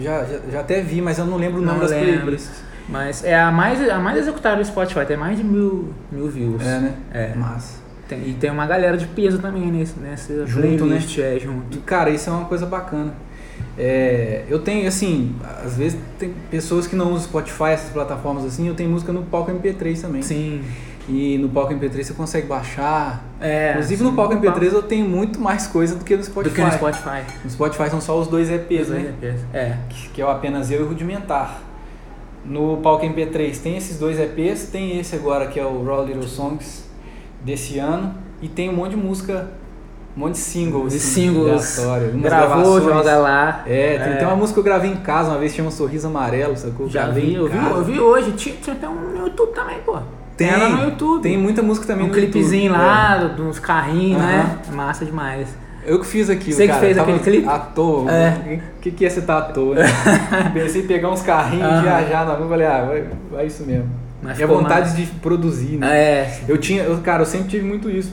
já, 0.00 0.24
já, 0.24 0.38
já 0.52 0.60
até 0.60 0.80
vi, 0.80 1.00
mas 1.00 1.18
eu 1.18 1.24
não 1.26 1.36
lembro 1.36 1.60
o 1.60 1.64
nome 1.64 1.80
das 1.80 1.90
playlists. 1.92 2.62
Mas 2.88 3.22
é 3.24 3.38
a 3.38 3.50
mais, 3.50 3.86
a 3.88 3.98
mais 3.98 4.16
executada 4.18 4.56
do 4.56 4.64
Spotify, 4.64 5.04
tem 5.04 5.16
mais 5.16 5.36
de 5.36 5.44
mil, 5.44 5.92
mil 6.10 6.28
views. 6.28 6.62
É, 6.64 6.78
né? 6.80 6.94
É. 7.12 7.34
Massa. 7.34 7.78
Tem- 8.08 8.26
e 8.26 8.32
tem 8.34 8.50
uma 8.50 8.66
galera 8.66 8.96
de 8.96 9.06
peso 9.06 9.38
também 9.38 9.70
nesse, 9.70 9.98
nessa 10.00 10.46
Junto, 10.46 10.62
playlist, 10.78 11.18
é, 11.18 11.38
junto. 11.38 11.78
Cara, 11.80 12.08
isso 12.08 12.30
é 12.30 12.32
uma 12.32 12.46
coisa 12.46 12.64
bacana. 12.64 13.12
É, 13.78 14.44
eu 14.48 14.58
tenho, 14.58 14.88
assim, 14.88 15.34
às 15.64 15.76
vezes 15.76 15.98
tem 16.18 16.34
pessoas 16.50 16.86
que 16.86 16.96
não 16.96 17.12
usam 17.12 17.28
Spotify, 17.28 17.70
essas 17.70 17.90
plataformas 17.90 18.44
assim, 18.44 18.66
eu 18.66 18.74
tenho 18.74 18.90
música 18.90 19.12
no 19.12 19.22
palco 19.22 19.50
MP3 19.52 20.00
também. 20.00 20.20
Sim. 20.22 20.62
E 21.08 21.38
no 21.38 21.48
palco 21.48 21.72
MP3 21.72 22.02
você 22.04 22.12
consegue 22.12 22.46
baixar. 22.46 23.24
É, 23.40 23.70
Inclusive 23.70 23.98
sim, 24.02 24.04
no 24.10 24.12
palco 24.14 24.34
MP3 24.34 24.72
eu 24.72 24.82
tenho 24.82 25.08
muito 25.08 25.40
mais 25.40 25.66
coisa 25.66 25.94
do 25.94 26.04
que 26.04 26.14
no 26.16 26.22
Spotify. 26.22 26.50
do 26.50 26.56
que 26.56 26.62
no 26.62 26.72
Spotify. 26.72 27.22
No 27.44 27.50
Spotify 27.50 27.88
são 27.88 28.00
só 28.00 28.18
os 28.20 28.26
dois 28.26 28.50
EPs, 28.50 28.88
né? 28.88 29.14
É. 29.54 29.76
Que- 29.88 30.08
Que 30.10 30.20
é 30.22 30.24
o 30.26 30.28
apenas 30.28 30.70
eu 30.70 30.80
e 30.80 30.82
o 30.82 30.88
rudimentar. 30.88 31.62
No 32.44 32.78
palco 32.78 33.06
MP3 33.06 33.58
tem 33.62 33.76
esses 33.76 33.98
dois 33.98 34.18
EPs, 34.18 34.68
tem 34.70 34.98
esse 34.98 35.14
agora 35.14 35.46
que 35.46 35.58
é 35.58 35.64
o 35.64 35.82
Raw 35.84 36.04
Little 36.04 36.22
Songs 36.28 36.88
desse 37.44 37.78
ano 37.78 38.14
e 38.42 38.48
tem 38.48 38.68
um 38.68 38.74
monte 38.74 38.90
de 38.90 38.96
música, 38.96 39.48
um 40.18 40.22
monte 40.22 40.32
de 40.32 40.40
singles, 40.40 40.90
De 40.90 40.98
assim, 40.98 41.28
singles. 41.28 41.80
Gravou, 42.20 42.80
joga 42.80 43.16
lá. 43.18 43.62
É, 43.64 43.98
tem, 43.98 44.16
tem 44.16 44.26
uma 44.26 44.34
música 44.34 44.54
que 44.54 44.58
eu 44.58 44.64
gravei 44.64 44.90
em 44.90 44.96
casa 44.96 45.30
uma 45.30 45.38
vez, 45.38 45.54
chama 45.54 45.70
Sorriso 45.70 46.08
Amarelo, 46.08 46.56
sacou? 46.56 46.88
Já 46.88 47.06
vi, 47.08 47.34
eu 47.34 47.46
vi, 47.46 47.56
eu 47.56 47.84
vi 47.84 48.00
hoje. 48.00 48.32
Tinha, 48.32 48.56
tinha 48.56 48.74
até 48.74 48.88
um 48.88 48.94
no 48.94 49.26
YouTube 49.26 49.52
também, 49.54 49.78
pô. 49.86 49.96
Tem, 50.36 50.48
ela 50.48 50.68
no 50.70 50.82
YouTube. 50.86 51.22
Tem 51.22 51.38
muita 51.38 51.62
música 51.62 51.86
também 51.86 52.04
um 52.04 52.08
no 52.08 52.14
clipezinho 52.14 52.72
YouTube, 52.72 52.84
lá, 52.84 53.16
de 53.36 53.42
uns 53.42 53.60
carrinhos, 53.60 54.20
né? 54.20 54.58
Massa 54.72 55.04
demais. 55.04 55.48
é. 55.84 55.92
Eu 55.92 56.00
que 56.00 56.06
fiz 56.06 56.28
aquilo, 56.28 56.52
Você 56.52 56.62
que 56.62 56.68
cara. 56.68 56.80
fez 56.80 56.98
aquele 56.98 57.18
clipe? 57.20 57.48
À 57.48 57.58
toa. 57.60 58.10
É. 58.10 58.60
O 58.76 58.80
que, 58.80 58.90
que 58.90 59.04
ia 59.04 59.10
ser 59.10 59.22
tá 59.22 59.38
à 59.38 59.42
toa, 59.42 59.76
né? 59.76 59.84
Pensei 60.52 60.82
em 60.82 60.86
pegar 60.86 61.10
uns 61.10 61.22
carrinhos, 61.22 61.64
Aham. 61.64 61.82
viajar 61.82 62.26
na 62.26 62.34
rua, 62.34 62.48
falei, 62.48 62.66
ah, 62.66 62.84
vai, 62.84 63.04
vai 63.30 63.46
isso 63.46 63.64
mesmo. 63.64 63.88
Mas 64.20 64.38
e 64.38 64.42
a 64.42 64.46
vontade 64.48 64.90
massa. 64.90 64.96
de 64.96 65.06
produzir, 65.06 65.76
né? 65.78 65.96
É. 65.96 66.40
Eu 66.48 66.58
tinha, 66.58 66.82
eu, 66.82 66.98
cara, 66.98 67.22
eu 67.22 67.26
sempre 67.26 67.48
tive 67.48 67.64
muito 67.64 67.88
isso. 67.88 68.12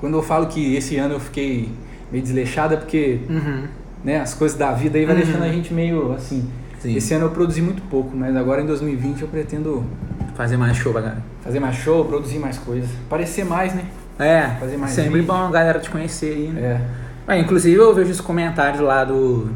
Quando 0.00 0.14
eu 0.16 0.22
falo 0.22 0.46
que 0.46 0.74
esse 0.76 0.96
ano 0.96 1.14
eu 1.14 1.20
fiquei 1.20 1.70
meio 2.10 2.22
desleixado, 2.24 2.74
é 2.74 2.76
porque 2.76 3.20
Uhum. 3.28 3.64
né, 4.04 4.20
as 4.20 4.34
coisas 4.34 4.56
da 4.58 4.72
vida 4.72 4.98
aí 4.98 5.04
vai 5.04 5.14
Uhum. 5.16 5.22
deixando 5.22 5.42
a 5.44 5.48
gente 5.48 5.72
meio 5.72 6.12
assim. 6.12 6.48
Sim. 6.80 6.96
Esse 6.96 7.12
ano 7.14 7.26
eu 7.26 7.30
produzi 7.30 7.60
muito 7.60 7.82
pouco, 7.90 8.16
mas 8.16 8.34
agora 8.34 8.62
em 8.62 8.66
2020 8.66 9.20
eu 9.22 9.28
pretendo 9.28 9.84
Fazer 10.34 10.56
mais 10.56 10.76
show 10.78 10.92
galera. 10.94 11.18
fazer 11.44 11.60
mais 11.60 11.76
show, 11.76 12.04
produzir 12.06 12.38
mais 12.38 12.56
coisas. 12.56 12.88
Parecer 13.08 13.44
mais, 13.44 13.74
né? 13.74 13.84
É, 14.18 14.48
Fazer 14.58 14.76
mais 14.78 14.92
sempre 14.92 15.12
vídeo. 15.20 15.26
bom 15.26 15.34
a 15.46 15.50
galera 15.50 15.78
te 15.78 15.90
conhecer 15.90 16.32
aí, 16.34 16.48
né? 16.48 16.60
É. 16.62 16.80
Ah, 17.28 17.38
inclusive 17.38 17.76
eu 17.76 17.94
vejo 17.94 18.10
os 18.10 18.20
comentários 18.20 18.80
lá 18.80 19.04
do, 19.04 19.50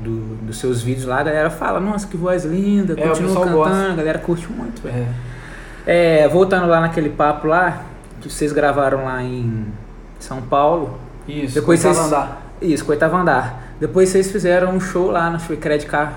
do- 0.00 0.36
dos 0.46 0.58
seus 0.58 0.82
vídeos 0.82 1.04
lá, 1.06 1.18
a 1.20 1.22
galera 1.24 1.50
fala, 1.50 1.78
nossa, 1.80 2.06
que 2.06 2.16
voz 2.16 2.44
linda, 2.44 2.94
É, 2.96 3.08
continua 3.08 3.34
cantando, 3.34 3.56
gosta. 3.56 3.92
a 3.92 3.94
galera 3.96 4.18
curte 4.20 4.50
muito, 4.50 4.82
velho. 4.82 4.96
é. 4.96 6.22
É, 6.24 6.28
voltando 6.28 6.66
lá 6.68 6.80
naquele 6.80 7.08
papo 7.10 7.48
lá, 7.48 7.82
que 8.28 8.34
vocês 8.34 8.52
gravaram 8.52 9.04
lá 9.04 9.22
em 9.22 9.66
São 10.18 10.40
Paulo, 10.42 10.98
Isso. 11.28 11.54
Depois 11.54 11.80
vocês- 11.80 11.98
andar. 11.98 12.42
isso, 12.60 12.84
oitavo 12.90 13.16
andar. 13.16 13.62
Depois 13.80 14.08
vocês 14.08 14.30
fizeram 14.30 14.72
um 14.72 14.80
show 14.80 15.10
lá, 15.10 15.30
não 15.30 15.38
foi 15.38 15.56
Credit 15.56 15.88
Car, 15.90 16.12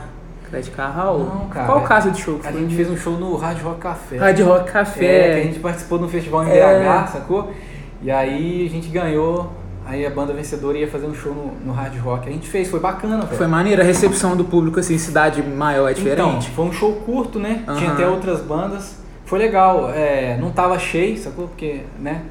Credit 0.49 0.71
Car 0.75 0.91
Hall? 0.95 1.19
Não, 1.19 1.47
cara, 1.47 1.65
Qual 1.67 1.79
é- 1.83 1.87
casa 1.87 2.11
de 2.11 2.21
show 2.21 2.37
que 2.39 2.47
A 2.47 2.51
foi? 2.51 2.61
gente 2.61 2.75
fez 2.75 2.89
um 2.89 2.97
show 2.97 3.13
no 3.13 3.35
Rádio 3.37 3.63
Rock 3.65 3.79
Café. 3.79 4.17
Rádio 4.17 4.45
Rock 4.47 4.69
É, 4.69 4.71
Café. 4.71 5.33
que 5.35 5.39
a 5.39 5.43
gente 5.43 5.59
participou 5.59 5.97
de 5.99 6.03
um 6.05 6.09
festival 6.09 6.43
em 6.45 6.49
É. 6.51 6.79
BH, 6.79 7.07
sacou? 7.11 7.53
E 8.01 8.11
aí 8.11 8.65
a 8.65 8.69
gente 8.69 8.89
ganhou, 8.89 9.49
aí 9.85 10.05
a 10.05 10.09
banda 10.09 10.33
vencedora 10.33 10.77
ia 10.77 10.87
fazer 10.89 11.05
um 11.05 11.13
show 11.13 11.33
no, 11.33 11.53
no 11.67 11.71
Hard 11.73 11.97
Rock. 11.99 12.27
A 12.27 12.31
gente 12.31 12.49
fez, 12.49 12.69
foi 12.69 12.79
bacana, 12.81 13.23
velho. 13.23 13.37
Foi 13.37 13.47
maneira 13.47 13.81
a 13.81 13.85
recepção 13.85 14.35
do 14.35 14.43
público, 14.43 14.79
assim, 14.79 14.97
cidade 14.97 15.41
maior 15.41 15.87
é 15.87 15.91
Então, 15.91 16.03
diferente. 16.03 16.49
foi 16.51 16.65
um 16.65 16.73
show 16.73 16.91
curto, 17.05 17.39
né? 17.39 17.63
Tinha 17.65 17.87
Aham. 17.89 17.93
até 17.93 18.07
outras 18.07 18.41
bandas. 18.41 19.01
Foi 19.33 19.39
legal, 19.39 19.89
é, 19.89 20.37
não 20.39 20.51
tava 20.51 20.77
cheio, 20.77 21.17
sacou? 21.17 21.47
Porque, 21.47 21.81
né? 21.99 22.21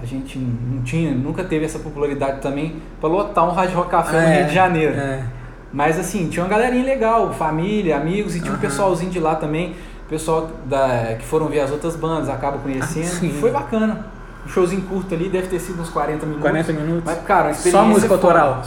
A 0.00 0.06
gente 0.06 0.38
não 0.38 0.80
tinha, 0.84 1.10
nunca 1.10 1.42
teve 1.42 1.64
essa 1.64 1.80
popularidade 1.80 2.40
também 2.40 2.76
pra 3.00 3.08
lotar 3.08 3.44
um 3.44 3.50
Hard 3.50 3.74
Rock 3.74 3.90
Café 3.90 4.20
no 4.20 4.28
É, 4.28 4.36
Rio 4.36 4.46
de 4.46 4.54
Janeiro. 4.54 4.94
É. 4.94 5.24
Mas 5.72 5.98
assim, 5.98 6.28
tinha 6.28 6.44
uma 6.44 6.48
galerinha 6.48 6.84
legal, 6.84 7.32
família, 7.32 7.96
amigos, 7.96 8.36
e 8.36 8.38
tinha 8.38 8.52
um 8.52 8.54
Aham. 8.54 8.60
pessoalzinho 8.60 9.10
de 9.10 9.18
lá 9.18 9.34
também, 9.34 9.74
pessoal 10.08 10.48
da, 10.66 11.16
que 11.18 11.24
foram 11.26 11.48
ver 11.48 11.58
as 11.58 11.72
outras 11.72 11.96
bandas, 11.96 12.28
acaba 12.28 12.58
conhecendo. 12.58 13.32
Ah. 13.36 13.40
Foi 13.40 13.50
bacana. 13.50 14.06
Um 14.46 14.48
showzinho 14.48 14.82
curto 14.82 15.12
ali, 15.16 15.28
deve 15.28 15.48
ter 15.48 15.58
sido 15.58 15.82
uns 15.82 15.90
40 15.90 16.24
minutos. 16.24 16.42
40 16.42 16.72
minutos. 16.72 17.02
Mas, 17.04 17.20
cara, 17.22 17.52
Só 17.52 17.84
música 17.84 18.14
autoral? 18.14 18.62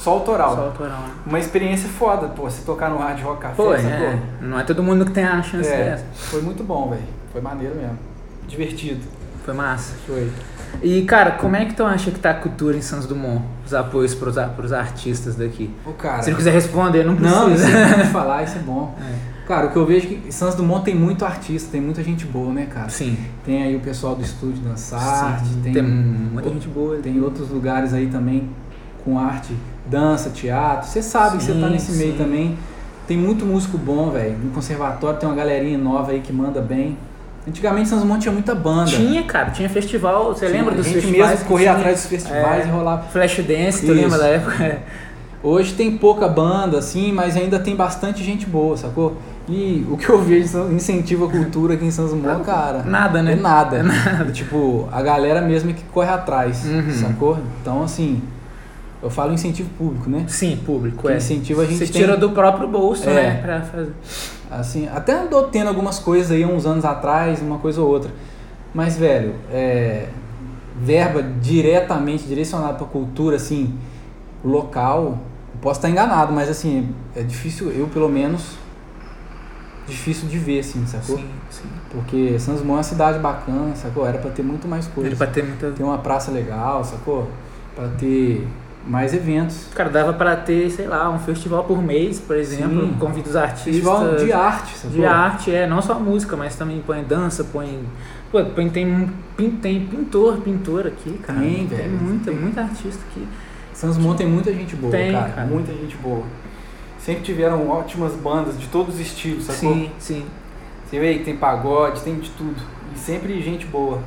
Só 0.00 0.10
autoral. 0.12 0.54
Só 0.56 0.62
autoral, 0.62 1.00
né? 1.00 1.10
Uma 1.26 1.38
experiência 1.38 1.88
foda, 1.88 2.28
pô, 2.28 2.48
se 2.50 2.62
tocar 2.62 2.88
no 2.90 2.96
Hard 2.98 3.20
Rock 3.22 3.42
Café, 3.42 3.54
Pô, 3.54 3.76
sacou? 3.76 3.88
é, 3.90 4.18
não 4.40 4.58
é 4.58 4.62
todo 4.64 4.82
mundo 4.82 5.04
que 5.04 5.12
tem 5.12 5.24
a 5.24 5.42
chance 5.42 5.68
É, 5.68 5.84
dessa. 5.90 6.04
foi 6.14 6.40
muito 6.42 6.64
bom, 6.64 6.88
velho. 6.90 7.02
Foi 7.32 7.40
maneiro 7.40 7.74
mesmo. 7.76 7.98
Divertido. 8.48 9.00
Foi 9.44 9.54
massa. 9.54 9.94
Foi. 10.06 10.30
E, 10.82 11.02
cara, 11.02 11.32
como 11.32 11.56
é 11.56 11.64
que 11.64 11.74
tu 11.74 11.84
acha 11.84 12.10
que 12.10 12.18
tá 12.18 12.30
a 12.30 12.34
cultura 12.34 12.76
em 12.76 12.80
Santos 12.82 13.06
Dumont? 13.06 13.44
Os 13.66 13.74
apoios 13.74 14.14
pros, 14.14 14.36
pros 14.56 14.72
artistas 14.72 15.34
daqui? 15.36 15.70
Pô, 15.84 15.92
cara. 15.92 16.22
Se 16.22 16.30
não 16.30 16.36
quiser 16.36 16.52
responder, 16.52 17.04
não 17.04 17.16
precisa. 17.16 17.40
Não, 17.40 17.52
isso 17.54 17.66
é 17.68 18.04
falar, 18.06 18.42
isso 18.44 18.56
é 18.56 18.60
bom. 18.62 18.96
É. 19.00 19.30
Cara, 19.46 19.66
o 19.66 19.70
que 19.72 19.76
eu 19.76 19.84
vejo 19.84 20.06
é 20.06 20.10
que 20.10 20.32
Santos 20.32 20.54
Dumont 20.54 20.84
tem 20.84 20.94
muito 20.94 21.24
artista, 21.24 21.70
tem 21.72 21.80
muita 21.80 22.04
gente 22.04 22.24
boa, 22.24 22.52
né, 22.52 22.66
cara? 22.66 22.88
Sim. 22.88 23.18
Tem 23.44 23.64
aí 23.64 23.74
o 23.76 23.80
pessoal 23.80 24.14
do 24.14 24.22
estúdio 24.22 24.62
Dançarte, 24.62 25.44
Sim, 25.48 25.60
tem, 25.62 25.72
tem 25.72 25.82
muita 25.82 26.48
gente 26.50 26.68
boa. 26.68 26.96
tem 26.98 27.20
outros 27.20 27.50
lugares 27.50 27.92
aí 27.92 28.06
também 28.06 28.48
com 29.04 29.18
arte, 29.18 29.52
dança, 29.86 30.30
teatro. 30.30 30.88
Você 30.88 31.02
sabe 31.02 31.38
que 31.38 31.44
você 31.44 31.52
tá 31.54 31.66
Sim, 31.66 31.72
nesse 31.72 31.92
meio 31.92 32.12
sim. 32.12 32.18
também. 32.18 32.58
Tem 33.06 33.16
muito 33.16 33.44
músico 33.44 33.76
bom, 33.76 34.10
velho. 34.10 34.38
No 34.38 34.50
conservatório 34.50 35.18
tem 35.18 35.28
uma 35.28 35.34
galerinha 35.34 35.76
nova 35.78 36.12
aí 36.12 36.20
que 36.20 36.32
manda 36.32 36.60
bem. 36.60 36.96
Antigamente 37.48 37.88
Santos 37.88 38.04
Dumont 38.04 38.20
tinha 38.22 38.32
muita 38.32 38.54
banda. 38.54 38.90
Tinha, 38.90 39.22
cara, 39.24 39.50
tinha 39.50 39.68
festival. 39.68 40.26
Você 40.34 40.46
Tinha- 40.46 40.58
lembra 40.58 40.74
dos 40.74 40.86
a 40.86 40.90
gente 40.90 41.00
festivais? 41.02 41.30
mesmo 41.32 41.46
corria 41.46 41.72
atrás 41.72 41.96
dos 41.96 42.06
festivais 42.06 42.64
É. 42.64 42.68
e 42.68 42.70
rolava. 42.70 43.02
Flash 43.04 43.38
Dance, 43.40 43.84
tu 43.84 43.92
lembra 43.92 44.18
da 44.18 44.26
época? 44.28 44.78
Hoje 45.42 45.72
tem 45.72 45.96
pouca 45.96 46.28
banda, 46.28 46.78
assim, 46.78 47.12
mas 47.12 47.34
ainda 47.36 47.58
tem 47.58 47.74
bastante 47.74 48.22
gente 48.22 48.44
boa, 48.46 48.76
sacou? 48.76 49.16
E 49.48 49.84
o 49.90 49.96
que 49.96 50.08
eu 50.08 50.20
vejo 50.22 50.68
incentiva 50.70 51.24
a 51.24 51.28
cultura 51.30 51.74
aqui 51.74 51.86
em 51.86 51.90
Santos 51.90 52.12
Dumont, 52.12 52.44
cara. 52.44 52.82
Nada, 52.84 53.22
né? 53.22 53.32
É 53.32 53.36
nada. 53.36 53.82
Tipo, 54.32 54.86
a 54.92 55.00
galera 55.02 55.40
mesmo 55.40 55.70
é 55.70 55.72
que 55.72 55.82
corre 55.84 56.10
atrás, 56.10 56.64
Uhum. 56.66 56.92
sacou? 56.92 57.38
Então, 57.62 57.82
assim, 57.82 58.20
eu 59.02 59.08
falo 59.10 59.32
incentivo 59.32 59.68
público, 59.78 60.08
né? 60.10 60.24
Sim, 60.28 60.58
público, 60.64 61.06
Que 61.06 61.12
é. 61.12 61.16
incentivo 61.16 61.60
a 61.62 61.64
gente 61.64 61.78
Você 61.78 61.92
tem- 61.92 62.02
tira 62.02 62.16
do 62.16 62.30
próprio 62.30 62.68
bolso, 62.68 63.08
É. 63.08 63.14
né? 63.14 63.40
Pra 63.42 63.60
fazer. 63.62 63.92
Assim, 64.50 64.88
até 64.88 65.12
andou 65.12 65.44
tendo 65.44 65.68
algumas 65.68 65.98
coisas 65.98 66.30
aí 66.32 66.44
uns 66.44 66.66
anos 66.66 66.84
atrás, 66.84 67.40
uma 67.40 67.58
coisa 67.58 67.80
ou 67.80 67.88
outra. 67.88 68.10
Mas, 68.74 68.96
velho, 68.96 69.34
é, 69.52 70.08
verba 70.80 71.22
diretamente 71.22 72.24
direcionada 72.24 72.74
pra 72.74 72.86
cultura, 72.86 73.36
assim, 73.36 73.74
local, 74.44 75.18
eu 75.54 75.60
posso 75.60 75.78
estar 75.78 75.88
enganado, 75.90 76.32
mas 76.32 76.48
assim, 76.48 76.88
é 77.14 77.22
difícil, 77.22 77.70
eu 77.70 77.86
pelo 77.88 78.08
menos, 78.08 78.56
difícil 79.86 80.28
de 80.28 80.38
ver, 80.38 80.60
assim, 80.60 80.84
sacou? 80.86 81.16
Sim, 81.18 81.26
sim. 81.50 81.68
Porque 81.90 82.38
Santos 82.38 82.60
Dumont 82.62 82.74
é 82.74 82.78
uma 82.78 82.82
cidade 82.82 83.18
bacana, 83.18 83.74
sacou? 83.74 84.06
Era 84.06 84.18
pra 84.18 84.30
ter 84.30 84.42
muito 84.42 84.68
mais 84.68 84.86
Era 84.86 84.94
coisa. 84.94 85.16
pra 85.16 85.26
ter 85.26 85.42
muita. 85.44 85.70
Ter 85.72 85.82
uma 85.82 85.98
praça 85.98 86.30
legal, 86.30 86.84
sacou? 86.84 87.28
Pra 87.74 87.88
ter 87.98 88.46
mais 88.86 89.12
eventos. 89.14 89.68
Cara, 89.74 89.88
dava 89.90 90.12
pra 90.12 90.36
ter, 90.36 90.70
sei 90.70 90.86
lá, 90.86 91.10
um 91.10 91.18
festival 91.18 91.64
por 91.64 91.82
mês, 91.82 92.18
por 92.20 92.36
exemplo. 92.36 92.86
Sim. 92.86 92.96
Convida 92.98 93.28
os 93.28 93.36
artistas. 93.36 93.74
Festival 93.74 94.16
de 94.16 94.32
arte, 94.32 94.76
sacou? 94.76 94.90
De 94.90 95.04
arte, 95.04 95.54
é, 95.54 95.66
não 95.66 95.80
só 95.82 95.98
música, 95.98 96.36
mas 96.36 96.56
também 96.56 96.82
põe 96.84 97.02
dança, 97.02 97.44
põe. 97.44 97.80
Pô, 98.32 98.44
põe, 98.44 98.68
tem, 98.70 99.10
tem 99.60 99.86
pintor, 99.86 100.38
pintor 100.38 100.86
aqui, 100.86 101.12
cara. 101.18 101.40
Tem, 101.40 101.66
tem 101.66 101.78
velho. 101.78 101.90
muita, 101.90 102.30
Tem. 102.30 102.40
muita 102.40 102.60
artista 102.62 103.02
aqui. 103.10 103.26
Santos 103.72 103.96
Dumont 103.96 104.18
tem 104.18 104.26
muita 104.26 104.52
gente 104.52 104.76
boa, 104.76 104.90
Tem, 104.90 105.12
cara. 105.12 105.30
cara. 105.30 105.46
Muita 105.46 105.72
gente 105.72 105.96
boa. 105.96 106.22
Sempre 106.98 107.22
tiveram 107.22 107.68
ótimas 107.68 108.12
bandas 108.12 108.58
de 108.58 108.66
todos 108.66 108.94
os 108.96 109.00
estilos, 109.00 109.44
sacou? 109.44 109.72
Sim, 109.72 109.90
sim. 109.98 110.26
Você 110.84 111.00
vê 111.00 111.14
que 111.14 111.24
tem 111.24 111.36
pagode, 111.36 112.02
tem 112.02 112.18
de 112.18 112.30
tudo. 112.30 112.60
E 112.94 112.98
sempre 112.98 113.40
gente 113.40 113.64
boa. 113.66 114.00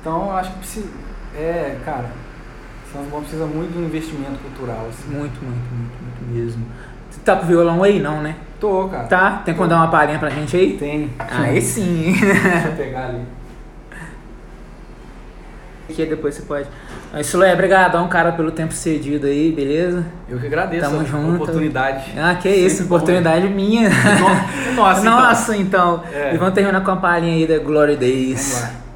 Então 0.00 0.26
eu 0.26 0.32
acho 0.32 0.52
que 0.52 0.58
precisa. 0.58 0.88
É, 1.36 1.76
cara. 1.84 2.10
Dumont 2.92 3.20
precisa 3.22 3.46
muito 3.46 3.72
de 3.72 3.78
um 3.78 3.84
investimento 3.84 4.38
cultural. 4.42 4.86
Assim. 4.88 5.08
Muito, 5.10 5.44
muito, 5.44 5.74
muito, 5.74 6.02
muito 6.02 6.34
mesmo. 6.34 6.64
Você 7.10 7.20
tá 7.24 7.36
com 7.36 7.46
violão 7.46 7.82
aí, 7.82 8.00
não, 8.00 8.22
né? 8.22 8.36
Tô, 8.60 8.88
cara. 8.88 9.04
Tá? 9.04 9.42
Tem 9.44 9.54
como 9.54 9.68
dar 9.68 9.76
uma 9.76 9.88
palhinha 9.88 10.18
pra 10.18 10.30
gente 10.30 10.56
aí? 10.56 10.76
Tem. 10.76 11.10
Aí 11.18 11.60
sim. 11.60 12.14
Deixa 12.20 12.68
eu 12.68 12.76
pegar 12.76 13.06
ali. 13.06 13.22
Aqui 15.88 16.04
depois 16.04 16.34
você 16.34 16.42
pode. 16.42 16.66
Mas, 17.12 17.26
Sulé, 17.26 17.54
obrigadão, 17.54 18.06
cara, 18.08 18.32
pelo 18.32 18.50
tempo 18.50 18.74
cedido 18.74 19.26
aí, 19.26 19.50
beleza? 19.50 20.04
Eu 20.28 20.38
que 20.38 20.46
agradeço 20.46 20.84
Tamo 20.84 21.00
a 21.00 21.04
junto. 21.04 21.42
oportunidade. 21.42 22.12
Ah, 22.18 22.34
que 22.34 22.50
isso, 22.50 22.76
Sempre 22.76 22.88
bom. 22.88 22.96
oportunidade 22.96 23.48
minha. 23.48 23.88
Nossa, 24.76 25.00
então. 25.00 25.20
Nossa, 25.20 25.56
então. 25.56 26.02
É. 26.12 26.34
E 26.34 26.36
vamos 26.36 26.52
terminar 26.52 26.82
com 26.82 26.90
a 26.90 26.96
palhinha 26.96 27.34
aí 27.34 27.46
da 27.46 27.58
Glory 27.58 27.96
Days. 27.96 28.60
Vamos 28.60 28.74
lá. 28.74 28.87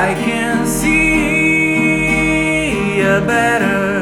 I 0.00 0.14
can 0.14 0.66
see 0.66 1.02
a 3.02 3.20
better 3.20 3.99